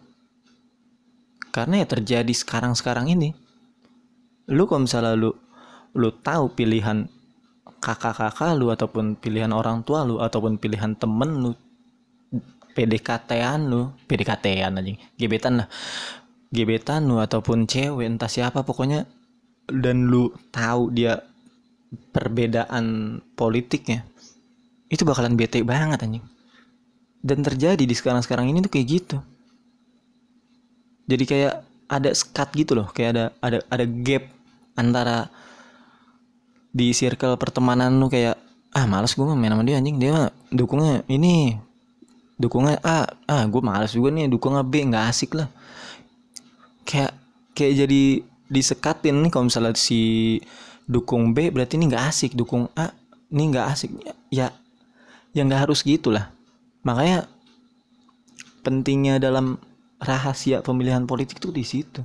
Karena 1.55 1.83
ya 1.83 1.87
terjadi 1.87 2.35
sekarang 2.35 2.75
sekarang 2.75 3.07
ini. 3.07 3.31
Lu 4.51 4.67
kalau 4.67 4.91
misalnya 4.91 5.15
lu 5.15 5.31
lu 5.95 6.11
tahu 6.11 6.51
pilihan 6.55 7.07
kakak-kakak 7.79 8.59
lu 8.59 8.75
ataupun 8.75 9.15
pilihan 9.19 9.51
orang 9.55 9.87
tua 9.87 10.03
lu 10.03 10.19
ataupun 10.19 10.59
pilihan 10.59 10.99
temen 10.99 11.31
lu 11.43 11.51
PDKT-an 12.71 13.67
lu 13.67 13.91
PDKT-an 14.07 14.79
aja 14.79 14.95
gebetan 15.19 15.63
lah. 15.63 15.69
Gebetan 16.51 17.07
lu 17.07 17.23
ataupun 17.23 17.67
cewek 17.67 18.07
entah 18.07 18.31
siapa 18.31 18.67
pokoknya 18.67 19.07
dan 19.71 20.11
lu 20.11 20.35
tahu 20.51 20.91
dia 20.91 21.30
perbedaan 21.91 23.19
politiknya 23.35 24.07
itu 24.91 25.07
bakalan 25.07 25.39
bete 25.39 25.63
banget 25.63 26.03
anjing. 26.03 26.27
Dan 27.23 27.47
terjadi 27.47 27.83
di 27.85 27.95
sekarang-sekarang 27.95 28.51
ini 28.51 28.59
tuh 28.65 28.73
kayak 28.73 28.87
gitu. 28.91 29.19
Jadi 31.07 31.25
kayak 31.27 31.55
ada 31.91 32.11
skat 32.15 32.55
gitu 32.55 32.79
loh 32.79 32.87
kayak 32.95 33.11
ada 33.15 33.25
ada 33.43 33.59
ada 33.67 33.85
gap 33.87 34.31
antara 34.79 35.27
di 36.71 36.95
circle 36.95 37.35
pertemanan 37.35 37.99
lu 37.99 38.07
kayak 38.07 38.39
ah 38.71 38.87
males 38.87 39.11
gue 39.19 39.27
main 39.27 39.51
sama 39.51 39.67
dia 39.67 39.79
anjing. 39.79 39.99
Dia 39.99 40.11
mah 40.15 40.31
dukungnya 40.55 41.03
ini 41.11 41.59
dukungnya 42.39 42.79
A. 42.83 43.11
Ah 43.27 43.45
gue 43.47 43.63
males 43.63 43.95
juga 43.95 44.11
nih 44.15 44.31
dukungnya 44.31 44.63
B. 44.67 44.87
Nggak 44.87 45.05
asik 45.11 45.35
lah. 45.39 45.51
Kayak 46.87 47.15
kayak 47.55 47.75
jadi 47.87 48.03
disekatin 48.51 49.23
nih 49.23 49.31
kalau 49.31 49.47
misalnya 49.47 49.75
si 49.79 50.39
dukung 50.89 51.33
B 51.33 51.51
berarti 51.51 51.77
ini 51.81 51.91
nggak 51.91 52.05
asik 52.09 52.33
dukung 52.37 52.69
A 52.77 52.93
ini 53.31 53.43
nggak 53.51 53.67
asik. 53.73 53.91
Ya 54.31 54.51
ya 55.31 55.41
nggak 55.47 55.69
harus 55.69 55.87
gitulah. 55.87 56.35
Makanya 56.83 57.29
pentingnya 58.61 59.21
dalam 59.21 59.57
rahasia 60.01 60.65
pemilihan 60.65 61.05
politik 61.05 61.39
tuh 61.39 61.53
di 61.53 61.65
situ. 61.65 62.01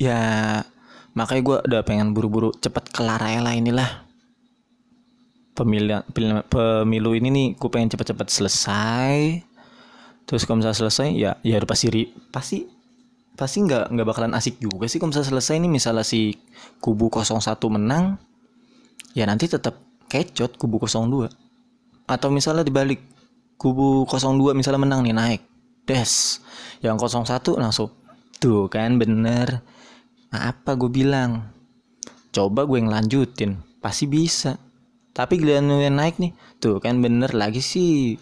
Ya 0.00 0.16
makanya 1.12 1.42
gue 1.44 1.56
udah 1.68 1.82
pengen 1.84 2.16
buru-buru 2.16 2.56
cepet 2.56 2.88
kelar 2.88 3.20
aja 3.20 3.44
lah 3.44 3.52
inilah. 3.52 3.90
Pemilihan 5.52 6.00
pemilu 6.48 7.12
ini 7.12 7.28
nih 7.28 7.48
gue 7.60 7.68
pengen 7.68 7.92
cepet-cepet 7.92 8.28
selesai 8.32 9.44
terus 10.30 10.46
kalau 10.46 10.62
misalnya 10.62 10.78
selesai 10.78 11.08
ya 11.18 11.34
ya 11.42 11.58
udah 11.58 11.66
pasti 11.66 12.06
pasti 12.30 12.58
pasti 13.34 13.58
nggak 13.66 13.90
nggak 13.90 14.06
bakalan 14.06 14.38
asik 14.38 14.62
juga 14.62 14.86
sih 14.86 15.02
kalau 15.02 15.10
misalnya 15.10 15.34
selesai 15.34 15.58
ini 15.58 15.66
misalnya 15.66 16.06
si 16.06 16.38
kubu 16.78 17.10
01 17.10 17.58
menang 17.66 18.14
ya 19.18 19.26
nanti 19.26 19.50
tetap 19.50 19.82
kecot 20.06 20.54
kubu 20.54 20.78
02 20.78 21.26
atau 22.06 22.28
misalnya 22.30 22.62
dibalik 22.62 23.02
kubu 23.58 24.06
02 24.06 24.54
misalnya 24.54 24.78
menang 24.78 25.02
nih 25.02 25.14
naik 25.18 25.42
des 25.82 26.38
yang 26.78 26.94
01 26.94 27.26
langsung 27.58 27.90
tuh 28.38 28.70
kan 28.70 28.94
bener 28.94 29.66
apa 30.30 30.78
gue 30.78 30.90
bilang? 30.90 31.50
Coba 32.30 32.62
gue 32.62 32.78
ngelanjutin, 32.78 33.58
pasti 33.82 34.06
bisa. 34.06 34.54
Tapi 35.10 35.42
giliran 35.42 35.66
naik 35.90 36.22
nih, 36.22 36.30
tuh 36.62 36.78
kan 36.78 37.02
bener 37.02 37.34
lagi 37.34 37.58
sih. 37.58 38.14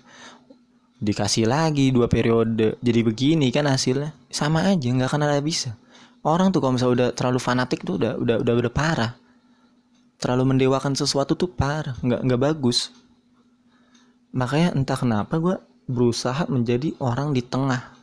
Dikasih 0.98 1.46
lagi 1.46 1.94
dua 1.94 2.10
periode, 2.10 2.74
jadi 2.82 3.00
begini 3.06 3.54
kan 3.54 3.70
hasilnya. 3.70 4.10
Sama 4.34 4.66
aja, 4.66 4.88
nggak 4.90 5.08
akan 5.08 5.22
ada 5.30 5.38
bisa. 5.38 5.78
Orang 6.26 6.50
tuh 6.50 6.58
kalau 6.58 6.74
misalnya 6.74 6.94
udah 6.94 7.08
terlalu 7.14 7.38
fanatik 7.38 7.86
tuh 7.86 8.02
udah 8.02 8.18
udah 8.18 8.36
udah 8.42 8.54
udah 8.58 8.72
parah. 8.74 9.12
Terlalu 10.18 10.54
mendewakan 10.54 10.98
sesuatu 10.98 11.38
tuh 11.38 11.54
parah, 11.54 11.94
nggak 12.02 12.20
nggak 12.26 12.40
bagus. 12.42 12.90
Makanya 14.34 14.74
entah 14.74 14.98
kenapa 14.98 15.38
gue 15.38 15.56
berusaha 15.88 16.44
menjadi 16.50 16.92
orang 17.00 17.32
di 17.32 17.40
tengah 17.40 17.96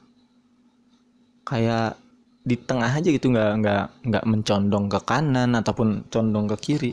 kayak 1.46 2.02
di 2.42 2.58
tengah 2.58 2.90
aja 2.90 3.10
gitu 3.10 3.30
nggak 3.30 3.52
nggak 3.62 3.86
nggak 4.10 4.24
mencondong 4.26 4.86
ke 4.90 5.00
kanan 5.06 5.54
ataupun 5.54 6.10
condong 6.10 6.50
ke 6.50 6.58
kiri 6.58 6.92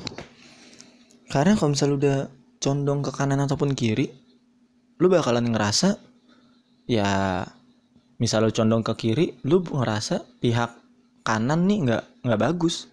karena 1.33 1.57
kalau 1.57 1.73
misalnya 1.73 1.97
udah 1.97 2.19
condong 2.61 3.01
ke 3.01 3.11
kanan 3.13 3.41
ataupun 3.41 3.73
kiri 3.73 4.13
lu 5.01 5.07
bakalan 5.09 5.49
ngerasa 5.53 5.97
ya 6.91 7.43
misal 8.21 8.45
lu 8.47 8.53
condong 8.53 8.85
ke 8.85 8.93
kiri 8.97 9.27
lu 9.47 9.63
ngerasa 9.63 10.41
pihak 10.43 10.71
kanan 11.23 11.65
nih 11.71 11.79
nggak 11.89 12.03
nggak 12.27 12.41
bagus. 12.41 12.91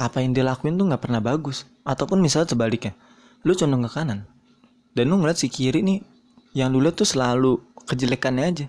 Apa 0.00 0.24
yang 0.24 0.32
dilakuin 0.32 0.80
tuh 0.80 0.88
nggak 0.88 1.02
pernah 1.04 1.20
bagus. 1.20 1.68
Ataupun 1.84 2.24
misalnya 2.24 2.52
sebaliknya 2.52 2.92
lu 3.46 3.56
condong 3.56 3.88
ke 3.88 3.90
kanan 3.92 4.28
dan 4.92 5.04
lu 5.08 5.16
ngeliat 5.16 5.38
si 5.40 5.48
kiri 5.48 5.80
nih 5.80 6.04
yang 6.52 6.74
lu 6.74 6.82
lihat 6.82 6.98
tuh 6.98 7.08
selalu 7.08 7.62
kejelekannya 7.86 8.44
aja. 8.44 8.66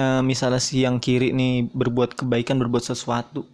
Eh, 0.00 0.22
misalnya 0.24 0.58
si 0.64 0.80
yang 0.80 0.96
kiri 0.96 1.36
nih 1.36 1.68
berbuat 1.76 2.16
kebaikan 2.16 2.56
berbuat 2.56 2.80
sesuatu 2.80 3.44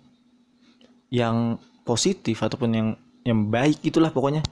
yang 1.11 1.59
positif 1.83 2.39
ataupun 2.39 2.71
yang 2.71 2.89
yang 3.27 3.51
baik 3.51 3.83
itulah 3.83 4.15
pokoknya 4.15 4.47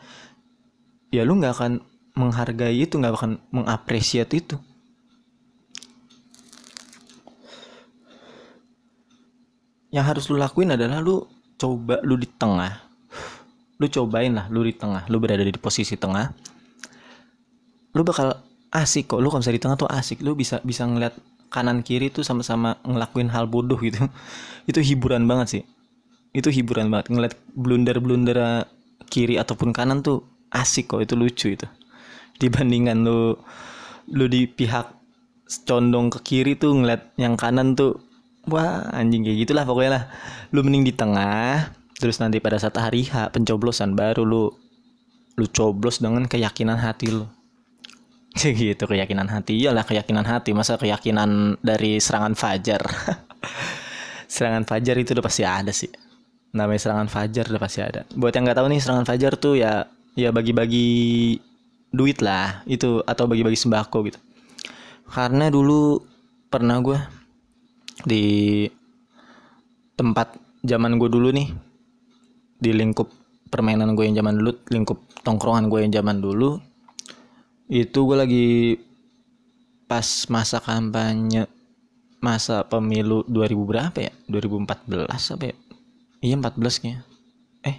ya 1.14 1.22
lu 1.22 1.38
nggak 1.38 1.54
akan 1.54 1.72
menghargai 2.14 2.78
itu 2.78 2.94
nggak 2.94 3.14
akan 3.14 3.32
mengapresiasi 3.50 4.36
itu. 4.38 4.56
Yang 9.90 10.06
harus 10.10 10.24
lu 10.30 10.38
lakuin 10.38 10.74
adalah 10.74 10.98
lu 10.98 11.26
coba 11.58 12.02
lu 12.02 12.18
di 12.18 12.26
tengah. 12.26 12.82
Lu 13.78 13.86
cobain 13.90 14.30
lah 14.34 14.46
lu 14.50 14.66
di 14.66 14.74
tengah. 14.74 15.06
Lu 15.10 15.18
berada 15.22 15.42
di 15.42 15.54
posisi 15.58 15.94
tengah. 15.94 16.30
Lu 17.94 18.02
bakal 18.02 18.34
asik 18.74 19.14
kok. 19.14 19.22
Lu 19.22 19.30
kalau 19.30 19.42
misalnya 19.42 19.58
di 19.58 19.62
tengah 19.62 19.78
tuh 19.78 19.90
asik. 19.90 20.22
Lu 20.22 20.34
bisa 20.34 20.58
bisa 20.66 20.86
ngeliat 20.86 21.14
kanan 21.50 21.86
kiri 21.86 22.10
tuh 22.10 22.26
sama-sama 22.26 22.78
ngelakuin 22.82 23.30
hal 23.30 23.46
bodoh 23.46 23.78
gitu. 23.78 24.02
Itu 24.70 24.82
hiburan 24.82 25.30
banget 25.30 25.46
sih. 25.50 25.62
Itu 26.34 26.50
hiburan 26.50 26.90
banget. 26.90 27.14
Ngeliat 27.14 27.34
blunder-blunder 27.54 28.66
kiri 29.06 29.38
ataupun 29.38 29.70
kanan 29.70 30.02
tuh 30.02 30.26
asik 30.50 30.90
kok. 30.90 31.06
Itu 31.06 31.14
lucu 31.14 31.54
itu 31.54 31.66
dibandingkan 32.38 33.04
lu 33.04 33.38
lu 34.10 34.24
di 34.28 34.44
pihak 34.44 34.92
condong 35.64 36.10
ke 36.12 36.18
kiri 36.24 36.52
tuh 36.56 36.74
ngeliat 36.74 37.14
yang 37.20 37.36
kanan 37.38 37.76
tuh 37.76 38.00
wah 38.48 38.88
anjing 38.92 39.24
kayak 39.24 39.46
gitulah 39.46 39.64
pokoknya 39.64 39.90
lah. 40.00 40.04
Lu 40.52 40.60
mending 40.64 40.84
di 40.88 40.92
tengah 40.94 41.72
terus 41.98 42.20
nanti 42.20 42.42
pada 42.42 42.60
saat 42.60 42.76
hari 42.76 43.06
H 43.06 43.32
pencoblosan 43.32 43.96
baru 43.96 44.26
lu 44.26 44.50
lu 45.34 45.46
coblos 45.50 45.98
dengan 45.98 46.26
keyakinan 46.26 46.78
hati 46.78 47.10
lu. 47.10 47.26
Gitu 48.38 48.84
keyakinan 48.84 49.30
hati. 49.30 49.62
Iyalah 49.62 49.86
keyakinan 49.86 50.26
hati. 50.26 50.50
Masa 50.54 50.74
keyakinan 50.78 51.58
dari 51.62 52.02
serangan 52.02 52.34
fajar? 52.34 52.82
Serangan 54.34 54.66
fajar 54.66 54.98
itu 54.98 55.14
udah 55.14 55.24
pasti 55.24 55.42
ada 55.46 55.70
sih. 55.70 55.90
Namanya 56.54 56.80
serangan 56.82 57.06
fajar 57.06 57.46
udah 57.46 57.62
pasti 57.62 57.80
ada. 57.86 58.02
Buat 58.18 58.34
yang 58.34 58.50
nggak 58.50 58.58
tahu 58.58 58.66
nih 58.66 58.80
serangan 58.82 59.06
fajar 59.06 59.32
tuh 59.38 59.54
ya 59.54 59.86
ya 60.18 60.34
bagi-bagi 60.34 61.38
duit 61.94 62.18
lah 62.18 62.66
itu 62.66 62.98
atau 63.06 63.30
bagi-bagi 63.30 63.54
sembako 63.54 64.10
gitu. 64.10 64.18
Karena 65.06 65.46
dulu 65.46 66.02
pernah 66.50 66.82
gue 66.82 66.98
di 68.02 68.24
tempat 69.94 70.34
zaman 70.66 70.98
gue 70.98 71.06
dulu 71.06 71.30
nih 71.30 71.48
di 72.58 72.70
lingkup 72.74 73.06
permainan 73.46 73.94
gue 73.94 74.10
yang 74.10 74.18
zaman 74.18 74.34
dulu 74.42 74.52
lingkup 74.74 74.98
tongkrongan 75.22 75.70
gue 75.70 75.78
yang 75.86 75.92
zaman 75.94 76.18
dulu 76.18 76.58
itu 77.70 77.98
gue 78.02 78.16
lagi 78.18 78.48
pas 79.86 80.26
masa 80.26 80.58
kampanye 80.58 81.46
masa 82.18 82.64
pemilu 82.64 83.22
2000 83.28 83.68
berapa 83.68 83.98
ya? 84.00 84.12
2014 84.32 85.36
apa 85.36 85.44
ya? 85.52 85.56
Iya 86.24 86.34
14 86.40 86.80
kayaknya. 86.80 87.00
Eh 87.68 87.76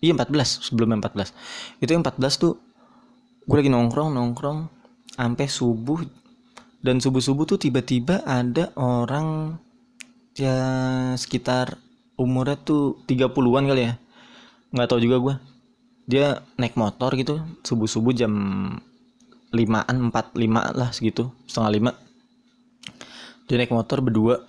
iya 0.00 0.16
14 0.16 0.64
sebelum 0.64 0.96
14 0.96 1.30
itu 1.84 1.90
yang 1.92 2.00
14 2.00 2.40
tuh 2.40 2.56
gue 3.46 3.56
lagi 3.56 3.72
nongkrong 3.72 4.10
nongkrong 4.12 4.58
sampai 5.16 5.46
subuh. 5.46 6.00
Dan 6.80 6.96
subuh 6.96 7.20
subuh 7.20 7.44
tuh 7.44 7.60
tiba-tiba 7.60 8.24
ada 8.24 8.72
orang 8.80 9.60
ya 10.32 10.56
sekitar 11.20 11.76
umurnya 12.16 12.56
tuh 12.56 13.04
30-an 13.04 13.64
kali 13.68 13.82
ya. 13.84 14.00
Nggak 14.72 14.88
tahu 14.88 15.00
juga 15.04 15.16
gue 15.20 15.34
dia 16.10 16.42
naik 16.58 16.74
motor 16.74 17.14
gitu 17.14 17.38
subuh 17.62 17.86
subuh 17.86 18.10
jam 18.10 18.34
limaan 19.54 20.10
empat 20.10 20.34
lima 20.34 20.74
lah 20.74 20.90
segitu 20.90 21.28
setengah 21.44 21.70
lima. 21.76 21.92
Dia 23.44 23.60
naik 23.60 23.70
motor 23.70 24.00
berdua 24.00 24.42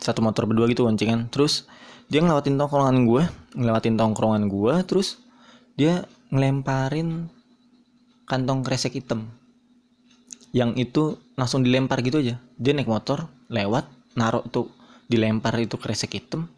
satu 0.00 0.24
motor 0.24 0.48
berdua 0.48 0.64
gitu 0.72 0.88
boncengan. 0.88 1.28
Terus 1.28 1.68
dia 2.08 2.20
ngelewatin 2.20 2.56
tongkrongan 2.60 2.96
gue 3.08 3.22
ngelewatin 3.56 3.96
tongkrongan 3.96 4.42
gue 4.48 4.74
terus 4.84 5.20
dia 5.74 6.04
ngelemparin 6.28 7.32
kantong 8.24 8.64
kresek 8.64 8.96
hitam. 8.96 9.28
Yang 10.54 10.70
itu 10.88 11.02
langsung 11.34 11.66
dilempar 11.66 12.00
gitu 12.00 12.20
aja. 12.20 12.40
Dia 12.56 12.72
naik 12.72 12.88
motor 12.88 13.28
lewat 13.50 13.88
narok 14.14 14.44
tuh 14.50 14.66
dilempar 15.10 15.58
itu 15.60 15.76
kresek 15.76 16.16
hitam 16.16 16.48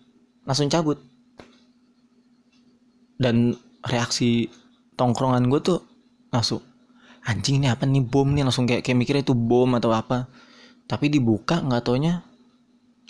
langsung 0.47 0.71
cabut. 0.71 1.01
Dan 3.17 3.57
reaksi 3.83 4.53
tongkrongan 4.95 5.49
gue 5.49 5.61
tuh 5.65 5.81
langsung 6.31 6.61
anjing 7.25 7.65
ini 7.65 7.73
apa 7.73 7.89
nih? 7.89 8.05
Bom 8.05 8.31
nih 8.37 8.45
langsung 8.45 8.69
kayak 8.69 8.85
kayak 8.85 8.99
mikirnya 8.99 9.25
itu 9.25 9.35
bom 9.35 9.73
atau 9.75 9.91
apa. 9.91 10.29
Tapi 10.87 11.11
dibuka 11.11 11.59
nggak 11.65 11.83
taunya 11.83 12.23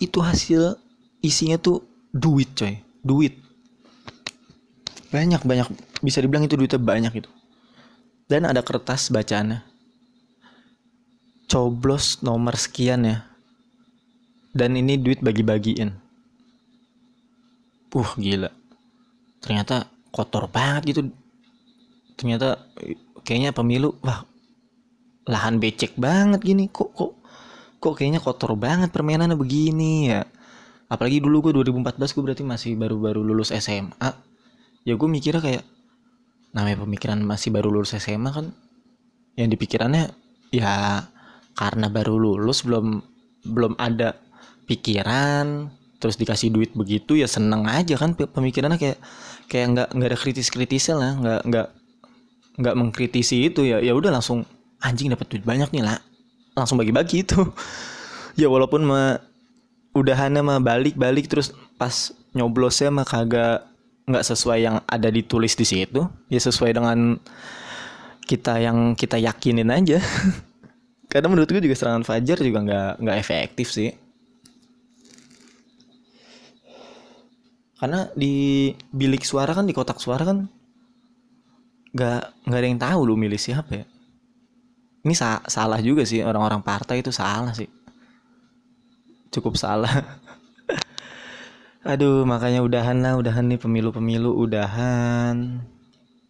itu 0.01 0.23
hasil 0.23 0.79
isinya 1.21 1.59
tuh 1.61 1.85
duit 2.15 2.55
coy. 2.57 2.79
Duit. 3.03 3.37
Banyak 5.11 5.43
banyak 5.43 5.69
bisa 6.01 6.23
dibilang 6.23 6.47
itu 6.47 6.55
duitnya 6.55 6.81
banyak 6.81 7.13
itu 7.25 7.31
dan 8.27 8.47
ada 8.47 8.63
kertas 8.63 9.11
bacaannya. 9.11 9.63
Coblos 11.47 12.23
nomor 12.27 12.59
sekian 12.59 13.07
ya. 13.07 13.23
Dan 14.51 14.75
ini 14.75 14.99
duit 14.99 15.23
bagi-bagiin. 15.23 15.95
Uh 17.95 18.11
gila. 18.19 18.51
Ternyata 19.41 19.87
kotor 20.11 20.51
banget 20.51 20.83
gitu. 20.91 21.01
Ternyata 22.19 22.61
kayaknya 23.23 23.55
pemilu 23.55 23.95
wah 24.03 24.27
lahan 25.31 25.63
becek 25.63 25.95
banget 25.95 26.43
gini. 26.43 26.67
Kok 26.67 26.91
kok 26.93 27.13
kok 27.79 27.95
kayaknya 27.95 28.19
kotor 28.19 28.59
banget 28.59 28.91
permainannya 28.91 29.39
begini 29.39 30.11
ya? 30.11 30.27
Apalagi 30.91 31.23
dulu 31.23 31.51
gue 31.51 31.63
2014 31.63 32.15
gue 32.15 32.23
berarti 32.23 32.45
masih 32.47 32.73
baru-baru 32.79 33.23
lulus 33.23 33.51
SMA 33.55 34.27
ya 34.87 34.95
gue 34.95 35.09
mikirnya 35.11 35.43
kayak 35.43 35.65
namanya 36.55 36.85
pemikiran 36.85 37.19
masih 37.23 37.51
baru 37.55 37.73
lulus 37.73 37.97
SMA 37.97 38.31
kan 38.31 38.53
yang 39.37 39.49
dipikirannya 39.51 40.13
ya 40.55 41.05
karena 41.57 41.87
baru 41.89 42.17
lulus 42.17 42.65
belum 42.65 43.03
belum 43.47 43.79
ada 43.81 44.17
pikiran 44.67 45.71
terus 45.97 46.21
dikasih 46.21 46.53
duit 46.53 46.71
begitu 46.77 47.17
ya 47.17 47.25
seneng 47.27 47.65
aja 47.65 47.97
kan 47.97 48.13
pemikirannya 48.15 48.77
kayak 48.77 48.99
kayak 49.49 49.67
nggak 49.73 49.89
nggak 49.97 50.09
ada 50.13 50.19
kritis 50.19 50.53
kritisnya 50.53 50.95
lah 50.97 51.13
nggak 51.17 51.41
nggak 51.49 51.69
nggak 52.57 52.75
mengkritisi 52.77 53.49
itu 53.53 53.65
ya 53.65 53.81
ya 53.81 53.93
udah 53.97 54.13
langsung 54.13 54.45
anjing 54.81 55.13
dapat 55.13 55.27
duit 55.29 55.45
banyak 55.45 55.73
nih 55.73 55.85
lah 55.85 55.97
langsung 56.57 56.81
bagi-bagi 56.81 57.23
itu. 57.23 57.41
Ya 58.37 58.53
walaupun 58.53 58.85
mah 58.85 59.25
udahannya 59.97 60.45
mah 60.45 60.61
balik-balik 60.61 61.25
terus 61.25 61.57
pas 61.81 62.13
nyoblosnya 62.37 62.93
mah 62.93 63.09
kagak 63.09 63.65
nggak 64.07 64.23
sesuai 64.23 64.59
yang 64.63 64.77
ada 64.87 65.11
ditulis 65.11 65.59
di 65.59 65.67
situ 65.67 66.07
ya 66.31 66.39
sesuai 66.39 66.79
dengan 66.79 67.19
kita 68.27 68.59
yang 68.59 68.95
kita 68.99 69.19
yakinin 69.19 69.71
aja. 69.71 70.03
Karena 71.11 71.31
menurut 71.31 71.51
gue 71.51 71.63
juga 71.63 71.79
serangan 71.79 72.03
fajar 72.03 72.39
juga 72.43 72.59
nggak 72.67 72.93
nggak 73.03 73.19
efektif 73.19 73.71
sih. 73.71 73.95
Karena 77.77 78.11
di 78.19 78.73
bilik 78.91 79.23
suara 79.23 79.55
kan 79.55 79.67
di 79.69 79.75
kotak 79.75 80.03
suara 80.03 80.27
kan 80.27 80.49
nggak 81.95 82.23
nggak 82.51 82.61
ada 82.61 82.69
yang 82.69 82.83
tahu 82.83 83.01
lu 83.07 83.15
milih 83.15 83.39
siapa 83.39 83.85
ya. 83.85 83.87
Ini 85.07 85.15
sa 85.15 85.39
salah 85.47 85.79
juga 85.79 86.03
sih 86.03 86.19
orang-orang 86.27 86.67
partai 86.67 86.99
itu 86.99 87.15
salah 87.15 87.55
sih. 87.55 87.71
Cukup 89.31 89.55
salah 89.55 89.93
aduh 91.87 92.27
makanya 92.27 92.61
udahan 92.67 92.99
lah 92.99 93.15
udahan 93.15 93.47
nih 93.47 93.63
pemilu-pemilu 93.63 94.35
udahan. 94.35 95.63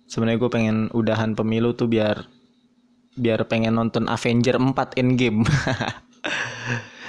Sebenarnya 0.07 0.39
gue 0.39 0.51
pengen 0.53 0.77
udahan 0.93 1.33
pemilu 1.33 1.75
tuh 1.75 1.89
biar 1.89 2.29
biar 3.17 3.49
pengen 3.49 3.81
nonton 3.81 4.07
Avenger 4.07 4.61
4 4.61 5.01
Endgame. 5.01 5.43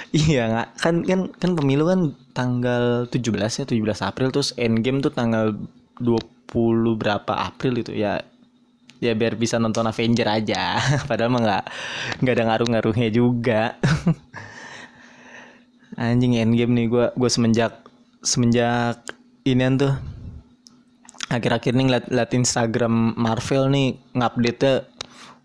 Iya 0.08 0.48
nggak 0.48 0.68
kan 0.80 0.94
kan 1.04 1.20
kan 1.36 1.52
pemilu 1.52 1.84
kan 1.84 2.16
tanggal 2.32 3.04
17 3.12 3.28
ya 3.60 3.64
17 3.68 4.08
April 4.08 4.32
terus 4.32 4.56
Endgame 4.56 5.04
tuh 5.04 5.12
tanggal 5.12 5.52
20 6.00 6.96
berapa 6.96 7.32
April 7.36 7.84
itu. 7.84 7.92
Ya 7.92 8.24
ya 9.04 9.12
biar 9.12 9.36
bisa 9.36 9.60
nonton 9.60 9.84
Avenger 9.84 10.24
aja. 10.32 10.80
Padahal 11.08 11.28
mah 11.28 11.42
nggak 11.44 11.64
nggak 12.24 12.34
ada 12.40 12.44
ngaruh-ngaruhnya 12.48 13.08
juga. 13.12 13.76
Anjing 16.00 16.40
endgame 16.40 16.72
nih 16.72 16.86
gue 16.88 17.04
gue 17.12 17.30
semenjak 17.30 17.87
semenjak 18.22 19.02
inian 19.46 19.78
tuh 19.78 19.94
akhir-akhir 21.28 21.72
nih 21.76 21.84
ngeliat, 21.86 22.04
ngeliat 22.08 22.30
Instagram 22.34 23.14
Marvel 23.14 23.68
nih 23.70 23.88
ngupdate 24.16 24.88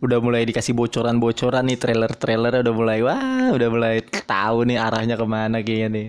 udah 0.03 0.19
mulai 0.19 0.43
dikasih 0.43 0.76
bocoran-bocoran 0.76 1.63
nih 1.63 1.80
trailer-trailer 1.80 2.59
udah 2.59 2.74
mulai 2.76 2.99
wah 2.99 3.55
udah 3.55 3.67
mulai 3.71 4.03
tahu 4.03 4.67
nih 4.67 4.76
arahnya 4.76 5.15
ke 5.15 5.26
mana 5.28 5.63
kayaknya 5.63 5.88
nih. 5.91 6.05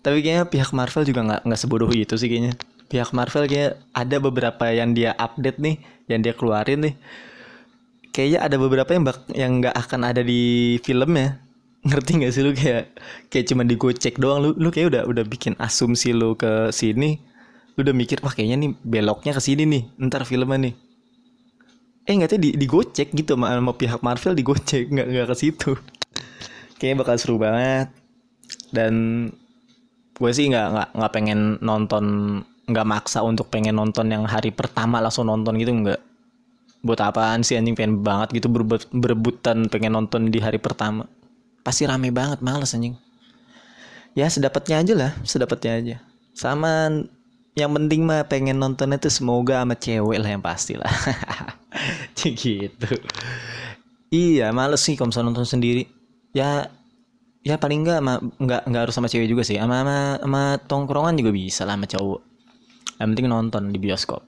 Tapi 0.00 0.18
kayaknya 0.24 0.44
pihak 0.48 0.70
Marvel 0.72 1.04
juga 1.04 1.20
nggak 1.28 1.40
nggak 1.44 1.60
sebodoh 1.60 1.92
itu 1.92 2.16
sih 2.16 2.28
kayaknya. 2.32 2.56
Pihak 2.88 3.12
Marvel 3.12 3.44
kayak 3.48 3.80
ada 3.92 4.16
beberapa 4.16 4.64
yang 4.72 4.96
dia 4.96 5.12
update 5.16 5.60
nih 5.60 5.76
yang 6.08 6.20
dia 6.24 6.32
keluarin 6.32 6.88
nih. 6.88 6.94
Kayaknya 8.12 8.40
ada 8.44 8.56
beberapa 8.60 8.90
yang 8.92 9.04
bak 9.04 9.18
yang 9.32 9.52
nggak 9.60 9.76
akan 9.76 10.00
ada 10.08 10.20
di 10.24 10.76
filmnya 10.80 11.51
ngerti 11.82 12.10
nggak 12.22 12.32
sih 12.32 12.42
lu 12.46 12.54
kayak 12.54 12.94
kayak 13.26 13.46
cuma 13.50 13.62
digocek 13.66 14.14
doang? 14.22 14.38
Lu 14.42 14.50
lu 14.54 14.70
kayak 14.70 14.94
udah 14.94 15.02
udah 15.10 15.24
bikin 15.26 15.58
asumsi 15.58 16.14
lu 16.14 16.38
ke 16.38 16.70
sini 16.70 17.18
lu 17.74 17.88
udah 17.88 17.96
mikir 17.96 18.20
wah 18.20 18.32
kayaknya 18.32 18.68
nih 18.68 18.70
beloknya 18.84 19.32
ke 19.32 19.42
sini 19.42 19.64
nih 19.64 19.82
ntar 20.08 20.22
filmnya 20.28 20.70
nih. 20.70 20.74
Eh 22.06 22.12
nggak 22.18 22.38
di 22.38 22.54
digocek 22.58 23.14
gitu 23.14 23.38
sama, 23.38 23.54
sama 23.54 23.72
pihak 23.74 24.00
Marvel 24.04 24.34
digocek 24.36 24.92
nggak 24.92 25.06
nggak 25.10 25.26
ke 25.32 25.36
situ. 25.38 25.70
Kayaknya 26.78 26.96
bakal 27.02 27.14
seru 27.18 27.36
banget. 27.40 27.88
Dan 28.70 28.94
gue 30.12 30.30
sih 30.30 30.50
nggak 30.52 30.68
nggak 30.74 30.88
nggak 30.98 31.12
pengen 31.14 31.40
nonton 31.64 32.04
nggak 32.68 32.86
maksa 32.86 33.24
untuk 33.24 33.50
pengen 33.50 33.74
nonton 33.74 34.06
yang 34.12 34.22
hari 34.28 34.54
pertama 34.54 35.00
langsung 35.00 35.26
nonton 35.26 35.56
gitu 35.58 35.72
nggak. 35.72 36.00
Buat 36.82 37.00
apaan 37.08 37.40
sih 37.46 37.56
anjing? 37.56 37.78
Pengen 37.78 38.02
banget 38.04 38.36
gitu 38.36 38.52
berebut 38.52 38.84
berebutan 38.92 39.70
pengen 39.72 39.96
nonton 39.96 40.28
di 40.28 40.42
hari 40.42 40.58
pertama 40.60 41.08
pasti 41.62 41.86
rame 41.86 42.10
banget 42.10 42.42
males 42.42 42.74
anjing. 42.74 42.98
Ya 44.12 44.28
sedapatnya 44.28 44.82
aja 44.82 44.94
lah 44.94 45.12
sedapatnya 45.24 45.72
aja. 45.78 45.96
Sama 46.36 46.90
yang 47.56 47.72
penting 47.72 48.04
mah 48.04 48.26
pengen 48.28 48.58
nontonnya 48.58 48.98
tuh 49.00 49.12
semoga 49.12 49.62
sama 49.62 49.74
cewek 49.78 50.18
lah 50.20 50.30
yang 50.36 50.44
pasti 50.44 50.76
lah. 50.76 50.90
Gitu. 52.22 52.92
Iya 54.12 54.52
males 54.52 54.84
sih 54.84 54.94
kalau 54.94 55.10
misalnya 55.10 55.32
nonton 55.32 55.48
sendiri. 55.48 55.88
Ya 56.36 56.68
ya 57.42 57.58
paling 57.58 57.82
enggak 57.82 57.98
nggak 58.38 58.62
nggak 58.68 58.82
harus 58.86 58.94
sama 58.94 59.08
cewek 59.08 59.30
juga 59.30 59.42
sih. 59.46 59.56
Sama 59.56 59.80
sama, 59.80 59.98
sama 60.20 60.42
tongkrongan 60.68 61.16
juga 61.16 61.32
bisa 61.32 61.64
lah 61.64 61.78
sama 61.78 61.88
cowok. 61.88 62.20
Yang 63.00 63.08
penting 63.16 63.28
nonton 63.32 63.62
di 63.72 63.78
bioskop. 63.80 64.22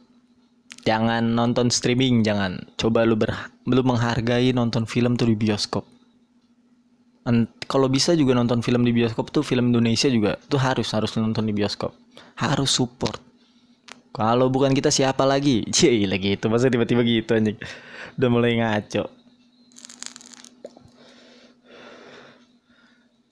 Jangan 0.85 1.25
nonton 1.33 1.69
streaming 1.69 2.25
jangan. 2.25 2.65
Coba 2.77 3.05
lu 3.05 3.17
ber 3.17 3.33
lu 3.69 3.81
menghargai 3.85 4.53
nonton 4.53 4.85
film 4.85 5.17
tuh 5.17 5.29
di 5.29 5.37
bioskop 5.37 5.94
kalau 7.65 7.89
bisa 7.89 8.13
juga 8.13 8.37
nonton 8.37 8.61
film 8.61 8.85
di 8.85 8.93
bioskop 8.93 9.33
tuh 9.33 9.41
film 9.41 9.73
Indonesia 9.73 10.13
juga 10.13 10.37
tuh 10.49 10.61
harus 10.61 10.93
harus 10.93 11.17
nonton 11.17 11.49
di 11.49 11.57
bioskop 11.57 11.97
harus 12.37 12.69
support 12.69 13.17
kalau 14.15 14.47
bukan 14.47 14.71
kita 14.71 14.95
siapa 14.95 15.27
lagi? 15.27 15.67
Cie 15.75 16.07
lagi 16.07 16.39
itu 16.39 16.47
masa 16.47 16.71
tiba-tiba 16.71 17.03
gitu 17.03 17.35
anjing. 17.35 17.59
Udah 18.15 18.29
mulai 18.31 18.55
ngaco. 18.63 19.11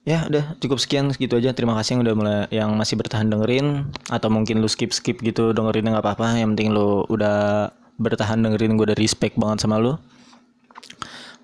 Ya 0.03 0.27
udah 0.27 0.59
cukup 0.59 0.83
sekian 0.83 1.07
segitu 1.15 1.39
aja. 1.39 1.55
Terima 1.55 1.79
kasih 1.79 1.95
yang 1.95 2.01
udah 2.03 2.15
mulai 2.19 2.37
yang 2.51 2.69
masih 2.75 2.99
bertahan 2.99 3.31
dengerin 3.31 3.87
atau 4.11 4.27
mungkin 4.27 4.59
lu 4.59 4.67
skip 4.67 4.91
skip 4.91 5.23
gitu 5.23 5.55
dengerinnya 5.55 5.95
nggak 5.95 6.03
apa-apa. 6.03 6.35
Yang 6.35 6.59
penting 6.59 6.69
lu 6.75 7.07
udah 7.07 7.71
bertahan 7.95 8.43
dengerin 8.43 8.75
gue 8.75 8.91
udah 8.91 8.99
respect 8.99 9.39
banget 9.39 9.63
sama 9.63 9.79
lu. 9.79 9.95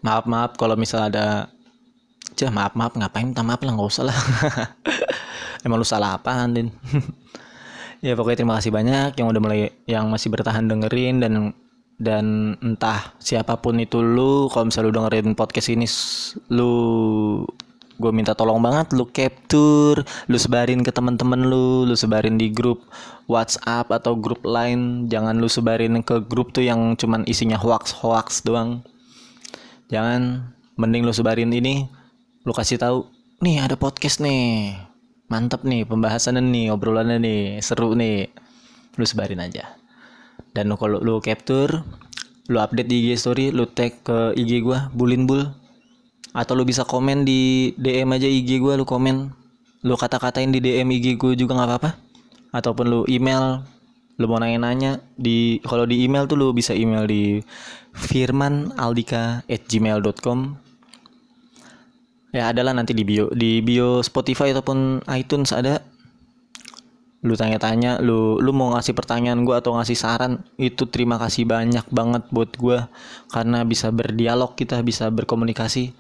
Maaf 0.04 0.28
maaf 0.28 0.60
kalau 0.60 0.76
misal 0.76 1.08
ada 1.08 1.48
Cah 2.40 2.48
maaf 2.56 2.72
maaf 2.72 2.96
ngapain 2.96 3.28
minta 3.28 3.44
maaf 3.44 3.60
lah 3.60 3.76
nggak 3.76 3.90
usah 3.92 4.08
lah. 4.08 4.16
Emang 5.68 5.76
lu 5.76 5.84
salah 5.84 6.16
apa 6.16 6.32
Andin? 6.32 6.72
ya 8.06 8.16
pokoknya 8.16 8.48
terima 8.48 8.56
kasih 8.56 8.72
banyak 8.72 9.12
yang 9.20 9.28
udah 9.28 9.42
mulai 9.44 9.76
yang 9.84 10.08
masih 10.08 10.32
bertahan 10.32 10.72
dengerin 10.72 11.20
dan 11.20 11.52
dan 12.00 12.56
entah 12.64 13.12
siapa 13.20 13.60
pun 13.60 13.76
itu 13.76 14.00
lu 14.00 14.48
kalau 14.48 14.72
misalnya 14.72 14.88
lu 14.88 14.96
dengerin 14.96 15.36
podcast 15.36 15.68
ini 15.68 15.84
lu 16.56 16.72
gue 18.00 18.12
minta 18.16 18.32
tolong 18.32 18.64
banget 18.64 18.96
lu 18.96 19.04
capture 19.12 20.00
lu 20.32 20.38
sebarin 20.40 20.80
ke 20.80 20.96
teman-teman 20.96 21.44
lu 21.44 21.84
lu 21.84 21.96
sebarin 22.00 22.40
di 22.40 22.48
grup 22.48 22.88
WhatsApp 23.28 23.92
atau 23.92 24.16
grup 24.16 24.48
lain 24.48 25.12
jangan 25.12 25.36
lu 25.36 25.52
sebarin 25.52 26.00
ke 26.00 26.24
grup 26.24 26.56
tuh 26.56 26.64
yang 26.64 26.96
cuman 26.96 27.28
isinya 27.28 27.60
hoax 27.60 27.92
hoax 27.92 28.48
doang 28.48 28.80
jangan 29.92 30.56
mending 30.80 31.04
lu 31.04 31.12
sebarin 31.12 31.52
ini 31.52 31.99
lu 32.48 32.56
kasih 32.56 32.80
tahu 32.80 33.08
nih 33.44 33.64
ada 33.64 33.76
podcast 33.76 34.24
nih. 34.24 34.76
Mantep 35.30 35.62
nih 35.62 35.86
pembahasannya 35.86 36.42
nih 36.42 36.74
obrolannya 36.74 37.22
nih 37.22 37.62
seru 37.62 37.94
nih. 37.94 38.34
Lu 38.98 39.06
sebarin 39.06 39.44
aja. 39.44 39.78
Dan 40.56 40.74
kalau 40.80 41.04
lu 41.04 41.22
capture 41.22 41.84
lu 42.50 42.58
update 42.58 42.90
di 42.90 43.06
IG 43.06 43.22
story 43.22 43.54
lu 43.54 43.70
tag 43.70 44.02
ke 44.02 44.34
IG 44.34 44.66
gua 44.66 44.90
bulin 44.96 45.30
bul. 45.30 45.46
Atau 46.34 46.58
lu 46.58 46.66
bisa 46.66 46.82
komen 46.88 47.28
di 47.28 47.72
DM 47.78 48.10
aja 48.16 48.26
IG 48.26 48.58
gua 48.58 48.74
lu 48.80 48.88
komen. 48.88 49.30
Lu 49.86 49.96
kata-katain 49.96 50.52
di 50.52 50.60
DM 50.64 50.90
IG 50.98 51.20
gua 51.20 51.36
juga 51.38 51.54
nggak 51.60 51.70
apa-apa. 51.70 51.92
Ataupun 52.56 52.86
lu 52.90 53.06
email 53.06 53.62
lu 54.20 54.28
mau 54.28 54.36
nanya-nanya 54.36 55.00
di 55.16 55.64
kalau 55.64 55.88
di 55.88 56.04
email 56.04 56.28
tuh 56.28 56.36
lu 56.36 56.52
bisa 56.52 56.76
email 56.76 57.08
di 57.08 57.40
firmanaldika@gmail.com 57.96 60.40
ya 62.30 62.54
adalah 62.54 62.78
nanti 62.78 62.94
di 62.94 63.02
bio 63.06 63.30
di 63.34 63.62
bio 63.66 64.06
Spotify 64.06 64.54
ataupun 64.54 65.04
iTunes 65.14 65.54
ada. 65.54 65.82
Lu 67.20 67.36
tanya-tanya 67.36 68.00
lu 68.00 68.40
lu 68.40 68.56
mau 68.56 68.72
ngasih 68.72 68.96
pertanyaan 68.96 69.44
gue 69.44 69.52
atau 69.52 69.76
ngasih 69.76 69.98
saran 70.00 70.40
itu 70.56 70.88
terima 70.88 71.20
kasih 71.20 71.44
banyak 71.44 71.84
banget 71.92 72.24
buat 72.32 72.56
gue 72.56 72.80
karena 73.28 73.68
bisa 73.68 73.92
berdialog 73.92 74.56
kita 74.56 74.80
bisa 74.86 75.12
berkomunikasi. 75.12 75.92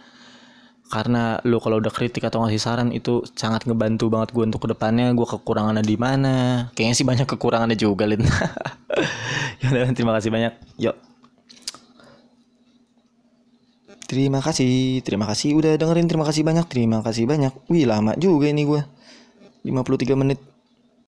Karena 0.89 1.37
lu 1.45 1.61
kalau 1.61 1.77
udah 1.77 1.93
kritik 1.93 2.25
atau 2.25 2.41
ngasih 2.41 2.57
saran 2.57 2.89
itu 2.89 3.21
sangat 3.37 3.69
ngebantu 3.69 4.09
banget 4.09 4.33
gue 4.33 4.43
untuk 4.47 4.63
ke 4.65 4.73
depannya. 4.73 5.11
Gue 5.13 5.27
kekurangannya 5.27 5.85
di 5.85 5.97
mana? 5.99 6.65
Kayaknya 6.73 6.95
sih 6.95 7.05
banyak 7.05 7.27
kekurangannya 7.27 7.77
juga 7.77 8.07
lin. 8.07 8.23
Ya 9.59 9.91
terima 9.91 10.15
kasih 10.15 10.31
banyak. 10.31 10.55
Yuk 10.79 11.08
Terima 14.09 14.41
kasih, 14.41 15.05
terima 15.05 15.29
kasih 15.29 15.53
udah 15.53 15.77
dengerin, 15.77 16.09
terima 16.09 16.25
kasih 16.25 16.41
banyak, 16.41 16.65
terima 16.65 17.05
kasih 17.05 17.29
banyak. 17.29 17.53
Wih 17.69 17.85
lama 17.85 18.17
juga 18.17 18.49
ini 18.49 18.65
gue. 18.65 18.81
53 19.61 20.17
menit. 20.17 20.41